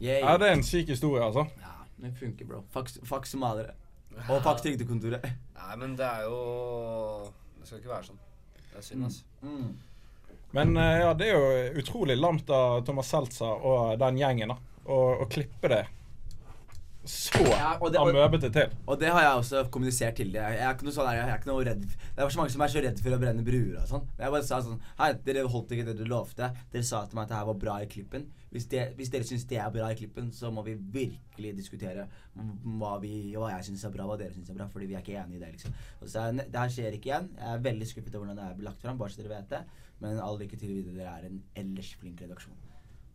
Yay. 0.03 0.19
Ja, 0.19 0.35
det 0.37 0.49
er 0.49 0.57
en 0.57 0.65
syk 0.67 0.91
historie, 0.91 1.23
altså. 1.23 1.45
Ja, 1.61 1.77
det 2.03 2.11
funker, 2.19 2.47
bro. 2.49 2.61
Fuck, 2.73 2.91
fuck 3.07 3.27
somaliere. 3.29 3.77
Og 4.27 4.43
fuck 4.43 4.59
Trygdekontoret. 4.61 5.23
Nei, 5.55 5.77
men 5.79 5.95
det 5.97 6.05
er 6.05 6.27
jo 6.27 6.37
Det 7.59 7.69
skal 7.69 7.79
ikke 7.79 7.93
være 7.93 8.07
sånn. 8.09 8.19
Det 8.59 8.81
er 8.81 8.85
synd, 8.85 9.07
altså. 9.07 9.23
Mm. 9.41 9.69
Men 10.53 10.77
eh, 10.77 10.99
ja, 11.01 11.13
det 11.17 11.29
er 11.31 11.39
jo 11.39 11.79
utrolig 11.81 12.17
lamt 12.19 12.51
av 12.53 12.83
Thomas 12.85 13.09
Seltzer 13.09 13.63
og 13.65 13.95
den 14.01 14.19
gjengen 14.19 14.51
da, 14.53 14.57
å, 14.85 14.97
å 15.23 15.29
klippe 15.31 15.71
det 15.71 15.85
så 17.05 17.39
Ja, 17.49 17.77
og 17.81 17.91
det- 17.91 17.99
og- 17.99 18.09
amøbete 18.13 18.49
til. 18.53 18.69
Og 18.87 18.99
det 18.99 19.09
har 19.11 19.21
jeg 19.21 19.31
også 19.39 19.69
kommunisert 19.71 20.15
til 20.15 20.31
dem. 20.31 20.41
Jeg, 20.41 20.57
jeg 20.57 20.63
er 20.67 20.73
ikke 20.73 20.83
noe 20.87 20.93
sånn 20.95 21.07
der, 21.09 21.15
jeg 21.19 21.29
er 21.29 21.37
ikke 21.37 21.47
noe 21.51 21.63
redd 21.65 21.81
Det 21.83 22.17
er 22.23 22.29
så 22.29 22.37
mange 22.39 22.51
som 22.51 22.61
er 22.61 22.67
så 22.67 22.81
redd 22.83 22.99
for 23.03 23.09
å 23.11 23.19
brenne 23.19 23.43
bruer 23.43 23.81
og 23.81 23.87
sånn. 23.89 24.05
Men 24.17 24.23
jeg 24.25 24.31
bare 24.31 24.43
sa 24.43 24.59
sånn 24.61 24.79
Hei, 24.97 25.09
dere 25.25 25.43
holdt 25.47 25.69
ikke 25.75 25.85
det 25.85 25.97
dere 25.97 26.07
lovte. 26.07 26.49
Dere 26.71 26.83
sa 26.83 27.05
til 27.05 27.15
meg 27.15 27.23
at 27.23 27.29
det 27.29 27.37
her 27.37 27.45
var 27.45 27.53
bra 27.65 27.75
i 27.81 27.85
klippen. 27.91 28.27
Hvis, 28.53 28.67
det, 28.69 28.95
hvis 28.95 29.09
dere 29.09 29.23
syns 29.23 29.45
det 29.49 29.57
er 29.57 29.69
bra 29.71 29.89
i 29.89 29.95
klippen, 29.95 30.31
så 30.31 30.51
må 30.53 30.63
vi 30.63 30.75
virkelig 30.75 31.55
diskutere 31.57 32.07
hva, 32.37 32.99
vi, 33.01 33.33
hva 33.33 33.49
jeg 33.57 33.65
syns 33.71 33.83
er 33.85 33.89
bra, 33.95 34.05
hva 34.07 34.17
dere 34.17 34.31
syns 34.35 34.49
er 34.49 34.53
bra. 34.59 34.67
Fordi 34.67 34.85
vi 34.85 34.93
er 34.95 35.01
ikke 35.01 35.17
enige 35.23 35.37
i 35.37 35.39
det, 35.43 35.51
liksom. 35.57 35.73
Og 36.01 36.07
så 36.07 36.27
er, 36.29 36.31
det 36.43 36.55
her 36.61 36.69
skjer 36.69 36.93
ikke 36.99 37.09
igjen. 37.11 37.29
Jeg 37.37 37.53
er 37.57 37.63
veldig 37.67 37.87
skuffet 37.89 38.15
over 38.15 38.25
hvordan 38.27 38.37
det 38.37 38.45
er 38.51 38.63
lagt 38.69 38.81
fram, 38.81 38.97
bare 38.97 39.09
så 39.09 39.17
dere 39.23 39.33
vet 39.41 39.49
det. 39.49 39.63
Men 39.99 40.19
all 40.19 40.37
lykke 40.39 40.57
til 40.59 40.69
videre. 40.69 40.95
Dere 40.95 41.17
er 41.19 41.25
en 41.25 41.43
ellers 41.55 41.95
flink 41.99 42.21
redaksjon. 42.21 42.55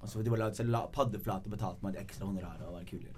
Og 0.00 0.08
så 0.08 0.22
de 0.22 0.30
bare 0.30 0.52
la- 0.64 0.86
paddeflate 0.92 1.46
og 1.46 1.56
betalte 1.56 1.82
meg 1.82 1.96
et 1.96 2.04
ekstra 2.06 2.26
honorar 2.26 2.60
og 2.66 2.74
var 2.74 2.84
kule. 2.84 3.08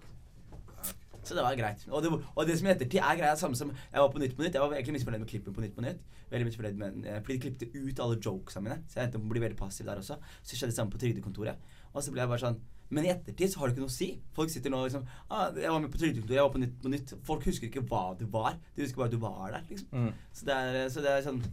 Så 1.23 1.37
det 1.37 1.45
var 1.45 1.57
greit. 1.59 1.83
Og 1.91 2.03
det, 2.03 2.11
og 2.11 2.47
det 2.49 2.57
som 2.59 2.69
i 2.69 2.73
ettertid 2.73 3.01
er 3.03 3.19
greia, 3.19 3.37
samme 3.37 3.59
som 3.59 3.71
Jeg 3.71 4.01
var 4.01 4.11
på 4.13 4.23
Nytt 4.23 4.37
på 4.37 4.45
Nytt. 4.45 4.57
Jeg 4.57 4.63
var 4.63 4.75
egentlig 4.77 4.97
misfornøyd 4.99 5.23
med 5.23 5.29
klippen 5.29 5.55
på 5.55 5.65
Nytt 5.65 5.77
på 5.77 5.85
Nytt. 5.85 6.03
Veldig 6.31 6.49
misfornøyd 6.49 6.77
med 6.81 7.07
eh, 7.07 7.23
Fordi 7.23 7.37
de 7.37 7.45
klippet 7.45 7.77
ut 7.77 8.03
alle 8.05 8.19
jokesa 8.25 8.63
mine. 8.65 8.81
Så 8.89 8.99
jeg 8.99 9.09
endte 9.09 9.21
opp 9.21 9.25
med 9.25 9.33
å 9.33 9.37
bli 9.37 9.45
veldig 9.45 9.59
passiv 9.61 9.89
der 9.91 10.01
også. 10.01 10.19
Så 10.43 10.57
skjedde 10.57 10.73
det 10.73 10.79
samme 10.79 10.95
på 10.95 11.01
Trygdekontoret. 11.03 11.73
Og 11.93 12.05
så 12.05 12.15
ble 12.15 12.23
jeg 12.23 12.33
bare 12.33 12.45
sånn 12.45 12.61
Men 12.91 13.07
i 13.07 13.11
ettertid 13.13 13.53
så 13.53 13.61
har 13.61 13.69
det 13.69 13.77
ikke 13.77 13.85
noe 13.85 13.93
å 13.93 13.97
si. 13.97 14.09
Folk 14.35 14.51
sitter 14.51 14.73
nå 14.73 14.81
liksom 14.83 15.05
ah, 15.31 15.51
'Jeg 15.55 15.71
var 15.71 15.83
med 15.83 15.93
på 15.93 16.01
Trygdekontoret, 16.01 16.39
jeg 16.39 16.47
var 16.47 16.55
på 16.55 16.63
Nytt 16.63 16.79
på 16.83 16.95
Nytt.' 16.95 17.13
Folk 17.27 17.45
husker 17.47 17.69
ikke 17.69 17.85
hva 17.87 18.17
du 18.19 18.25
var. 18.27 18.57
De 18.75 18.83
husker 18.83 18.99
bare 18.99 19.13
at 19.13 19.15
du 19.15 19.23
var 19.23 19.53
der, 19.53 19.69
liksom. 19.69 19.93
Mm. 19.93 20.13
Så 20.33 20.49
det 20.49 20.57
er, 20.57 20.89
så 20.89 21.05
det 21.05 21.13
er 21.13 21.23
sånn 21.29 21.45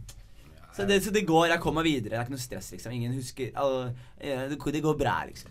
så 0.78 0.84
det, 0.86 1.00
så 1.02 1.10
det 1.10 1.26
går. 1.26 1.46
Jeg 1.50 1.60
kommer 1.60 1.82
meg 1.82 1.88
videre. 1.90 2.10
Det 2.12 2.18
er 2.18 2.26
ikke 2.26 2.34
noe 2.36 2.42
stress, 2.42 2.72
liksom. 2.74 2.92
Ingen 2.94 3.14
husker 3.16 3.54
alle, 3.58 3.94
eh, 4.18 4.44
det 4.48 4.82
går 4.84 4.98
bra, 4.98 5.24
liksom. 5.26 5.50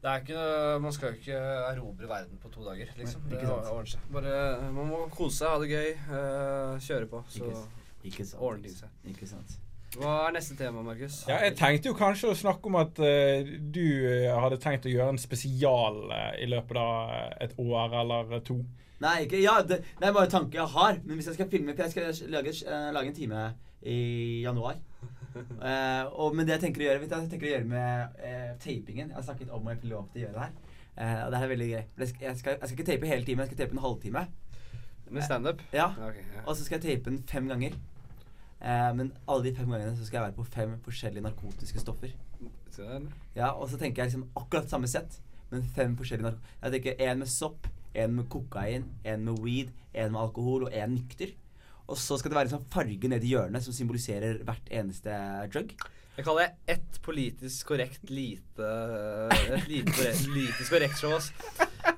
Det 0.00 0.08
er 0.08 0.22
ikke, 0.22 0.42
man 0.80 0.92
skal 0.96 1.10
jo 1.10 1.18
ikke 1.18 1.38
erobre 1.70 2.08
verden 2.08 2.38
på 2.40 2.48
to 2.48 2.62
dager, 2.64 2.92
liksom. 2.96 3.20
Nei, 3.26 3.30
Det 3.34 3.40
ikke 3.40 3.50
sant. 3.50 3.66
ordner 3.68 3.90
seg. 3.92 4.06
Bare, 4.14 4.36
man 4.72 4.88
må 4.88 5.00
kose 5.12 5.36
seg, 5.36 5.50
ha 5.52 5.58
det 5.60 5.68
gøy, 5.68 5.90
uh, 6.08 6.78
kjøre 6.86 7.08
på. 7.10 7.20
Så 7.28 7.44
Ikke, 7.44 7.64
ikke 8.08 8.28
ordner 8.38 8.64
ting 8.64 8.78
seg. 8.78 8.94
Ikke 9.12 9.28
sant. 9.28 9.58
Hva 9.98 10.14
er 10.28 10.36
neste 10.38 10.56
tema, 10.56 10.80
Markus? 10.86 11.20
Ja, 11.28 11.42
jeg 11.44 11.56
tenkte 11.58 11.90
jo 11.90 11.96
kanskje 11.98 12.30
å 12.30 12.38
snakke 12.38 12.70
om 12.70 12.78
at 12.80 13.00
uh, 13.02 13.52
du 13.74 13.84
eh, 14.08 14.30
hadde 14.30 14.60
tenkt 14.62 14.86
å 14.88 14.92
gjøre 14.92 15.16
en 15.16 15.20
spesial 15.20 16.04
uh, 16.08 16.32
i 16.40 16.48
løpet 16.48 16.80
av 16.80 17.16
et 17.44 17.56
år 17.60 17.96
eller 18.00 18.38
to. 18.46 18.60
Nei, 19.04 19.16
ikke, 19.26 19.40
ja, 19.42 19.58
det, 19.66 19.82
det 19.98 20.06
er 20.06 20.14
bare 20.16 20.30
en 20.30 20.36
tanke 20.38 20.60
jeg 20.62 20.72
har. 20.78 21.00
Men 21.04 21.20
hvis 21.20 21.28
jeg 21.28 21.36
skal 21.36 21.48
filme 21.52 21.76
For 21.76 21.88
jeg 21.88 21.92
skal 21.92 22.32
lage, 22.32 22.52
lage 22.96 23.12
en 23.12 23.16
time 23.16 23.44
i 23.84 24.00
januar. 24.44 24.80
Eh, 25.70 26.04
og, 26.08 26.34
men 26.34 26.46
det 26.46 26.56
jeg 26.56 26.62
tenker 26.64 26.82
å 26.82 26.86
gjøre 26.86 27.00
Vet 27.02 27.10
du, 27.10 27.14
jeg 27.20 27.30
tenker 27.30 27.46
å 27.46 27.50
gjøre 27.50 27.68
med 27.68 28.20
eh, 28.24 28.46
tapingen 28.62 29.10
Jeg 29.10 29.16
har 29.18 29.26
snakket 29.26 29.50
om 29.52 29.68
å 29.68 29.74
få 29.82 29.90
lov 29.90 30.06
til 30.10 30.22
å 30.22 30.24
gjøre 30.24 30.36
det 30.36 30.46
her. 30.46 30.54
Eh, 30.96 31.20
og 31.24 31.30
det 31.30 31.40
her 31.40 31.46
er 31.46 31.52
veldig 31.52 31.68
gøy. 31.70 31.82
Jeg 32.00 32.08
skal, 32.10 32.24
jeg, 32.26 32.38
skal, 32.40 32.72
ikke 32.74 32.86
tape 32.88 33.10
hele 33.10 33.26
timen, 33.28 33.44
jeg 33.44 33.52
skal 33.52 33.60
tape 33.60 33.76
en 33.76 33.84
halvtime. 33.84 34.24
Med 35.10 35.26
standup? 35.26 35.62
Ja, 35.72 35.90
Ja, 35.98 36.08
Okay, 36.10 36.24
ja. 36.34 36.42
Og 36.46 36.56
så 36.56 36.66
skal 36.66 36.80
jeg 36.80 36.86
tape 36.86 37.10
den 37.10 37.22
fem 37.28 37.48
ganger. 37.50 37.76
Eh, 38.60 38.90
men 38.96 39.12
alle 39.26 39.48
de 39.48 39.54
fem 39.56 39.70
gangene 39.70 39.96
så 39.96 40.06
skal 40.06 40.20
jeg 40.20 40.26
være 40.28 40.36
på 40.36 40.48
fem 40.52 40.76
forskjellige 40.84 41.24
narkotiske 41.24 41.80
stoffer. 41.80 42.14
Sånn. 42.74 43.08
Ja, 43.34 43.50
Og 43.52 43.68
så 43.70 43.78
tenker 43.80 44.02
jeg 44.02 44.12
liksom 44.12 44.28
akkurat 44.36 44.70
samme 44.70 44.88
sett, 44.90 45.20
men 45.50 45.62
fem 45.76 45.96
forskjellige 45.98 46.28
narkotiske 46.28 46.62
Jeg 46.62 46.74
tenker 46.76 47.06
en 47.10 47.22
med 47.24 47.30
sopp, 47.32 47.66
en 47.94 48.14
med 48.14 48.28
kokain, 48.30 48.84
en 49.04 49.24
med 49.24 49.40
weed, 49.42 49.72
en 49.94 50.12
med 50.12 50.20
alkohol 50.20 50.68
og 50.68 50.74
en 50.76 50.94
nykter. 50.94 51.32
Og 51.90 51.98
så 51.98 52.18
skal 52.18 52.30
det 52.30 52.38
være 52.38 52.50
en 52.50 52.58
sånn 52.58 52.68
farge 52.70 53.10
nede 53.10 53.26
i 53.26 53.32
hjørnet 53.34 53.64
som 53.64 53.74
symboliserer 53.74 54.44
hvert 54.46 54.70
eneste 54.70 55.16
drug. 55.50 55.74
Jeg 56.16 56.26
kaller 56.26 56.50
det 56.50 56.74
ett 56.74 56.96
politisk 57.04 57.70
korrekt 57.70 58.10
lite 58.12 58.70
lite 59.70 59.92
korrekt, 59.94 60.24
politisk 60.26 60.74
korrekt 60.74 60.98
show, 61.00 61.14
ass. 61.16 61.30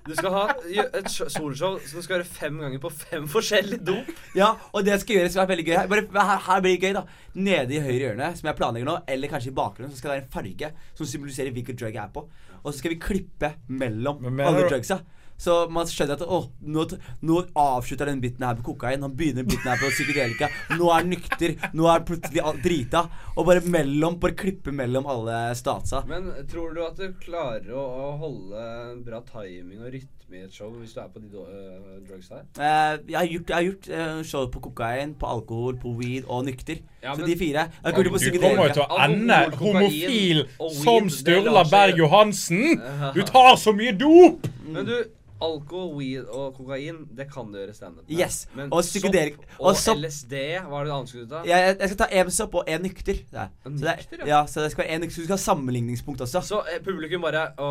Du 0.07 0.13
skal 0.15 0.35
ha 0.35 0.43
et 0.69 1.09
soloshow 1.11 1.79
som 1.81 1.99
du 1.99 2.05
skal 2.05 2.19
gjøre 2.19 2.29
fem 2.29 2.61
ganger 2.61 2.83
på 2.83 2.91
fem 2.95 3.27
forskjellige 3.31 3.83
dop. 3.89 4.13
Ja, 4.39 4.53
og 4.71 4.85
det 4.87 5.01
skal 5.03 5.19
gjøres 5.19 5.35
skal 5.35 5.43
være 5.43 5.53
veldig 5.55 5.67
gøy 5.67 5.75
her. 5.79 5.91
Bare, 5.91 6.27
her, 6.29 6.45
her 6.47 6.63
blir 6.63 6.77
det 6.77 6.85
gøy, 6.85 6.95
da. 6.99 7.03
Nede 7.49 7.77
i 7.77 7.83
høyre 7.83 7.99
hjørne, 8.05 8.29
som 8.39 8.51
jeg 8.51 8.59
planlegger 8.61 8.91
nå, 8.93 8.97
eller 9.17 9.33
kanskje 9.33 9.51
i 9.51 9.57
bakgrunnen, 9.59 9.95
så 9.95 9.99
skal 9.99 10.13
det 10.13 10.17
være 10.17 10.25
en 10.27 10.37
farge 10.37 10.71
som 11.01 11.11
symboliserer 11.15 11.57
hvilket 11.57 11.81
drug 11.83 11.97
jeg 11.97 12.05
er 12.05 12.15
på. 12.15 12.25
Og 12.63 12.69
så 12.71 12.77
skal 12.79 12.95
vi 12.95 13.01
klippe 13.03 13.55
mellom 13.73 14.23
alle 14.39 14.69
drugsa. 14.69 15.01
Så 15.41 15.57
man 15.73 15.89
skjønner 15.91 16.19
at 16.19 16.23
å, 16.23 16.39
nå, 16.63 16.85
nå 17.27 17.41
avslutter 17.59 18.11
den 18.13 18.23
biten 18.23 18.47
her 18.47 18.59
på 18.59 18.73
kokain. 18.73 19.03
Han 19.03 19.17
begynner 19.19 19.47
biten 19.47 19.67
her 19.67 19.81
på 19.81 19.91
psykedelika. 19.91 20.51
Nå 20.77 20.89
er 20.91 21.01
han 21.01 21.11
nykter. 21.11 21.57
Nå 21.75 21.89
er 21.89 21.99
han 21.99 22.07
plutselig 22.09 22.45
drita. 22.63 23.05
Og 23.37 23.49
bare 23.49 23.65
mellom, 23.67 24.21
bare 24.23 24.39
klippe 24.39 24.75
mellom 24.75 25.09
alle 25.11 25.45
statsa. 25.59 26.05
Men 26.09 26.31
tror 26.51 26.77
du 26.77 26.83
at 26.87 27.01
du 27.01 27.09
klarer 27.23 27.73
å, 27.75 27.83
å 27.83 28.11
holde 28.23 28.67
bra 29.07 29.23
timing 29.33 29.83
og 29.83 29.91
rytme 29.97 30.22
i 30.35 30.45
et 30.45 30.55
show 30.55 30.71
hvis 30.71 30.93
du 30.93 31.01
er 31.01 31.09
på 31.15 31.19
de 31.19 31.27
øh, 31.27 32.09
drugs 32.09 32.29
her? 32.29 32.43
Uh, 32.59 33.11
jeg 33.11 33.19
har 33.19 33.27
gjort, 33.27 33.49
jeg 33.49 33.57
har 33.57 33.63
gjort 33.63 34.19
uh, 34.19 34.25
show 34.25 34.47
på 34.51 34.61
kokain, 34.61 35.15
på 35.15 35.27
alkohol, 35.27 35.79
på 35.81 35.89
weed 35.89 36.23
og 36.27 36.45
nykter. 36.45 36.77
Ja, 37.03 37.15
så 37.15 37.27
de 37.27 37.39
fire. 37.39 37.59
Jeg 37.85 37.95
på 37.95 38.03
Du 38.03 38.11
kommer 38.41 38.67
jo 38.67 38.73
til 38.73 38.83
å 38.83 39.01
ende 39.05 39.41
homofil 39.57 40.45
som 40.83 41.11
Sturla 41.11 41.65
Berg 41.71 41.99
Johansen! 41.99 42.81
Du 43.15 43.23
tar 43.27 43.57
så 43.57 43.75
mye 43.77 43.93
dop! 43.99 44.47
Men 44.69 44.87
du, 44.87 44.97
alkohol, 45.47 45.91
weed 45.99 46.29
og 46.31 46.55
kokain, 46.57 47.03
det 47.19 47.27
kan 47.33 47.51
du 47.53 47.59
gjøre 47.59 47.75
standup 47.77 48.07
med. 48.09 48.15
Yes, 48.19 48.47
Men 48.55 48.71
og 48.73 48.85
sopp 48.87 49.19
og 49.59 49.77
sopp- 49.81 50.01
LSD, 50.03 50.35
hva 50.69 50.81
er 50.81 50.87
det 50.87 50.93
du 50.93 50.95
annet 50.97 51.13
skulle 51.13 51.29
ta? 51.35 51.43
Jeg, 51.51 51.77
jeg 51.83 51.93
skal 51.93 52.01
ta 52.05 52.09
én 52.23 52.33
sopp 52.39 52.55
og 52.63 52.71
én 52.71 52.83
nykter. 52.87 53.21
Det 53.33 53.43
er. 53.47 53.53
En 53.67 53.77
Så 53.79 53.85
det, 53.89 53.97
nykter, 54.05 54.23
er- 54.23 54.27
ja. 54.27 54.33
ja, 54.39 54.41
så 54.47 54.65
det 54.65 54.73
skal 54.77 54.85
være 54.87 54.97
en. 55.01 55.11
Så 55.11 55.21
du 55.21 55.29
skal 55.29 55.37
ha 55.37 55.43
sammenligningspunkt 55.49 56.21
også. 56.29 56.43
Så 56.55 56.63
eh, 56.73 56.81
publikum 56.87 57.23
bare 57.29 57.49
Å, 57.59 57.71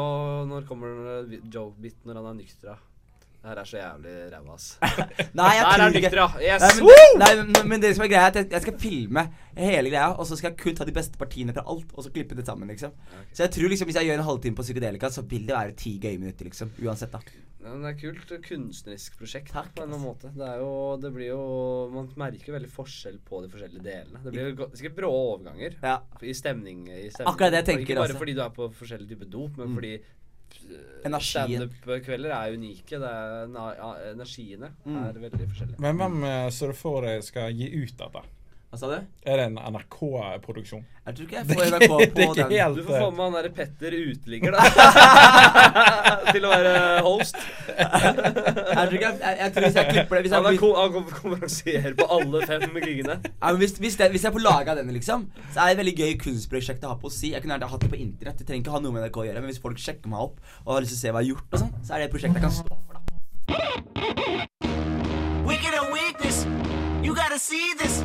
når 0.51 0.67
kommer 0.69 1.27
joke-bit 1.51 1.99
når 2.05 2.21
han 2.21 2.31
er 2.35 2.39
nykter, 2.43 2.73
da? 2.75 2.77
Det 3.41 3.49
her 3.49 3.57
er 3.57 3.65
så 3.65 3.77
jævlig 3.79 4.11
ræva, 4.29 4.53
ass. 4.53 4.65
Nei, 5.39 5.47
jeg 5.57 5.63
Der 5.65 5.81
er 5.81 5.93
nykter, 5.95 6.19
ja. 6.19 6.27
Yes! 6.45 6.61
Nei, 6.77 6.83
men, 6.85 7.15
nei, 7.23 7.29
men, 7.39 7.69
men 7.71 7.81
det 7.81 7.89
som 7.97 8.03
er 8.05 8.11
greia, 8.11 8.27
er 8.27 8.29
at 8.29 8.35
jeg, 8.37 8.47
jeg 8.53 8.61
skal 8.67 8.75
filme 8.83 9.23
hele 9.57 9.89
greia, 9.89 10.11
og 10.13 10.27
så 10.29 10.37
skal 10.37 10.51
jeg 10.51 10.59
kun 10.61 10.75
ta 10.77 10.85
de 10.85 10.93
beste 10.93 11.17
partiene 11.17 11.55
fra 11.55 11.63
alt, 11.73 11.89
og 11.97 12.05
så 12.05 12.11
klippe 12.13 12.37
det 12.37 12.45
sammen, 12.45 12.69
liksom. 12.69 12.93
Så 13.33 13.47
jeg 13.47 13.53
tror 13.55 13.73
liksom 13.73 13.89
hvis 13.89 13.97
jeg 13.97 14.11
gjør 14.11 14.21
en 14.21 14.27
halvtime 14.29 14.59
på 14.59 14.67
psykedelika, 14.67 15.09
så 15.09 15.23
vil 15.25 15.47
det 15.49 15.57
være 15.57 15.73
ti 15.73 15.95
gøye 16.03 16.19
minutter, 16.21 16.51
liksom. 16.51 16.69
Uansett, 16.85 17.17
da. 17.17 17.23
Ja, 17.61 17.69
men 17.75 17.83
det 17.85 17.89
er 17.91 17.99
kult. 18.01 18.31
Kunstnerisk 18.47 19.17
prosjekt 19.19 19.51
Takk, 19.53 19.67
på 19.75 19.83
en 19.83 19.91
annen 19.91 20.01
måte. 20.01 20.31
Det 20.33 20.47
er 20.47 20.57
jo, 20.63 20.97
det 20.97 21.11
blir 21.13 21.27
jo 21.29 21.41
Man 21.93 22.07
merker 22.17 22.55
veldig 22.57 22.69
forskjell 22.73 23.19
på 23.27 23.43
de 23.43 23.51
forskjellige 23.53 23.83
delene. 23.85 24.21
Det 24.23 24.33
blir 24.33 24.49
jo 24.55 24.69
sikkert 24.73 24.95
brå 24.97 25.11
overganger 25.11 25.75
Ja. 25.83 25.99
i 26.21 26.33
stemning. 26.33 26.87
I 26.89 27.09
stemning. 27.13 27.29
Akkurat 27.35 27.51
det 27.53 27.61
jeg 27.61 27.69
tenker 27.69 27.85
Ikke 27.85 27.99
bare 28.01 28.09
også. 28.15 28.17
fordi 28.23 28.33
du 28.35 28.41
er 28.41 28.49
på 28.49 28.69
forskjellige 28.73 29.09
typer 29.13 29.29
dop, 29.29 29.57
men 29.57 29.67
Mm. 29.69 29.75
fordi 29.75 29.93
eh, 31.05 31.19
standup-kvelder 31.19 32.31
er 32.35 32.53
unike. 32.57 32.89
Det 32.99 33.07
er, 33.07 33.47
na, 33.47 33.73
ja, 33.77 33.93
energiene 34.11 34.71
Mm. 34.85 34.97
er 35.09 35.13
veldig 35.29 35.47
forskjellige. 35.53 35.79
Men 35.79 35.97
hvem 35.97 36.23
eh, 36.23 36.49
ser 36.49 36.67
du 36.67 36.73
for 36.73 37.01
deg 37.01 37.23
skal 37.23 37.51
gi 37.53 37.69
ut 37.83 37.97
dette? 37.97 38.21
Hva 38.71 38.77
sa 38.79 38.87
du? 38.87 38.93
Er 39.27 39.35
det 39.35 39.45
en 39.49 39.57
NRK-produksjon? 39.59 40.83
Jeg 41.03 41.15
tror 41.17 41.25
ikke 41.25 41.35
jeg 41.41 41.47
får 41.49 41.71
NRK 41.73 41.89
på 41.91 41.95
Det 41.99 42.05
er 42.23 42.29
ikke 42.29 42.35
den. 42.39 42.51
helt 42.55 42.77
Du 42.77 42.83
får 42.87 43.01
få 43.01 43.07
med 43.11 43.23
han 43.25 43.33
derre 43.35 43.49
Petter 43.57 43.95
uteligger, 43.99 44.55
da. 44.55 44.61
Til 46.31 46.45
å 46.47 46.51
være 46.53 46.71
host. 47.03 47.35
Jeg 47.67 47.89
tror 47.99 48.95
ikke 48.95 49.09
jeg, 49.09 49.17
jeg, 49.25 49.35
jeg 49.41 49.51
tror 49.57 49.65
hvis 49.65 49.79
jeg 49.81 49.89
klipper 49.89 50.15
det 50.15 50.21
hvis 50.23 50.31
jeg, 50.31 50.37
Han, 50.37 50.47
er 50.47 50.55
hvis, 50.55 50.61
ko 50.63 50.69
han 50.77 50.93
kom- 50.95 51.11
konferansierer 51.17 51.97
på 51.99 52.07
alle 52.15 52.45
fem 52.47 52.63
giggene. 52.79 53.17
ja, 53.27 53.43
men 53.51 53.59
hvis, 53.65 53.75
hvis, 53.83 53.97
det, 53.99 54.07
hvis 54.15 54.23
jeg 54.29 54.35
får 54.37 54.45
laga 54.47 54.77
denne, 54.79 54.95
liksom, 54.95 55.27
så 55.51 55.57
er 55.59 55.65
det 55.67 55.75
et 55.75 55.81
veldig 55.83 55.95
gøy 55.99 56.15
kunstprosjekt 56.23 56.87
å 56.87 56.93
ha 56.93 56.97
på 57.03 57.11
å 57.11 57.15
si. 57.17 57.33
Jeg 57.35 57.43
kunne 57.43 57.59
hatt 57.59 57.83
det 57.83 57.91
på 57.91 57.99
internett. 57.99 58.39
Det 58.39 58.47
trenger 58.47 58.63
ikke 58.63 58.77
ha 58.77 58.83
noe 58.85 58.95
med 58.95 59.03
NRK 59.03 59.19
å 59.19 59.27
gjøre. 59.27 59.43
Men 59.43 59.51
hvis 59.51 59.59
folk 59.67 59.83
sjekker 59.83 60.07
meg 60.15 60.23
opp 60.29 60.39
og 60.63 60.71
har 60.77 60.85
lyst 60.87 60.95
til 60.95 61.01
å 61.01 61.03
se 61.03 61.11
hva 61.11 61.19
jeg 61.19 61.27
har 61.27 61.35
gjort, 61.35 61.51
og 61.51 61.65
sånn, 61.65 61.75
så 61.83 61.91
er 61.91 61.97
det 61.99 62.07
et 62.07 62.15
prosjekt 62.15 62.39
jeg 62.39 62.47
kan 62.47 62.55
stå 62.55 62.63
for. 62.71 62.95
da 62.95 62.99
Wicked 65.43 65.73
or 65.75 65.91
weakness, 65.91 66.45
you 67.03 67.11
gotta 67.19 67.35
see 67.37 67.73
this. 67.83 67.99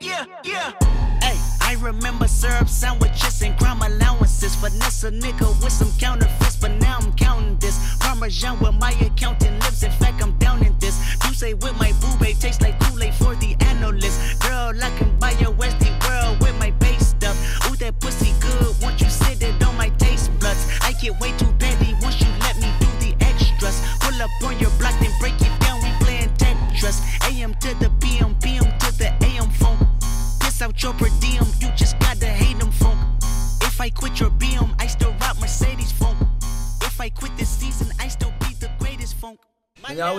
Yeah, 0.00 0.24
yeah. 0.44 0.72
Hey, 1.20 1.36
I 1.60 1.76
remember 1.80 2.28
syrup 2.28 2.68
sandwiches 2.68 3.42
and 3.42 3.58
crime 3.58 3.82
allowances. 3.82 4.54
Finesse 4.56 5.04
a 5.04 5.10
nigga 5.10 5.48
with 5.62 5.72
some 5.72 5.90
counterfeits, 5.98 6.56
but 6.56 6.72
now 6.80 6.98
I'm 7.00 7.12
counting 7.14 7.56
this. 7.58 7.96
Parmesan 7.98 8.58
with 8.60 8.74
my 8.74 8.92
accountant 9.00 9.58
lips. 9.62 9.82
In 9.82 9.92
fact, 9.92 10.22
I'm 10.22 10.36
down 10.38 10.64
in 10.64 10.76
this. 10.78 10.98
You 11.26 11.34
say 11.34 11.54
with 11.54 11.76
my 11.78 11.92
boo 12.00 12.08
tastes 12.24 12.62
like 12.62 12.78
Kool-Aid 12.80 13.14
for 13.14 13.34
the 13.36 13.56
analyst. 13.60 14.40
Girl, 14.40 14.72
I 14.82 14.90
can 14.98 15.18
buy 15.18 15.32
your 15.32 15.52
Westie 15.52 15.92
world 16.06 16.40
with 16.40 16.56
my 16.58 16.70
base 16.72 17.08
stuff. 17.08 17.36
Ooh, 17.68 17.76
that 17.76 17.98
pussy 18.00 18.32
good. 18.40 18.74
Won't 18.80 19.00
you 19.00 19.10
sit 19.10 19.42
it 19.42 19.62
on 19.64 19.76
my 19.76 19.88
taste 19.90 20.30
buds? 20.38 20.64
I 20.82 20.92
get 20.92 21.18
way 21.20 21.32
too 21.36 21.52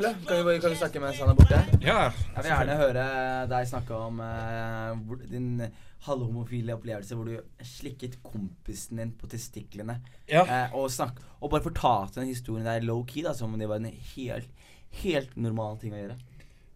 Kan 0.10 0.48
vi, 0.48 0.56
kan 0.60 0.72
vi 0.74 0.78
snakke 0.80 1.02
mens 1.04 1.20
han 1.22 1.30
er 1.32 1.38
borte? 1.38 1.60
Ja. 1.84 2.00
Jeg 2.10 2.42
vil 2.42 2.50
gjerne 2.50 2.80
høre 2.80 3.06
deg 3.52 3.70
snakke 3.70 4.00
om 4.08 4.22
uh, 4.24 5.20
din 5.30 5.62
halvhomofile 6.08 6.76
opplevelse 6.78 7.18
hvor 7.18 7.28
du 7.28 7.66
slikket 7.66 8.20
kompisen 8.24 9.02
din 9.02 9.12
på 9.20 9.28
testiklene. 9.30 10.00
Ja. 10.32 10.46
Eh, 10.46 10.76
og, 10.78 10.88
snakk, 10.94 11.20
og 11.40 11.52
bare 11.52 11.66
fortalte 11.66 12.22
den 12.22 12.32
historien 12.32 12.68
der 12.68 12.86
low-key, 12.86 13.24
da, 13.26 13.34
som 13.36 13.54
om 13.54 13.60
det 13.60 13.68
var 13.70 13.82
en 13.82 13.92
helt, 14.16 14.68
helt 15.04 15.36
normal 15.36 15.80
ting 15.82 15.96
å 15.96 16.00
gjøre. 16.00 16.20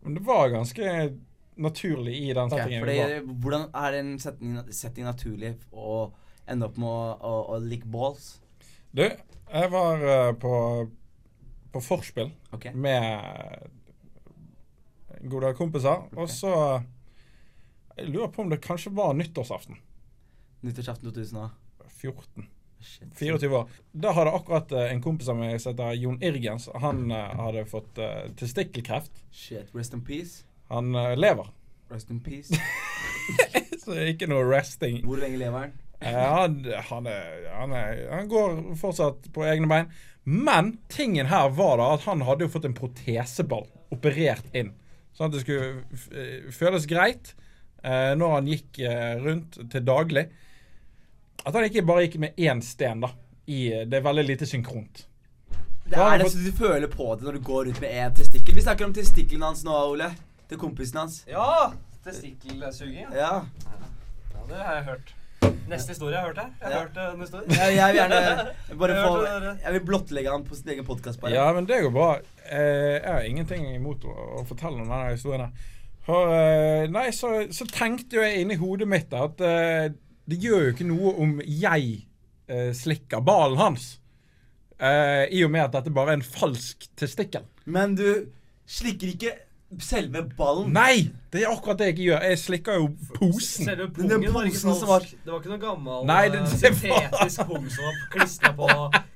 Men 0.04 0.17
det 0.17 0.26
var 0.28 0.52
ganske 0.52 0.96
naturlig 1.56 2.17
i 2.19 2.34
den 2.36 2.52
settingen. 2.52 2.84
settingen 2.84 3.24
fordi, 3.24 3.38
hvordan 3.46 3.67
er 3.80 3.96
det 3.96 4.04
en 4.04 4.13
setting, 4.19 4.58
setting 4.74 5.08
naturlig 5.08 5.54
å 5.72 6.10
ende 6.50 6.67
opp 6.67 6.80
med 6.82 6.89
å, 6.89 7.13
å, 7.24 7.38
å 7.56 7.62
lick 7.63 7.86
balls? 7.88 8.34
Du, 8.91 9.06
jeg 9.08 9.72
var 9.72 10.04
uh, 10.04 10.34
på, 10.38 10.54
på 11.73 11.81
forspill 11.81 12.29
okay. 12.53 12.73
med 12.73 13.69
gode 15.29 15.53
kompiser. 15.57 16.05
Okay. 16.12 16.21
og 16.21 16.29
så 16.29 16.81
Jeg 17.97 18.09
lurer 18.09 18.31
på 18.33 18.41
om 18.41 18.49
det 18.49 18.62
kanskje 18.62 18.91
var 18.93 19.13
nyttårsaften. 19.13 19.77
Nyttårsaften 20.65 21.12
2014. 21.12 21.51
14. 21.89 22.47
24 23.15 23.57
år. 23.57 23.69
Da 23.91 24.12
hadde 24.12 24.31
akkurat 24.31 24.71
eh, 24.71 24.91
en 24.91 25.01
kompis 25.01 25.29
av 25.31 25.38
meg 25.39 25.59
som 25.62 25.73
heter 25.73 25.93
Jon 26.01 26.17
Irgens, 26.23 26.67
han 26.83 27.05
eh, 27.12 27.36
hadde 27.39 27.65
fått 27.69 28.01
uh, 28.01 28.25
testikkelkreft. 28.39 29.21
Shit. 29.31 29.71
Rest 29.77 29.93
in 29.95 30.03
peace. 30.03 30.43
Han 30.73 30.91
uh, 30.95 31.13
lever. 31.15 31.47
Rest 31.93 32.12
in 32.12 32.19
peace. 32.23 32.57
Så 33.83 33.95
ikke 34.09 34.27
noe 34.31 34.43
resting. 34.47 35.01
Hvor 35.05 35.21
lenge 35.21 35.39
lever 35.39 35.67
han? 35.67 35.77
Eh, 36.03 36.19
han, 36.35 36.57
han, 36.89 37.07
er, 37.07 37.45
han, 37.55 37.75
er, 37.77 38.01
han 38.11 38.29
går 38.31 38.59
fortsatt 38.79 39.29
på 39.33 39.45
egne 39.47 39.69
bein. 39.71 39.91
Men 40.23 40.77
tingen 40.91 41.27
her 41.27 41.49
var 41.55 41.77
da 41.81 41.89
at 41.97 42.05
han 42.07 42.23
hadde 42.27 42.47
jo 42.47 42.53
fått 42.53 42.67
en 42.69 42.77
proteseball 42.77 43.67
operert 43.93 44.45
inn. 44.55 44.71
Sånn 45.13 45.29
at 45.29 45.35
det 45.35 45.43
skulle 45.43 45.83
eh, 46.15 46.51
føles 46.55 46.87
greit 46.89 47.33
eh, 47.83 48.13
når 48.17 48.37
han 48.37 48.49
gikk 48.49 48.79
eh, 48.81 49.15
rundt 49.21 49.59
til 49.71 49.85
daglig. 49.85 50.27
At 51.43 51.55
han 51.55 51.67
ikke 51.67 51.83
bare 51.85 52.05
gikk 52.07 52.21
med 52.23 52.39
én 52.39 52.63
sten, 52.63 53.03
da. 53.03 53.11
I, 53.43 53.83
det 53.83 53.99
er 53.99 54.05
veldig 54.05 54.23
lite 54.23 54.47
synkront. 54.47 55.01
Det 55.83 55.99
er 55.99 56.21
det 56.21 56.29
du 56.31 56.53
føler 56.55 56.87
på 56.87 57.09
det 57.19 57.27
når 57.27 57.35
du 57.35 57.41
går 57.43 57.65
rundt 57.67 57.81
med 57.83 57.91
én 57.91 58.13
testikkel. 58.15 58.55
Vi 58.55 58.63
snakker 58.63 58.87
om 58.87 58.93
testiklene 58.95 59.49
hans 59.51 59.65
nå, 59.67 59.75
Ole. 59.91 60.07
Til 60.47 60.61
kompisen 60.61 61.01
hans. 61.01 61.17
Ja! 61.27 61.73
Testikkelsuging. 62.03 63.11
Ja. 63.15 63.43
Ja, 63.43 64.47
det 64.47 64.63
har 64.63 64.79
jeg 64.79 64.87
hørt. 64.87 65.13
Neste 65.69 65.93
historie 65.93 66.13
jeg 66.15 66.21
har 66.21 66.27
hørt 66.29 66.39
her. 66.41 66.49
Jeg 66.62 66.67
har 66.67 66.73
Ja. 66.73 66.82
hørt 66.84 66.97
uh, 66.97 67.13
en 67.13 67.21
historie. 67.23 67.45
Jeg, 67.49 67.75
jeg 67.75 67.93
vil 67.93 67.99
gjerne 67.99 68.77
bare 68.82 68.97
få. 68.99 69.56
Jeg 69.63 69.73
vil 69.75 69.86
blottlegge 69.88 70.32
han 70.34 70.43
på 70.47 70.56
sin 70.60 70.69
egen 70.75 70.86
podkast. 70.88 71.23
Ja, 71.34 71.45
men 71.56 71.65
det 71.69 71.79
går 71.86 71.93
bra. 71.95 72.10
Eh, 72.43 72.97
jeg 72.99 73.08
har 73.13 73.27
ingenting 73.27 73.65
imot 73.75 74.03
å, 74.06 74.13
å 74.39 74.43
fortelle 74.49 74.82
om 74.84 74.89
denne 74.91 75.13
historien. 75.15 75.53
For 76.06 76.34
eh, 76.36 76.86
Nei, 76.91 77.08
så, 77.15 77.32
så 77.56 77.65
tenkte 77.71 78.19
jo 78.19 78.25
jeg 78.25 78.43
inni 78.43 78.58
hodet 78.60 78.88
mitt 78.91 79.13
at 79.15 79.39
eh, 79.41 79.88
det 80.29 80.39
gjør 80.43 80.65
jo 80.67 80.73
ikke 80.75 80.88
noe 80.89 81.13
om 81.23 81.38
jeg 81.47 82.03
eh, 82.51 82.71
slikker 82.75 83.23
ballen 83.25 83.58
hans. 83.60 83.88
Eh, 84.84 85.25
I 85.32 85.43
og 85.47 85.51
med 85.56 85.63
at 85.69 85.77
dette 85.79 85.93
bare 85.95 86.13
er 86.13 86.19
en 86.19 86.27
falsk 86.27 86.89
testikkel. 86.99 87.45
Men 87.65 87.95
du 87.99 88.06
slikker 88.67 89.13
ikke 89.15 89.34
selve 89.82 90.25
ballen. 90.38 90.73
Nei! 90.75 91.08
Det 91.34 91.41
er 91.43 91.50
akkurat 91.50 91.78
det 91.82 91.86
jeg 91.89 91.98
gjør. 92.06 92.19
Jeg 92.30 92.38
slikker 92.38 92.76
jo 92.78 92.88
posen. 93.17 93.65
Selve 93.65 93.88
Den 93.89 94.10
pungen 94.10 94.34
var 94.36 94.46
ikke 94.46 94.60
sånn 94.62 94.76
som 94.80 94.88
var- 94.91 95.08
Det 95.10 95.32
var 95.32 95.39
ikke 95.39 95.50
noe 95.50 95.63
gammel 95.63 96.06
Nei, 96.06 96.26
eh, 96.28 96.32
det- 96.32 96.43
det 96.62 96.74
var- 96.89 97.10
syntetisk 97.10 97.48
pung 97.50 97.69
som 97.69 97.84
var 97.89 97.96
klistra 98.13 98.54
på 98.54 98.69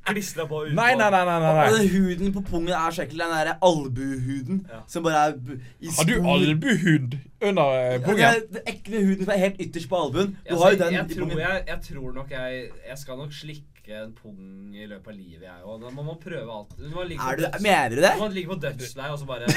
klistret 0.08 0.48
på. 0.50 0.64
Nei, 0.74 0.96
nei, 0.96 1.10
nei. 1.12 1.24
nei, 1.26 1.40
nei, 1.40 1.68
Og 1.68 1.78
den 1.78 1.90
huden 1.94 2.34
på 2.34 2.42
pungen 2.50 2.74
er 2.74 2.92
så 2.96 3.04
ekkel. 3.06 3.18
Den 3.22 3.34
derre 3.36 3.58
albuehuden 3.62 4.66
Ja. 4.70 4.82
som 4.88 5.04
bare 5.04 5.24
er 5.28 5.34
i 5.34 5.86
i 5.86 5.90
Har 5.98 6.06
du 6.06 6.14
spor. 6.14 6.34
albuhud 6.34 7.18
under 7.42 8.00
pungen? 8.06 8.18
Ja, 8.20 8.34
det 8.34 8.54
den 8.54 8.62
ekle 8.74 9.02
huden 9.06 9.26
som 9.26 9.34
er 9.34 9.38
helt 9.46 9.60
ytterst 9.60 9.90
på 9.90 9.96
albuen. 10.04 10.28
Du 10.34 10.38
Jeg, 10.56 10.58
har 10.58 10.72
jo 10.72 10.78
den 10.84 10.94
jeg, 10.94 11.06
i 11.12 11.14
tror 11.14 11.26
pungen. 11.28 11.38
jeg, 11.40 11.64
jeg 11.68 11.82
tror 11.82 12.14
nok 12.14 12.30
jeg 12.32 12.70
Jeg 12.90 12.98
skal 12.98 13.18
nok 13.18 13.32
slikke 13.32 13.64
en 14.04 14.12
pung 14.12 14.76
i 14.76 14.86
løpet 14.86 15.08
av 15.08 15.14
livet, 15.16 15.44
jeg 15.44 15.64
òg. 15.64 15.80
Man 15.96 16.06
må 16.06 16.16
prøve 16.20 16.50
alt. 16.52 16.74
Man 16.78 16.92
på 16.92 17.02
Er 17.32 17.36
du, 17.38 17.46
mener 17.64 17.90
du 17.90 17.96
det? 17.96 18.12
Man 18.20 18.30
må 18.30 18.34
ligge 18.34 18.50
på 18.50 18.60
dødsleiet 18.60 19.12
og 19.12 19.20
så 19.20 19.26
bare 19.26 19.48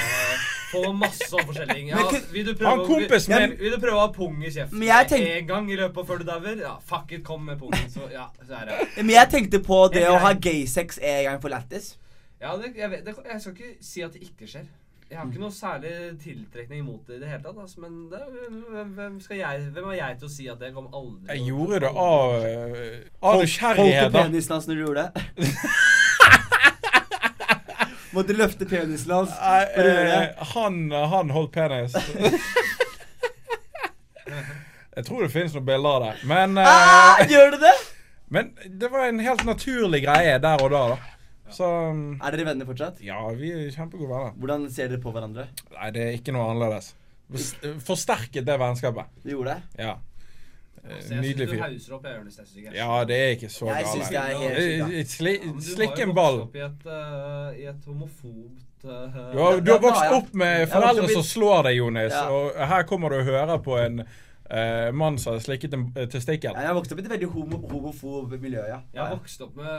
får 0.70 0.87
man 0.87 0.99
masse 1.11 1.35
forskjellig. 1.46 1.88
Ja, 1.88 1.99
vil 2.33 2.46
du 2.46 2.49
Han 2.58 2.78
prøve, 2.78 2.86
kompisen 2.88 3.34
min- 3.36 3.56
vil 3.58 3.72
du 3.72 3.78
prøve 3.82 3.96
å 3.96 4.00
ha 4.06 4.12
pung 4.12 4.42
i 4.42 4.50
kjeften 4.50 4.82
jeg 4.86 5.08
tenk- 5.08 5.28
en 5.36 5.46
gang 5.46 5.70
i 5.70 5.76
løpet 5.76 5.98
av 5.98 6.06
før 6.06 6.18
du 6.18 6.24
dauer? 6.24 6.56
Ja, 6.60 6.74
fuck 6.84 7.12
it, 7.12 7.24
kom 7.24 7.44
med 7.46 7.58
pungen. 7.58 7.88
Så 7.90 8.10
ja, 8.12 8.26
så 8.46 8.60
er 8.60 8.66
det. 8.70 8.88
Men 8.96 9.10
jeg 9.16 9.28
tenkte 9.30 9.62
på 9.64 9.80
det 9.92 10.06
å 10.08 10.18
ha 10.18 10.32
gaysex 10.32 10.98
en 11.02 11.24
gang 11.24 11.40
for 11.40 11.48
lættis. 11.48 11.96
Ja, 12.40 12.56
det, 12.56 12.74
jeg, 12.76 12.90
vet, 12.90 13.04
det, 13.04 13.14
jeg 13.32 13.40
skal 13.40 13.52
ikke 13.52 13.74
si 13.84 14.00
at 14.02 14.12
det 14.12 14.22
ikke 14.22 14.46
skjer. 14.48 14.68
Jeg 15.10 15.18
har 15.18 15.26
ikke 15.26 15.40
noe 15.42 15.50
særlig 15.50 15.90
tiltrekning 16.22 16.84
mot 16.86 17.00
det 17.08 17.16
i 17.16 17.18
det 17.18 17.28
hele 17.28 17.42
tatt. 17.42 17.56
Altså, 17.58 17.80
men 17.82 18.08
det, 18.12 18.20
hvem, 18.70 18.92
hvem, 18.94 19.16
skal 19.20 19.36
jeg, 19.40 19.64
hvem 19.74 19.88
er 19.90 19.96
jeg 19.98 20.18
til 20.20 20.28
å 20.28 20.30
si 20.30 20.46
at 20.52 20.60
det 20.62 20.70
kommer 20.72 20.94
aldri 20.94 21.34
Jeg 21.34 21.48
gjorde 21.48 21.80
det 21.82 21.90
av 21.90 22.34
eh, 22.46 23.00
Av 23.20 23.32
Holdt 23.34 23.42
nysgjerrighet. 23.42 24.12
du 24.12 24.18
penisen 24.18 24.54
hans 24.54 24.68
når 24.70 24.74
du 24.78 24.84
gjorde 24.86 25.08
det? 25.10 25.24
Måtte 28.16 28.35
løfte 28.35 28.66
penisen 28.66 29.12
hans 29.14 29.31
det? 29.37 29.85
eh, 29.87 30.46
han, 30.55 30.81
han 30.90 31.31
holdt 31.35 31.53
penis. 31.55 31.94
Jeg 34.90 35.07
tror 35.07 35.23
det 35.23 35.31
finnes 35.33 35.55
noen 35.55 35.66
bilder 35.68 35.96
av 35.96 36.03
det. 36.05 36.12
Men, 36.29 36.59
ah, 36.59 37.20
uh, 37.20 37.25
gjør 37.31 37.55
det 37.55 37.61
det? 37.62 37.77
men 38.35 38.51
det 38.83 38.90
var 38.92 39.07
en 39.09 39.23
helt 39.23 39.44
naturlig 39.46 40.03
greie 40.05 40.37
der 40.42 40.62
og 40.62 40.70
da. 40.75 40.83
da. 40.92 40.99
Så 41.51 41.66
mm, 41.66 42.20
Er 42.23 42.35
dere 42.37 42.46
venner 42.46 42.68
fortsatt? 42.68 43.01
ja, 43.03 43.18
vi 43.35 43.51
er 43.55 43.70
kjempegode 43.75 44.11
venner. 44.11 44.35
Hvordan 44.38 44.66
ser 44.70 44.90
dere 44.92 45.03
på 45.03 45.14
hverandre? 45.14 45.49
Nei, 45.75 45.88
det 45.94 46.05
er 46.05 46.18
ikke 46.18 46.35
noe 46.35 46.51
annerledes. 46.53 46.92
Forsterket 47.87 48.46
det 48.46 48.59
vennskapet. 48.61 49.11
Du 49.25 49.33
gjorde 49.33 49.57
det? 49.57 49.83
Ja. 49.87 49.96
Eh, 50.82 50.96
Så 51.00 51.10
jeg 51.14 51.20
Nydelig 51.22 51.46
du 51.46 51.52
fyr. 51.52 51.60
hauser 51.60 51.92
opp, 51.94 52.04
jeg. 52.04 52.64
Jeg 52.64 52.74
Ja, 52.74 53.04
det 53.04 53.16
er 53.16 53.28
ikke 53.36 53.50
så 53.52 53.66
Jeg 53.66 53.84
gale. 53.84 53.92
synes 53.92 54.08
det 54.08 54.16
er 54.16 54.38
helt 54.38 54.58
Eh, 54.58 54.86
sykt, 54.86 54.94
eh, 54.94 55.04
Sli, 55.04 55.32
Ja, 55.34 55.40
du 55.44 55.90
har 55.90 56.02
en 56.02 56.08
jo 56.08 56.14
ball. 56.14 56.38
vokst 56.38 56.48
opp 56.48 56.56
i 56.56 56.60
et, 56.60 56.86
uh, 56.86 57.60
i 57.60 57.64
et 57.68 57.84
homofobt 57.86 58.84
uh, 58.84 59.32
Du 59.32 59.38
har, 59.38 59.60
du 59.60 59.70
har 59.72 59.78
vokst 59.78 60.12
opp 60.12 60.34
med 60.34 60.58
Jeg 60.60 60.68
foreldre 60.68 61.08
som 61.12 61.22
slår 61.22 61.62
deg, 61.64 61.76
Jonis. 61.76 62.12
Ja. 62.12 62.28
Og 62.30 62.66
her 62.66 62.82
kommer 62.84 63.08
du 63.10 63.16
og 63.16 63.24
hører 63.24 63.58
på 63.58 63.76
en 63.84 64.04
eh, 64.50 64.90
mann 64.92 65.18
som 65.18 65.32
hadde 65.32 65.44
slikket 65.44 65.74
en 65.76 65.86
eh, 65.94 66.08
testikkel. 66.10 66.56
Ja, 66.56 66.68
jeg 66.68 66.76
vokste 66.78 66.96
opp 66.96 67.02
i 67.02 67.04
et 67.06 67.12
veldig 67.12 67.28
homo 67.34 67.60
homofob 67.70 68.34
miljø, 68.42 68.62
ja. 68.68 68.80
Jeg 68.94 69.02
har 69.02 69.14
vokst 69.14 69.44
opp 69.46 69.56
med 69.58 69.70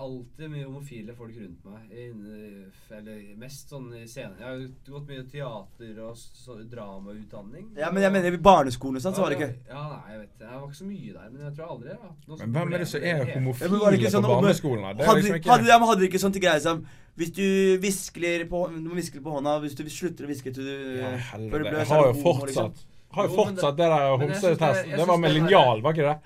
alltid 0.00 0.52
mye 0.52 0.66
homofile 0.66 1.16
folk 1.18 1.36
rundt 1.36 1.66
meg. 1.68 1.90
Inne, 2.06 2.66
eller 2.96 3.20
mest 3.40 3.72
sånn 3.72 3.90
i 3.98 4.06
scenen. 4.10 4.38
Jeg 4.40 4.48
har 4.48 4.62
gått 4.94 5.10
mye 5.10 5.26
teater 5.30 6.00
og 6.06 6.16
så, 6.18 6.58
dramautdanning. 6.70 7.70
Ja, 7.78 7.90
men 7.94 8.04
jeg 8.04 8.14
mener 8.14 8.36
i 8.36 8.42
barneskolen 8.42 9.00
og 9.00 9.04
sånn, 9.04 9.16
så 9.16 9.24
var 9.24 9.34
det 9.34 9.40
ikke 9.40 9.50
Ja, 9.70 9.82
nei, 9.90 10.14
jeg 10.14 10.20
vet 10.22 10.42
Jeg 10.44 10.54
var 10.54 10.66
ikke 10.68 10.78
så 10.80 10.88
mye 10.88 11.14
der, 11.14 11.28
men 11.30 11.44
jeg 11.46 11.54
tror 11.56 11.74
aldri 11.74 11.90
jeg 11.90 11.98
har 12.00 12.10
hatt 12.10 12.28
noe 12.30 12.40
Men 12.40 12.54
hvem 12.56 12.74
er 12.74 12.84
det 12.84 12.88
som 12.90 13.04
er 13.04 13.10
Ja, 13.10 13.26
homofile 13.34 13.68
ja, 13.70 14.00
på 14.04 14.12
sånn 14.14 14.26
på 14.26 14.32
barneskolen? 14.34 14.84
er 14.84 15.00
Hadde, 15.10 15.16
liksom 15.20 15.36
hadde, 15.36 15.64
ikke 15.64 15.72
ja, 15.72 15.78
men 15.80 15.90
hadde 15.90 16.08
ikke 16.08 16.22
sånn 16.22 16.36
til 16.36 16.44
greie 16.44 16.62
som 16.64 16.84
Hvis 17.20 17.32
du 17.36 17.46
viskler 17.82 18.46
på 18.50 18.62
Du 18.74 18.88
må 18.88 18.98
viskle 18.98 19.22
på 19.24 19.34
hånda 19.36 19.56
Hvis 19.64 19.76
du 19.78 19.84
slutter 19.90 20.28
å 20.28 20.30
viske 20.30 20.54
til 20.56 20.68
du 20.70 20.74
Ja, 21.00 21.12
helvete. 21.32 21.74
Jeg 21.80 21.90
har 21.92 22.06
jo 22.06 22.14
homo, 22.14 22.24
fortsatt 22.26 22.80
liksom. 22.80 22.88
Har 23.16 23.26
jo 23.26 23.30
Jo, 23.30 23.36
fortsatt 23.40 23.76
det 23.76 23.86
der 23.90 24.00
jeg 24.00 24.10
det- 24.10 24.20
homsetesten. 24.26 24.96
Det 25.00 25.06
var 25.08 25.16
med 25.18 25.32
linjal, 25.34 25.80
var 25.82 25.92
ikke 25.92 26.08
det? 26.10 26.18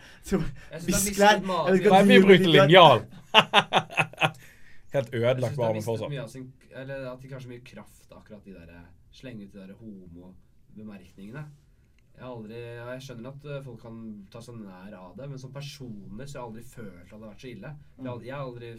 Visklær. 0.85 1.40
Nei, 1.40 1.79
vi 1.79 2.18
bruker 2.20 2.27
brukte 2.29 2.51
linjal. 2.59 3.05
Helt 4.94 5.11
ødelagt 5.14 5.57
varme 5.59 5.83
fortsatt. 5.83 6.11
mye 6.12 6.23
av 6.23 6.29
sin 6.31 6.53
Eller 6.75 7.07
at 7.11 7.20
de 7.20 7.27
ikke 7.27 7.35
har 7.35 7.42
så 7.42 7.49
mye 7.51 7.64
kraft, 7.66 8.12
akkurat 8.14 8.44
de 8.44 8.53
der 8.55 8.85
Slenge 9.14 9.44
ut 9.47 9.53
de 9.53 9.59
der 9.62 9.75
homobemerkningene. 9.79 11.44
Jeg 12.16 12.27
aldri 12.27 12.59
Jeg 12.61 13.03
skjønner 13.03 13.29
at 13.33 13.44
eh, 13.51 13.62
folk 13.64 13.81
kan 13.83 14.27
ta 14.31 14.40
seg 14.42 14.55
nær 14.61 14.94
av 14.99 15.16
det, 15.18 15.29
men 15.31 15.38
som 15.38 15.53
personlig 15.55 16.29
så 16.31 16.38
har 16.38 16.44
jeg 16.44 16.49
aldri 16.51 16.62
følt 16.62 17.01
at 17.03 17.11
det 17.11 17.23
har 17.23 17.33
vært 17.33 17.40
så 17.44 17.51
ille. 17.51 17.70
Jeg 17.99 18.07
har, 18.11 18.20
jeg 18.29 18.35
har 18.35 18.44
aldri 18.44 18.70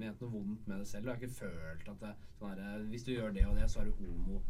ment 0.00 0.20
noe 0.22 0.30
vondt 0.34 0.66
med 0.68 0.78
det 0.82 0.86
selv, 0.88 1.06
og 1.06 1.08
jeg 1.08 1.16
har 1.16 1.22
ikke 1.24 1.38
følt 1.40 1.88
at 1.94 2.00
det, 2.04 2.12
sånn 2.38 2.60
her, 2.64 2.84
hvis 2.92 3.04
du 3.06 3.12
gjør 3.14 3.32
det 3.34 3.46
og 3.48 3.56
det, 3.56 3.70
så 3.72 3.80
er 3.80 3.88
du 3.88 3.92
homo. 4.00 4.42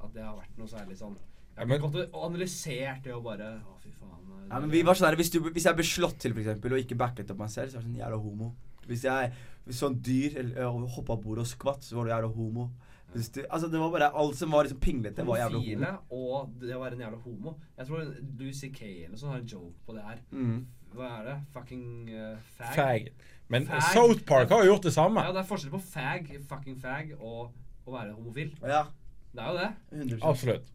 At 0.00 0.14
det 0.14 0.22
har 0.22 0.36
vært 0.38 0.58
noe 0.58 0.70
særlig 0.70 0.96
sånn 1.00 1.18
Jeg 1.58 1.68
ikke 1.68 1.90
gått 1.90 2.14
og 2.14 2.24
analysert 2.28 3.04
det 3.04 3.14
og 3.16 3.22
bare 3.26 3.50
Å, 3.58 3.76
fy 3.82 3.90
faen. 3.90 4.24
eh, 4.38 4.48
Ja, 4.48 4.60
men 4.62 4.70
vi 4.72 4.82
var 4.86 4.98
sånn 4.98 5.16
hvis, 5.18 5.30
du, 5.34 5.40
hvis 5.50 5.66
jeg 5.68 5.76
ble 5.78 5.86
slått 5.86 6.18
til, 6.22 6.32
for 6.36 6.44
eksempel, 6.44 6.72
og 6.74 6.82
ikke 6.82 6.98
backet 6.98 7.30
opp 7.34 7.40
meg 7.42 7.50
selv, 7.52 7.72
så 7.72 7.78
var 7.78 7.86
det 7.86 7.90
sånn 7.90 8.02
jævla 8.02 8.20
homo. 8.22 8.52
Hvis 8.88 9.04
jeg 9.04 9.32
sånn 9.76 9.98
dyr 10.00 10.38
eller, 10.40 10.70
hoppa 10.94 11.12
av 11.18 11.24
bordet 11.24 11.44
og 11.44 11.50
skvatt, 11.50 11.82
så 11.84 11.98
var 11.98 12.06
du 12.08 12.14
jævla 12.14 12.30
homo. 12.32 12.70
Hvis 13.12 13.30
du, 13.32 13.40
altså, 13.48 13.68
det 13.72 13.80
var 13.80 13.92
bare 13.92 14.10
alt 14.20 14.36
som 14.36 14.52
var 14.52 14.66
liksom 14.66 14.80
pinglete, 14.84 15.24
var 15.24 15.40
jævla 15.40 15.60
homo. 15.64 15.92
og 16.12 16.50
det 16.60 16.74
å 16.76 16.80
være 16.82 16.96
en 16.98 17.04
jævla 17.06 17.20
homo. 17.24 17.54
Jeg 17.78 17.88
tror 17.88 18.10
Lucy 18.40 18.70
Kay 18.72 19.04
eller 19.06 19.20
sånn 19.20 19.32
har 19.32 19.40
en 19.42 19.48
joke 19.48 19.74
på 19.86 19.96
det 19.96 20.04
her. 20.04 20.20
Mm. 20.32 20.58
Hva 20.94 21.10
er 21.18 21.24
det? 21.28 21.36
Fucking 21.52 21.86
uh, 22.12 22.52
fag? 22.56 22.74
Fag. 22.76 23.08
Men 23.48 23.68
Fag. 23.68 23.84
South 23.92 24.24
Park 24.28 24.52
har 24.52 24.64
jo 24.64 24.74
gjort 24.74 24.88
det 24.88 24.92
samme. 24.92 25.24
Ja, 25.24 25.32
det 25.32 25.40
er 25.40 25.48
forskjell 25.48 25.72
på 25.72 25.80
fag, 25.84 26.28
fucking 26.48 26.76
fag, 26.80 27.14
og 27.18 27.52
å 27.88 27.94
være 27.94 28.12
homofil. 28.16 28.52
Ja, 28.60 28.86
Det 29.32 29.44
er 29.44 29.48
jo 29.52 29.56
det. 29.58 29.70
100 29.92 30.20
Absolutt. 30.24 30.68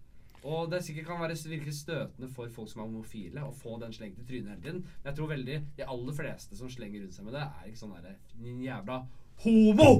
Og 0.44 0.72
det 0.72 0.82
sikkert 0.84 1.08
kan 1.08 1.22
være 1.24 1.38
virke 1.50 1.74
støtende 1.76 2.30
for 2.36 2.52
folk 2.52 2.72
som 2.72 2.84
er 2.84 2.90
homofile, 2.90 3.46
å 3.48 3.56
få 3.56 3.80
den 3.80 3.96
slengt 3.96 4.20
i 4.20 4.28
trynet 4.28 4.52
hele 4.52 4.62
tiden. 4.62 4.84
Men 4.84 5.12
jeg 5.12 5.20
tror 5.20 5.32
veldig 5.32 5.60
de 5.80 5.90
aller 5.96 6.20
fleste 6.20 6.60
som 6.60 6.72
slenger 6.72 7.06
rundt 7.06 7.16
seg 7.16 7.28
med 7.28 7.38
det, 7.40 7.48
er 7.48 7.72
ikke 7.72 7.84
sånn 7.86 7.96
derre 7.96 8.18
jævla 8.68 9.04
homo! 9.46 9.92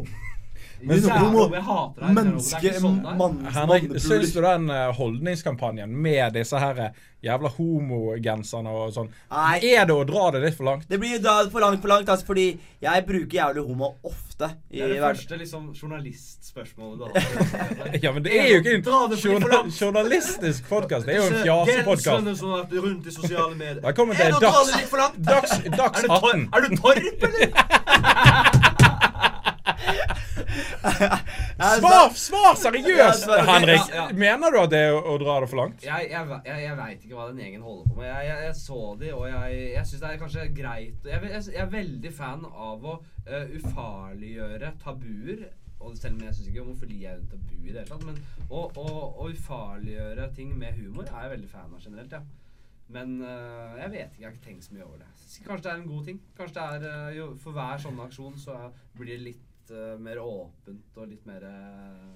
Men 0.84 1.02
så 1.02 1.10
homo- 1.16 1.50
Jeg 1.54 1.64
hater. 1.64 2.14
Menneske, 2.18 2.74
sånn 2.82 3.02
mann, 3.18 3.40
Henrik, 3.56 3.90
syns 4.04 4.34
du 4.36 4.42
den 4.44 4.70
eh, 4.70 4.92
holdningskampanjen 4.98 5.90
med 6.04 6.34
disse 6.36 6.60
her 6.60 6.80
eh, 6.90 6.90
jævla 7.24 7.48
homogenserne 7.56 8.68
og 8.68 8.90
sånn 8.92 9.08
Nei. 9.32 9.60
Er 9.78 9.86
det 9.88 9.96
å 9.96 10.04
dra 10.04 10.26
det 10.36 10.42
litt 10.44 10.58
for 10.58 10.68
langt? 10.68 10.84
Det 10.92 11.00
blir 11.00 11.22
da 11.24 11.38
for 11.50 11.64
langt, 11.64 11.80
for 11.82 11.88
langt, 11.94 12.10
altså, 12.12 12.26
fordi 12.28 12.50
jeg 12.84 13.06
bruker 13.08 13.38
jævlig 13.38 13.64
homo 13.70 13.94
ofte 14.04 14.50
i 14.74 14.80
Det 14.80 14.84
er 14.84 14.88
det 14.92 15.00
verden. 15.00 15.16
første 15.22 15.38
liksom, 15.40 15.70
journalistspørsmålet 15.80 17.00
du 17.00 17.04
har. 17.06 18.00
Ja, 18.04 18.12
men 18.12 18.24
det 18.26 18.36
er 18.42 18.50
jo 18.52 18.60
ikke 18.60 18.76
en 18.76 18.84
Dra 18.90 19.00
det 19.08 19.20
for 19.22 19.30
journa 19.32 19.48
langt. 19.54 19.80
journalistisk 19.80 20.68
podkast. 20.68 21.06
Det 21.08 21.16
er 21.16 21.22
jo 21.22 21.30
en 21.32 21.40
fjasepodkast. 21.48 22.38
Som 22.44 22.84
rundt 22.84 23.08
i 23.08 23.16
sosiale 23.16 23.56
medier. 23.56 23.80
Velkommen 23.88 24.20
til 24.20 24.36
å 24.36 24.44
Dags, 24.44 24.76
dags, 25.24 25.58
dags 25.80 26.04
Er 26.04 26.08
du, 26.08 26.14
18. 26.20 26.48
er 26.52 26.68
du 26.68 26.76
Torp, 26.76 27.28
eller? 27.30 28.70
Svar, 30.84 32.10
svar 32.20 32.56
seriøst, 32.60 33.28
Ja, 33.28 33.40
Henrik! 33.48 33.82
ja, 33.90 33.96
ja. 33.96 34.06
Mener 34.18 34.52
du 34.52 34.60
at 34.64 34.72
det 34.74 34.82
er 34.90 34.96
å, 34.98 35.00
å 35.14 35.16
dra 35.22 35.40
det 35.44 35.50
for 35.52 35.62
langt? 35.62 35.86
Jeg, 35.86 36.10
jeg, 36.12 36.40
jeg, 36.48 36.60
jeg 36.66 36.78
veit 36.80 37.08
ikke 37.08 37.18
hva 37.18 37.28
den 37.32 37.42
gjengen 37.44 37.66
holder 37.66 37.90
på 37.90 38.00
med. 38.02 38.10
Jeg, 38.10 38.28
jeg, 38.28 38.46
jeg 38.50 38.60
så 38.60 38.80
de, 39.00 39.10
og 39.16 39.26
jeg, 39.32 39.64
jeg 39.78 39.90
syns 39.90 40.04
det 40.04 40.12
er 40.12 40.22
kanskje 40.24 40.46
greit 40.60 41.10
Jeg, 41.14 41.24
jeg, 41.32 41.42
jeg 41.56 41.64
er 41.64 41.74
veldig 41.74 42.14
fan 42.20 42.46
av 42.52 42.88
å 42.94 42.96
uh, 43.00 43.58
ufarliggjøre 43.60 44.74
tabuer. 44.84 45.44
Og 45.84 45.98
selv 46.00 46.16
om 46.16 46.28
jeg 46.28 46.36
syns 46.38 46.52
ikke 46.52 46.64
homofili 46.64 47.02
er 47.08 47.18
et 47.20 47.32
tabu 47.32 47.58
i 47.58 47.72
det 47.74 47.82
hele 47.82 47.90
tatt, 47.90 48.06
men 48.08 48.20
å, 48.48 48.68
å, 48.80 48.88
å 49.20 49.32
ufarliggjøre 49.34 50.30
ting 50.36 50.54
med 50.60 50.78
humor 50.80 51.10
er 51.10 51.26
jeg 51.26 51.34
veldig 51.38 51.52
fan 51.52 51.74
av 51.76 51.84
generelt, 51.84 52.16
ja. 52.16 52.24
Men 52.94 53.16
uh, 53.24 53.74
jeg 53.80 53.92
vet 53.94 54.12
ikke, 54.12 54.22
jeg 54.22 54.28
har 54.28 54.36
ikke 54.36 54.46
tenkt 54.50 54.68
så 54.68 54.76
mye 54.76 54.86
over 54.86 55.02
det. 55.02 55.10
Kanskje 55.48 55.64
det 55.66 55.72
er 55.72 55.80
en 55.80 55.90
god 55.90 56.08
ting. 56.08 56.22
Kanskje 56.38 56.56
det 56.60 56.66
er 56.68 57.08
uh, 57.08 57.16
jo, 57.16 57.28
For 57.42 57.56
hver 57.56 57.82
sånn 57.82 58.02
aksjon 58.04 58.36
så 58.40 58.60
blir 59.00 59.16
det 59.16 59.24
litt 59.32 59.50
eh, 59.72 59.96
mer 60.02 60.20
åpent 60.24 61.00
og 61.00 61.10
litt 61.12 61.26
mer 61.30 61.46
eh, 61.48 62.12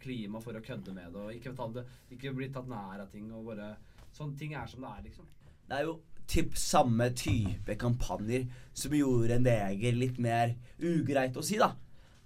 klima 0.00 0.40
for 0.42 0.56
å 0.56 0.64
kødde 0.64 0.94
med 0.96 1.12
det. 1.14 1.24
Og 1.24 1.34
ikke, 1.36 1.54
det, 1.76 1.86
ikke 2.16 2.34
bli 2.36 2.50
tatt 2.52 2.68
nær 2.70 3.04
av 3.04 3.08
ting. 3.12 3.30
Og 3.32 3.52
bare 3.52 3.74
Sånne 4.10 4.34
ting 4.34 4.56
er 4.58 4.66
som 4.66 4.82
det 4.82 4.88
er, 4.90 5.02
liksom. 5.06 5.26
Det 5.70 5.76
er 5.76 5.84
jo 5.86 5.92
typ 6.30 6.56
samme 6.58 7.06
type 7.14 7.76
kampanjer 7.78 8.48
som 8.74 8.94
gjorde 8.94 9.36
neger 9.42 9.94
litt 9.94 10.18
mer 10.22 10.56
ugreit 10.82 11.38
å 11.38 11.44
si, 11.46 11.60
da. 11.62 11.72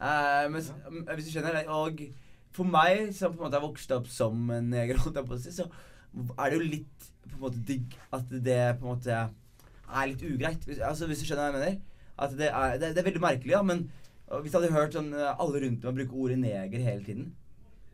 Eh, 0.00 0.46
mens, 0.52 0.70
ja. 0.72 1.02
hvis 1.12 1.28
du 1.28 1.34
skjønner 1.34 1.58
det. 1.58 1.64
Og 1.68 2.00
for 2.54 2.68
meg, 2.68 3.10
som 3.16 3.34
på 3.34 3.42
en 3.42 3.46
måte 3.48 3.58
har 3.58 3.66
vokst 3.66 3.92
opp 3.96 4.08
som 4.12 4.48
en 4.54 4.70
neger, 4.72 5.00
så 5.58 5.68
er 6.38 6.50
det 6.50 6.58
jo 6.58 6.62
litt 6.64 7.10
på 7.24 7.36
en 7.36 7.42
måte 7.46 7.64
digg 7.68 7.96
at 8.14 8.30
det 8.30 8.60
på 8.78 8.86
en 8.86 8.94
måte 8.94 9.18
er 9.18 10.08
litt 10.10 10.24
ugreit. 10.24 10.64
Hvis, 10.68 10.80
altså, 10.84 11.08
hvis 11.10 11.22
du 11.22 11.28
skjønner 11.28 11.50
hva 11.50 11.50
jeg 11.52 11.58
mener? 11.58 11.82
At 12.24 12.34
det 12.38 12.48
er, 12.50 12.78
det, 12.78 12.92
det 12.94 13.02
er 13.02 13.08
veldig 13.08 13.24
merkelig, 13.24 13.54
ja, 13.56 13.62
men 13.66 13.88
og 14.30 14.42
hvis 14.42 14.52
jeg 14.52 14.60
hadde 14.62 14.72
hørt 14.74 14.92
sånn 14.96 15.12
eh, 15.14 15.34
alle 15.38 15.60
rundt 15.64 15.82
meg 15.84 15.94
bruke 16.00 16.14
ordet 16.24 16.38
neger 16.38 16.80
hele 16.80 17.04
tiden 17.04 17.32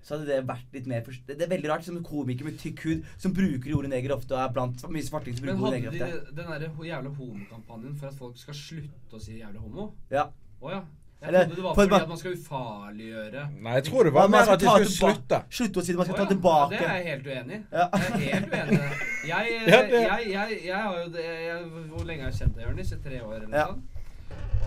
så 0.03 0.14
hadde 0.16 0.26
det 0.31 0.47
vært 0.49 0.70
litt 0.72 0.87
mer 0.89 1.03
forst- 1.05 1.26
Det 1.28 1.43
er 1.45 1.51
veldig 1.51 1.68
rart 1.68 1.85
som 1.85 1.97
en 1.99 2.05
komiker 2.07 2.45
med 2.47 2.55
tykk 2.59 2.78
hud 2.87 3.03
som 3.20 3.35
bruker 3.37 3.74
ordet 3.76 3.91
neger 3.93 4.14
ofte, 4.14 4.33
og 4.33 4.41
er 4.41 4.53
blant 4.55 4.81
mye 4.89 5.05
svarting 5.05 5.37
som 5.37 5.45
bruker 5.45 5.61
ordet 5.61 5.83
hadde 5.83 5.91
neger 5.91 5.93
de 5.99 6.20
ofte. 6.20 6.35
den 6.39 6.47
der 6.55 6.68
ho- 6.78 6.87
jævla 6.89 7.11
homokampanjen 7.18 7.99
for 8.01 8.07
at 8.09 8.14
folk 8.14 8.39
skal 8.41 8.55
slutte 8.55 9.12
å 9.12 9.20
si 9.20 9.41
jævla 9.43 9.61
homo? 9.61 9.91
Ja. 10.11 10.31
Å 10.62 10.70
ja. 10.72 10.81
Jeg 11.20 11.28
Eller, 11.28 11.45
trodde 11.45 11.57
det 11.57 11.62
var 11.64 11.74
for 11.74 11.85
fordi 11.85 11.97
at 12.01 12.09
man 12.09 12.16
skal 12.16 12.33
ufarliggjøre 12.33 13.43
Nei, 13.61 13.72
jeg 13.76 13.85
tror 13.91 14.05
det 14.05 14.12
var 14.14 14.22
Man 14.22 14.31
mer 14.31 14.45
skal 14.47 14.55
at 14.55 14.61
de 14.61 14.66
skulle 14.70 14.95
slutte. 14.97 15.41
Slutte 15.53 15.76
å 15.76 15.85
si 15.85 15.93
det, 15.93 15.97
man 16.01 16.07
skal 16.09 16.16
Å 16.16 16.20
ta 16.22 16.28
tilbake. 16.33 16.72
Ja, 16.72 16.81
det 16.81 16.89
er 16.89 16.97
jeg 16.97 17.09
helt 17.11 17.26
uenig 17.28 17.59
i. 17.59 17.62
Ja. 17.76 17.89
Jeg 17.93 18.09
er 18.09 18.41
helt 18.41 18.53
uenig. 18.57 18.81
Jeg, 19.31 19.51
jeg, 19.68 20.31
jeg, 20.33 20.61
jeg 20.64 20.74
har 20.81 20.95
jo 20.97 21.09
det 21.12 21.24
jeg, 21.28 21.64
Hvor 21.93 22.05
lenge 22.09 22.22
har 22.24 22.31
jeg 22.33 22.39
kjent 22.41 22.55
deg, 22.57 22.64
Jonis? 22.70 22.93
I 22.97 22.97
tre 23.05 23.18
år 23.20 23.35
eller 23.37 23.49
noe 23.53 23.59
Ja. 23.61 23.66
sånt? 23.68 23.99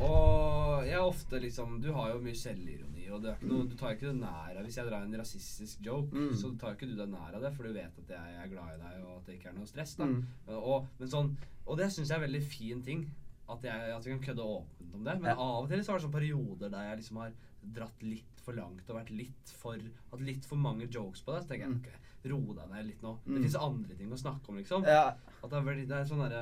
Og 0.01 0.85
jeg 0.87 0.95
er 0.97 1.03
ofte 1.05 1.39
liksom 1.39 1.79
Du 1.83 1.91
har 1.93 2.09
jo 2.13 2.21
mye 2.23 2.35
selvironi, 2.37 3.05
og 3.13 3.23
noe, 3.45 3.65
du 3.69 3.75
tar 3.77 3.93
ikke 3.95 4.09
det 4.09 4.15
nær 4.21 4.57
av 4.57 4.63
Hvis 4.65 4.77
jeg 4.79 4.87
drar 4.89 5.03
en 5.05 5.13
rasistisk 5.19 5.81
joke, 5.85 6.11
Mm. 6.13 6.33
så 6.35 6.51
tar 6.59 6.73
ikke 6.75 6.89
du 6.89 6.95
deg 6.95 7.09
nær 7.09 7.35
av 7.35 7.41
det, 7.41 7.53
for 7.55 7.63
du 7.63 7.73
vet 7.73 7.97
at 7.99 8.07
jeg 8.09 8.35
er 8.43 8.47
glad 8.49 8.73
i 8.73 8.81
deg, 8.81 9.03
og 9.05 9.17
at 9.19 9.25
det 9.27 9.35
ikke 9.39 9.49
er 9.49 9.53
noe 9.53 9.65
stress. 9.69 9.95
da 9.95 10.05
Mm. 10.05 10.25
og, 10.47 10.87
men 10.99 11.07
sånn, 11.09 11.35
og 11.67 11.77
det 11.77 11.91
syns 11.91 12.09
jeg 12.09 12.17
er 12.17 12.23
en 12.23 12.31
veldig 12.31 12.43
fin 12.47 12.81
ting. 12.81 13.09
At, 13.49 13.61
jeg, 13.61 13.73
at 13.91 14.03
vi 14.05 14.11
kan 14.11 14.19
kødde 14.35 14.39
åpent 14.43 14.93
om 14.95 15.03
det. 15.03 15.19
Men 15.21 15.29
Ja. 15.29 15.35
av 15.35 15.63
og 15.63 15.69
til 15.69 15.79
så 15.83 15.91
har 15.91 15.99
det 15.99 16.07
sånne 16.07 16.19
perioder 16.19 16.69
der 16.71 16.83
jeg 16.89 16.97
liksom 16.97 17.17
har 17.17 17.31
dratt 17.73 18.01
litt 18.03 18.39
for 18.41 18.53
langt 18.53 18.89
og 18.89 18.95
vært 18.95 19.09
litt 19.11 19.49
for 19.57 19.73
hatt 20.11 20.21
litt 20.21 20.45
for 20.45 20.55
mange 20.55 20.87
jokes 20.89 21.21
på 21.21 21.33
det. 21.35 21.43
Så 21.43 21.47
tenker 21.49 21.67
jeg 21.67 21.69
Mm. 21.69 21.79
ok, 21.83 21.89
ro 22.31 22.39
deg 22.55 22.69
ned 22.71 22.85
litt 22.87 23.01
nå. 23.03 23.13
Mm. 23.25 23.33
Det 23.35 23.41
fins 23.45 23.55
andre 23.59 23.95
ting 23.99 24.11
å 24.13 24.19
snakke 24.19 24.51
om, 24.51 24.59
liksom. 24.61 24.85
Ja, 24.87 25.15
At 25.43 25.49
det 25.51 25.57
er, 25.59 25.65
veldig, 25.67 25.85
det 25.89 25.95
er 25.97 26.05
en 26.05 26.09
sånn 26.11 26.35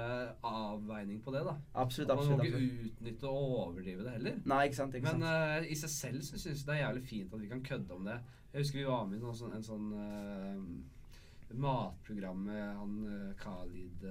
avveining 0.51 1.21
på 1.25 1.33
det, 1.33 1.41
da. 1.47 1.55
absolutt. 1.83 2.11
At 2.13 2.21
man 2.21 2.29
må 2.29 2.45
ikke 2.45 2.61
utnytte 2.85 3.31
og 3.31 3.55
overdrive 3.63 4.05
det 4.05 4.13
heller. 4.17 4.37
Nei, 4.51 4.59
ikke 4.69 4.79
sant. 4.81 4.97
ikke 4.99 5.07
Men 5.09 5.25
sant. 5.25 5.65
eh, 5.65 5.71
i 5.73 5.79
seg 5.81 5.93
selv 5.95 6.27
så 6.27 6.37
syns 6.37 6.61
jeg 6.61 6.69
det 6.69 6.75
er 6.75 6.83
jævlig 6.83 7.03
fint 7.09 7.33
at 7.33 7.41
vi 7.41 7.49
kan 7.51 7.65
kødde 7.65 7.97
om 7.97 8.11
det. 8.11 8.19
Jeg 8.51 8.65
husker 8.65 8.81
vi 8.81 8.85
var 8.91 9.09
med 9.09 9.17
i 9.17 9.33
sånn, 9.41 9.55
en 9.57 9.65
sånn 9.65 9.89
uh, 9.95 11.57
matprogram 11.65 12.45
med 12.45 12.63
han 12.67 12.95
uh, 13.07 13.33
Khalid 13.39 14.05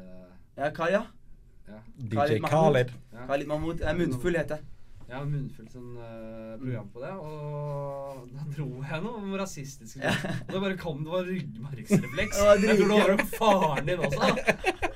Ja, 0.57 0.71
Kari, 0.75 0.93
ja. 0.97 1.05
ja. 1.69 1.81
DJ 1.97 2.41
Khalid. 2.49 2.93
Khalid 3.15 3.49
Mahmoud. 3.53 3.85
Eh, 3.85 3.97
Munnfull 4.01 4.41
heter 4.41 4.59
det. 4.59 4.80
Ja, 5.11 5.25
munnfullt 5.27 5.73
sånn 5.75 5.97
uh, 5.99 6.55
program 6.61 6.87
på 6.95 7.01
det, 7.03 7.11
og 7.19 8.29
da 8.31 8.45
dro 8.55 8.67
jeg 8.79 9.03
noe 9.03 9.19
om 9.19 9.33
rasistiske 9.41 9.99
ting. 9.99 10.37
Og 10.45 10.53
det 10.55 10.61
bare 10.63 10.77
kom, 10.79 11.01
det 11.03 11.11
var 11.11 11.27
ryggmargsrefleks. 11.27 12.39
Jeg 12.63 12.79
tror 12.79 12.93
det 12.95 13.01
var 13.09 13.25
faren 13.35 13.91
din 13.91 14.05
også. 14.07 14.90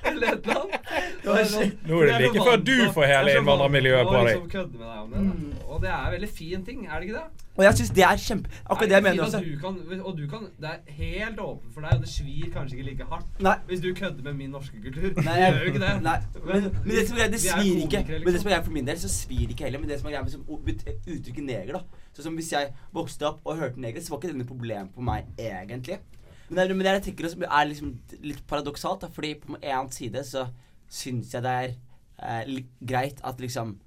Var 1.25 1.47
sånn-. 1.49 1.71
Nå 1.89 2.01
er 2.01 2.11
det 2.11 2.19
like 2.25 2.43
før 2.45 2.61
du 2.61 2.75
får 2.95 3.09
hele 3.11 3.31
er 3.31 3.37
så 3.37 3.41
innvandrermiljøet 3.41 4.09
på 4.09 4.13
deg. 4.15 4.43
Liksom. 4.43 4.75
Mm. 5.15 5.49
Og 5.65 5.81
det 5.83 5.89
er 5.89 6.05
en 6.05 6.13
veldig 6.15 6.29
fin 6.29 6.65
ting, 6.65 6.85
er 6.87 6.99
det 6.99 7.09
ikke 7.09 7.19
det? 7.19 7.43
Og 7.55 7.63
jeg 7.63 7.77
syns 7.79 7.91
det 7.95 8.03
er 8.03 8.19
kjempe... 8.19 8.49
Akkurat 8.65 8.89
det 8.89 8.95
jeg 8.97 9.03
mener 9.05 9.23
også. 9.23 9.39
Du 9.45 9.59
kan, 9.61 9.77
og 10.01 10.17
du 10.17 10.23
kan, 10.31 10.47
det 10.59 10.71
er 10.73 10.95
helt 10.97 11.39
åpent 11.39 11.75
for 11.75 11.85
deg, 11.85 11.93
og 11.95 12.01
det 12.03 12.11
svir 12.11 12.49
kanskje 12.51 12.77
ikke 12.77 12.87
like 12.89 13.07
hardt 13.11 13.43
Nei. 13.47 13.53
hvis 13.69 13.83
du 13.83 13.89
kødder 13.95 14.23
med 14.27 14.33
min 14.41 14.51
norske 14.51 14.81
kultur. 14.83 15.07
Nei, 15.23 15.37
jeg, 15.39 15.53
gjør 15.53 15.61
jo 15.61 15.71
ikke 15.73 15.83
det. 15.85 15.93
Nei, 16.03 16.17
men, 16.41 16.67
men 16.81 16.91
det 16.91 17.05
som 17.07 17.15
er 17.15 17.21
greia, 17.21 17.31
det 17.35 17.41
svir 17.45 17.79
ikke. 17.85 18.01
Men 18.09 18.11
det 18.11 18.19
som 18.19 18.33
liksom. 18.33 18.49
er 18.49 18.55
greia 18.55 18.65
for 18.67 18.75
min 18.75 18.89
del, 18.91 18.99
så 18.99 19.13
svir 19.13 19.55
ikke 19.55 19.69
heller. 19.69 19.83
Men 19.83 19.93
det 19.93 20.01
som 20.01 20.09
er 20.11 20.17
greia 20.17 20.25
med 20.27 20.35
som 20.35 20.43
o- 20.47 20.59
uttrykket 20.65 21.47
neger, 21.47 21.79
da. 21.79 22.03
Sånn 22.15 22.27
som 22.27 22.37
hvis 22.39 22.51
jeg 22.51 22.73
vokste 22.95 23.27
opp 23.31 23.47
og 23.47 23.59
hørte 23.63 23.79
neger, 23.83 24.03
så 24.03 24.13
var 24.13 24.21
ikke 24.21 24.33
det 24.33 24.41
noe 24.41 24.51
problem 24.51 24.91
for 24.95 25.07
meg 25.07 25.31
egentlig. 25.39 26.01
Men 26.49 26.59
det, 26.59 26.75
men 26.75 26.85
det 26.85 26.93
jeg 26.93 27.05
tenker 27.09 27.29
også 27.29 27.47
er 27.47 27.69
liksom 27.69 27.95
litt 28.25 28.43
paradoksalt, 28.49 29.05
da. 29.05 29.09
Fordi 29.13 29.33
på 29.41 29.57
en 29.57 29.91
side 29.93 30.21
så 30.27 30.45
syns 30.91 31.33
jeg 31.33 31.45
det 31.45 31.55
er 31.63 31.75
eh, 32.21 32.61
greit 32.85 33.23
at 33.25 33.41
liksom 33.41 33.79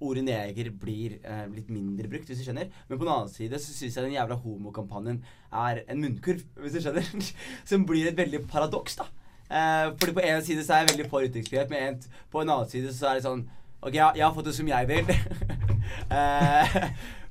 Ordet 0.00 0.22
neger 0.24 0.70
blir 0.80 1.18
eh, 1.28 1.42
litt 1.52 1.66
mindre 1.68 2.08
brukt, 2.08 2.30
hvis 2.30 2.38
du 2.40 2.46
skjønner. 2.46 2.70
Men 2.88 2.96
på 2.96 3.04
den 3.04 3.10
annen 3.12 3.28
side 3.28 3.58
så 3.60 3.74
syns 3.74 3.98
jeg 3.98 4.06
den 4.06 4.14
jævla 4.14 4.38
homokampanjen 4.40 5.18
er 5.52 5.82
en 5.92 6.00
munnkurv, 6.00 6.40
hvis 6.56 6.78
du 6.78 6.80
skjønner. 6.80 7.10
Som 7.68 7.84
blir 7.84 8.08
et 8.08 8.16
veldig 8.16 8.46
paradoks, 8.48 8.96
da. 9.02 9.10
Eh, 9.44 9.90
fordi 10.00 10.14
på 10.16 10.24
en 10.24 10.46
side 10.46 10.64
så 10.64 10.78
er 10.78 10.86
jeg 10.86 10.94
veldig 10.94 11.10
for 11.10 11.26
ytringsfrihet, 11.28 11.68
men 11.68 11.90
en, 11.90 12.00
på 12.32 12.40
en 12.40 12.54
annen 12.54 12.70
side 12.70 12.94
så 12.96 13.10
er 13.10 13.20
det 13.20 13.26
sånn 13.26 13.44
Ok, 13.84 13.98
jeg, 13.98 14.16
jeg 14.16 14.24
har 14.24 14.32
fått 14.32 14.46
det 14.48 14.54
som 14.56 14.68
jeg 14.70 14.88
vil. 14.88 15.10
eh, 16.16 16.76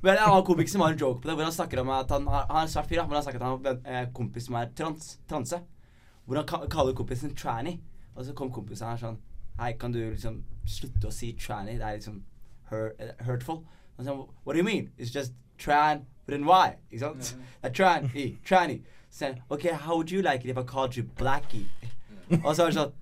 men 0.04 0.14
en 0.18 0.22
annen 0.28 0.44
komiker 0.46 0.70
som 0.70 0.82
har 0.84 0.92
en 0.94 0.98
joke 1.00 1.22
på 1.22 1.28
det, 1.30 1.34
hvor 1.38 1.46
han 1.48 1.52
snakker 1.56 1.80
om 1.82 1.90
at 1.96 2.10
han, 2.12 2.26
har- 2.30 2.46
han 2.50 2.62
er 2.66 2.70
svart 2.72 2.88
fyr, 2.90 3.00
men 3.02 3.16
han 3.18 3.22
snakker 3.26 3.40
at 3.40 3.46
han 3.46 3.56
har 3.64 3.72
en 3.72 3.86
eh, 4.04 4.08
kompis 4.16 4.46
som 4.48 4.58
er 4.60 4.70
trans, 4.76 5.14
transe. 5.30 5.58
Hvor 6.26 6.36
han 6.40 6.46
ka 6.48 6.60
kaller 6.72 6.94
kompisen 6.96 7.34
tranny. 7.36 7.78
Og 8.14 8.24
så 8.24 8.32
kom 8.36 8.52
kompisen 8.54 8.86
her 8.88 9.00
sånn 9.00 9.16
Hei, 9.58 9.72
kan 9.78 9.92
du 9.94 9.98
liksom 10.02 10.40
slutte 10.66 11.06
å 11.08 11.12
si 11.14 11.32
tranny? 11.38 11.76
Det 11.78 11.86
er 11.86 11.96
liksom 11.98 12.20
hurt, 12.70 13.00
hurtful. 13.26 13.60
Og 13.98 14.04
så, 14.06 14.14
What 14.44 14.54
do 14.54 14.58
you 14.58 14.64
mean? 14.66 14.90
It's 14.98 15.10
just 15.14 15.32
tran 15.58 16.04
but 16.26 16.32
then 16.34 16.46
why? 16.46 16.74
Ikke 16.90 17.04
sant? 17.04 17.36
Det 17.62 17.68
er 17.70 17.74
tran, 17.76 18.10
i, 18.16 18.24
tranny. 18.48 18.78
Så 19.10 19.18
sier 19.18 19.34
han, 19.34 19.42
OK, 19.50 19.66
how 19.84 19.94
would 19.98 20.10
you 20.10 20.22
like 20.22 20.44
it 20.44 20.50
if 20.50 20.58
I 20.58 20.64
called 20.66 20.96
you 20.96 21.04
blackie? 21.18 21.68
Og 22.42 22.54
så 22.56 22.64
er 22.64 22.72
det 22.72 22.78
sånn 22.80 22.94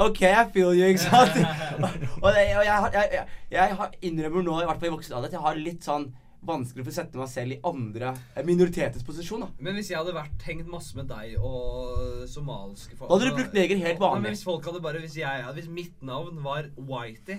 OK, 0.00 0.22
I 0.22 0.44
feel 0.54 0.70
you, 0.78 0.86
ikke 0.94 1.02
sant? 1.02 1.34
og 2.24 2.28
det, 2.32 2.44
og 2.56 2.64
jeg, 2.64 2.92
jeg, 2.94 3.08
jeg, 3.12 3.26
jeg 3.52 3.90
innrømmer 4.08 4.46
nå, 4.46 4.54
i 4.62 4.68
hvert 4.70 4.80
fall 4.80 4.88
i 4.88 4.94
voksen 4.94 5.16
alder, 5.18 5.28
at 5.28 5.34
jeg 5.36 5.42
har 5.44 5.58
litt 5.60 5.84
sånn 5.84 6.06
vanskelig 6.46 6.84
for 6.86 6.90
å 6.92 6.94
sette 6.96 7.18
meg 7.20 7.28
selv 7.28 7.52
i 7.52 7.60
andre 7.68 8.14
eh, 8.34 8.42
minoriteters 8.48 9.04
posisjon. 9.04 9.40
da. 9.44 9.48
Men 9.60 9.74
hvis 9.76 9.90
jeg 9.92 9.98
hadde 10.00 10.14
vært 10.16 10.42
hengt 10.48 10.68
masse 10.72 10.96
med 10.96 11.08
deg 11.10 11.36
og 11.38 12.24
somaliske 12.32 12.96
folk 12.96 13.10
Da 13.10 13.16
hadde 13.18 13.30
du 13.30 13.36
brukt 13.42 13.56
neger 13.56 13.76
helt 13.84 14.00
vanlig. 14.00 14.20
Nei, 14.22 14.26
men 14.28 14.36
hvis 14.38 14.44
folk 14.48 14.64
hadde 14.70 14.80
bare 14.84 15.02
Hvis, 15.04 15.16
jeg, 15.20 15.44
hvis 15.58 15.68
mitt 15.68 16.02
navn 16.02 16.40
var 16.44 16.70
Whitey, 16.76 17.38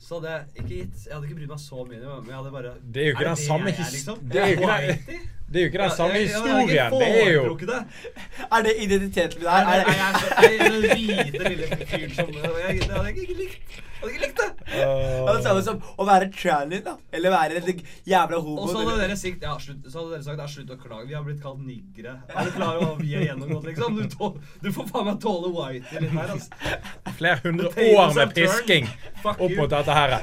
så 0.00 0.16
hadde 0.16 0.30
jeg 0.32 0.62
ikke 0.64 0.68
gitt 0.76 1.02
Jeg 1.06 1.12
hadde 1.16 1.26
ikke 1.28 1.38
brydd 1.40 1.50
meg 1.54 1.60
så 1.64 1.82
mye, 1.84 1.98
men 2.00 2.30
jeg 2.32 2.38
hadde 2.38 2.52
bare 2.54 2.70
Det 2.80 3.02
er 3.02 3.10
jo 3.10 3.16
ikke 3.18 3.28
den 3.30 3.40
samme 3.46 3.68
jeg 3.68 3.74
er, 3.74 3.84
his- 3.84 3.92
liksom? 3.98 4.24
det 4.32 4.40
er 4.40 4.48
jo 4.48 4.56
ikke 4.56 4.72
den- 4.72 4.88
Whitey? 4.88 5.20
Det 5.50 5.58
er 5.58 5.64
jo 5.64 5.68
ikke 5.72 5.78
den 5.82 5.90
samme 5.90 6.18
historien. 6.22 6.92
Det 6.94 7.06
er 7.10 7.32
jo 7.34 7.56
det. 7.58 7.78
Er 8.54 8.62
det 8.62 8.74
identiteten 8.84 9.40
min 9.40 9.48
her? 9.50 9.66
Er, 9.66 9.88
jeg 10.44 10.60
den 10.60 10.76
hvite 10.92 11.42
lille 11.48 11.66
fyren 11.90 12.12
som. 12.14 12.28
Jeg 12.30 12.84
hadde 12.86 13.10
ikke 13.10 13.34
likt 13.34 14.38
det. 14.38 14.59
Det 14.70 15.30
er 15.30 15.36
det 15.36 15.44
samme 15.44 15.62
som 15.66 15.80
å 16.00 16.06
være 16.06 16.28
tranny, 16.34 16.80
da. 16.84 16.96
Eller 17.14 17.34
være 17.34 17.60
en 17.60 17.82
jævla 18.08 18.40
homo. 18.40 18.64
Og 18.64 18.70
så 18.70 18.82
hadde 18.84 18.96
dere 19.02 19.16
sagt 19.18 19.46
ja, 19.46 19.54
slutt, 19.62 19.86
så 19.86 20.02
hadde 20.02 20.14
dere 20.14 20.26
sagt 20.26 20.42
ja, 20.44 20.48
slutt 20.54 20.74
å 20.74 20.78
klage. 20.80 21.06
Vi 21.10 21.16
har 21.16 21.24
blitt 21.26 21.40
kalt 21.42 21.62
niggere. 21.64 22.16
Er 22.30 22.48
du 22.48 22.54
klar 22.56 22.78
over 22.78 22.92
hva 22.92 22.96
vi 23.00 23.14
har 23.16 23.26
gjennomgått, 23.28 23.68
liksom? 23.70 23.98
Du, 23.98 24.04
tål, 24.14 24.36
du 24.62 24.70
får 24.76 24.88
faen 24.92 25.08
meg 25.10 25.20
tåle 25.24 25.52
whitey 25.56 26.04
litt 26.04 26.14
her, 26.14 26.34
altså. 26.36 26.76
flere 27.20 27.40
hundre 27.44 27.88
år 27.96 28.14
med 28.16 28.34
pisking 28.36 28.88
opp 29.24 29.56
mot 29.56 29.74
dette 29.74 29.98
her. 29.98 30.16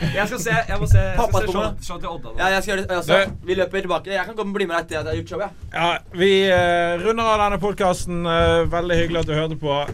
Jeg 0.00 0.26
skal 0.30 0.40
se 0.42 0.56
jeg 0.70 0.80
må 0.80 0.88
se, 0.90 1.04
Pappa 1.18 1.42
skal 1.42 1.50
se 1.50 1.56
show, 1.56 1.84
show 1.90 2.00
til 2.00 2.10
Odda 2.14 2.32
nå. 2.32 2.36
Ja, 2.40 2.50
jeg 2.56 2.64
skal 2.64 2.74
gjøre 2.74 2.86
det 2.86 2.98
også. 3.00 3.20
Vi 3.46 3.58
løper 3.58 3.84
tilbake. 3.84 4.14
Jeg 4.14 4.28
kan 4.28 4.38
komme 4.38 4.54
og 4.54 4.60
bli 4.60 4.68
med 4.70 4.76
deg 4.78 4.86
etter 4.86 5.00
at 5.00 5.10
jeg 5.10 5.12
har 5.12 5.20
gjort 5.20 5.34
showet. 5.34 5.66
ja. 5.74 5.80
Ja, 5.80 5.98
vi 6.14 6.30
uh, 6.46 7.00
runder 7.02 7.24
av 7.32 7.40
denne 7.44 7.60
podkasten. 7.62 8.24
veldig 8.70 8.96
hyggelig 9.02 9.20
at 9.20 9.26
du 9.26 9.34
hørte 9.34 9.56
på. 9.56 9.84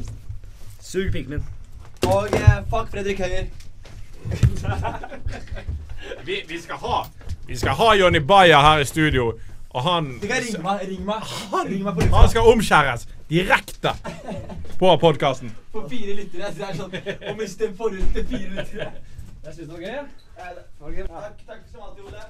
Sug 0.80 1.12
pikken 1.12 1.36
min. 1.36 1.55
Og 2.06 2.28
eh, 2.34 2.58
fuck 2.70 2.90
Fredrik 2.92 3.18
Høyer. 3.18 3.46
Vi, 6.26 6.42
vi 6.48 6.60
skal 6.62 6.76
ha 6.82 7.02
Vi 7.46 7.56
skal 7.58 7.74
ha 7.78 7.88
Jonny 7.94 8.18
Bayer 8.18 8.60
her 8.62 8.78
i 8.82 8.84
studio, 8.84 9.32
og 9.70 9.82
han 9.82 10.08
Du 10.22 10.26
kan 10.26 10.42
ringe 10.42 10.62
meg. 10.62 10.80
Ring 10.90 11.04
meg. 11.06 11.34
Ring 11.70 11.84
meg 11.86 11.94
på 11.98 12.08
Han 12.16 12.30
skal 12.32 12.48
omskjæres 12.52 13.06
direkte 13.30 13.92
på 14.78 14.96
podkasten. 15.02 15.52
For 15.72 15.88
fire 15.90 16.14
lyttere. 16.20 16.50
Så 16.52 16.58
det 16.62 16.68
er 16.68 16.80
sånn 16.80 17.30
å 17.32 17.36
miste 17.40 17.70
en 17.70 17.76
forhold 17.78 18.10
til 18.14 18.26
fire 18.32 18.50
lyttere. 18.58 18.90
Jeg 19.46 19.54
synes 19.54 19.68
det 19.68 19.74
var 19.74 19.84
gøy. 19.86 20.00
Ja, 20.36 20.50
Takk, 21.06 21.38
takk 21.46 21.62
som 21.72 21.86
alltid, 21.86 22.04
Ole. 22.10 22.26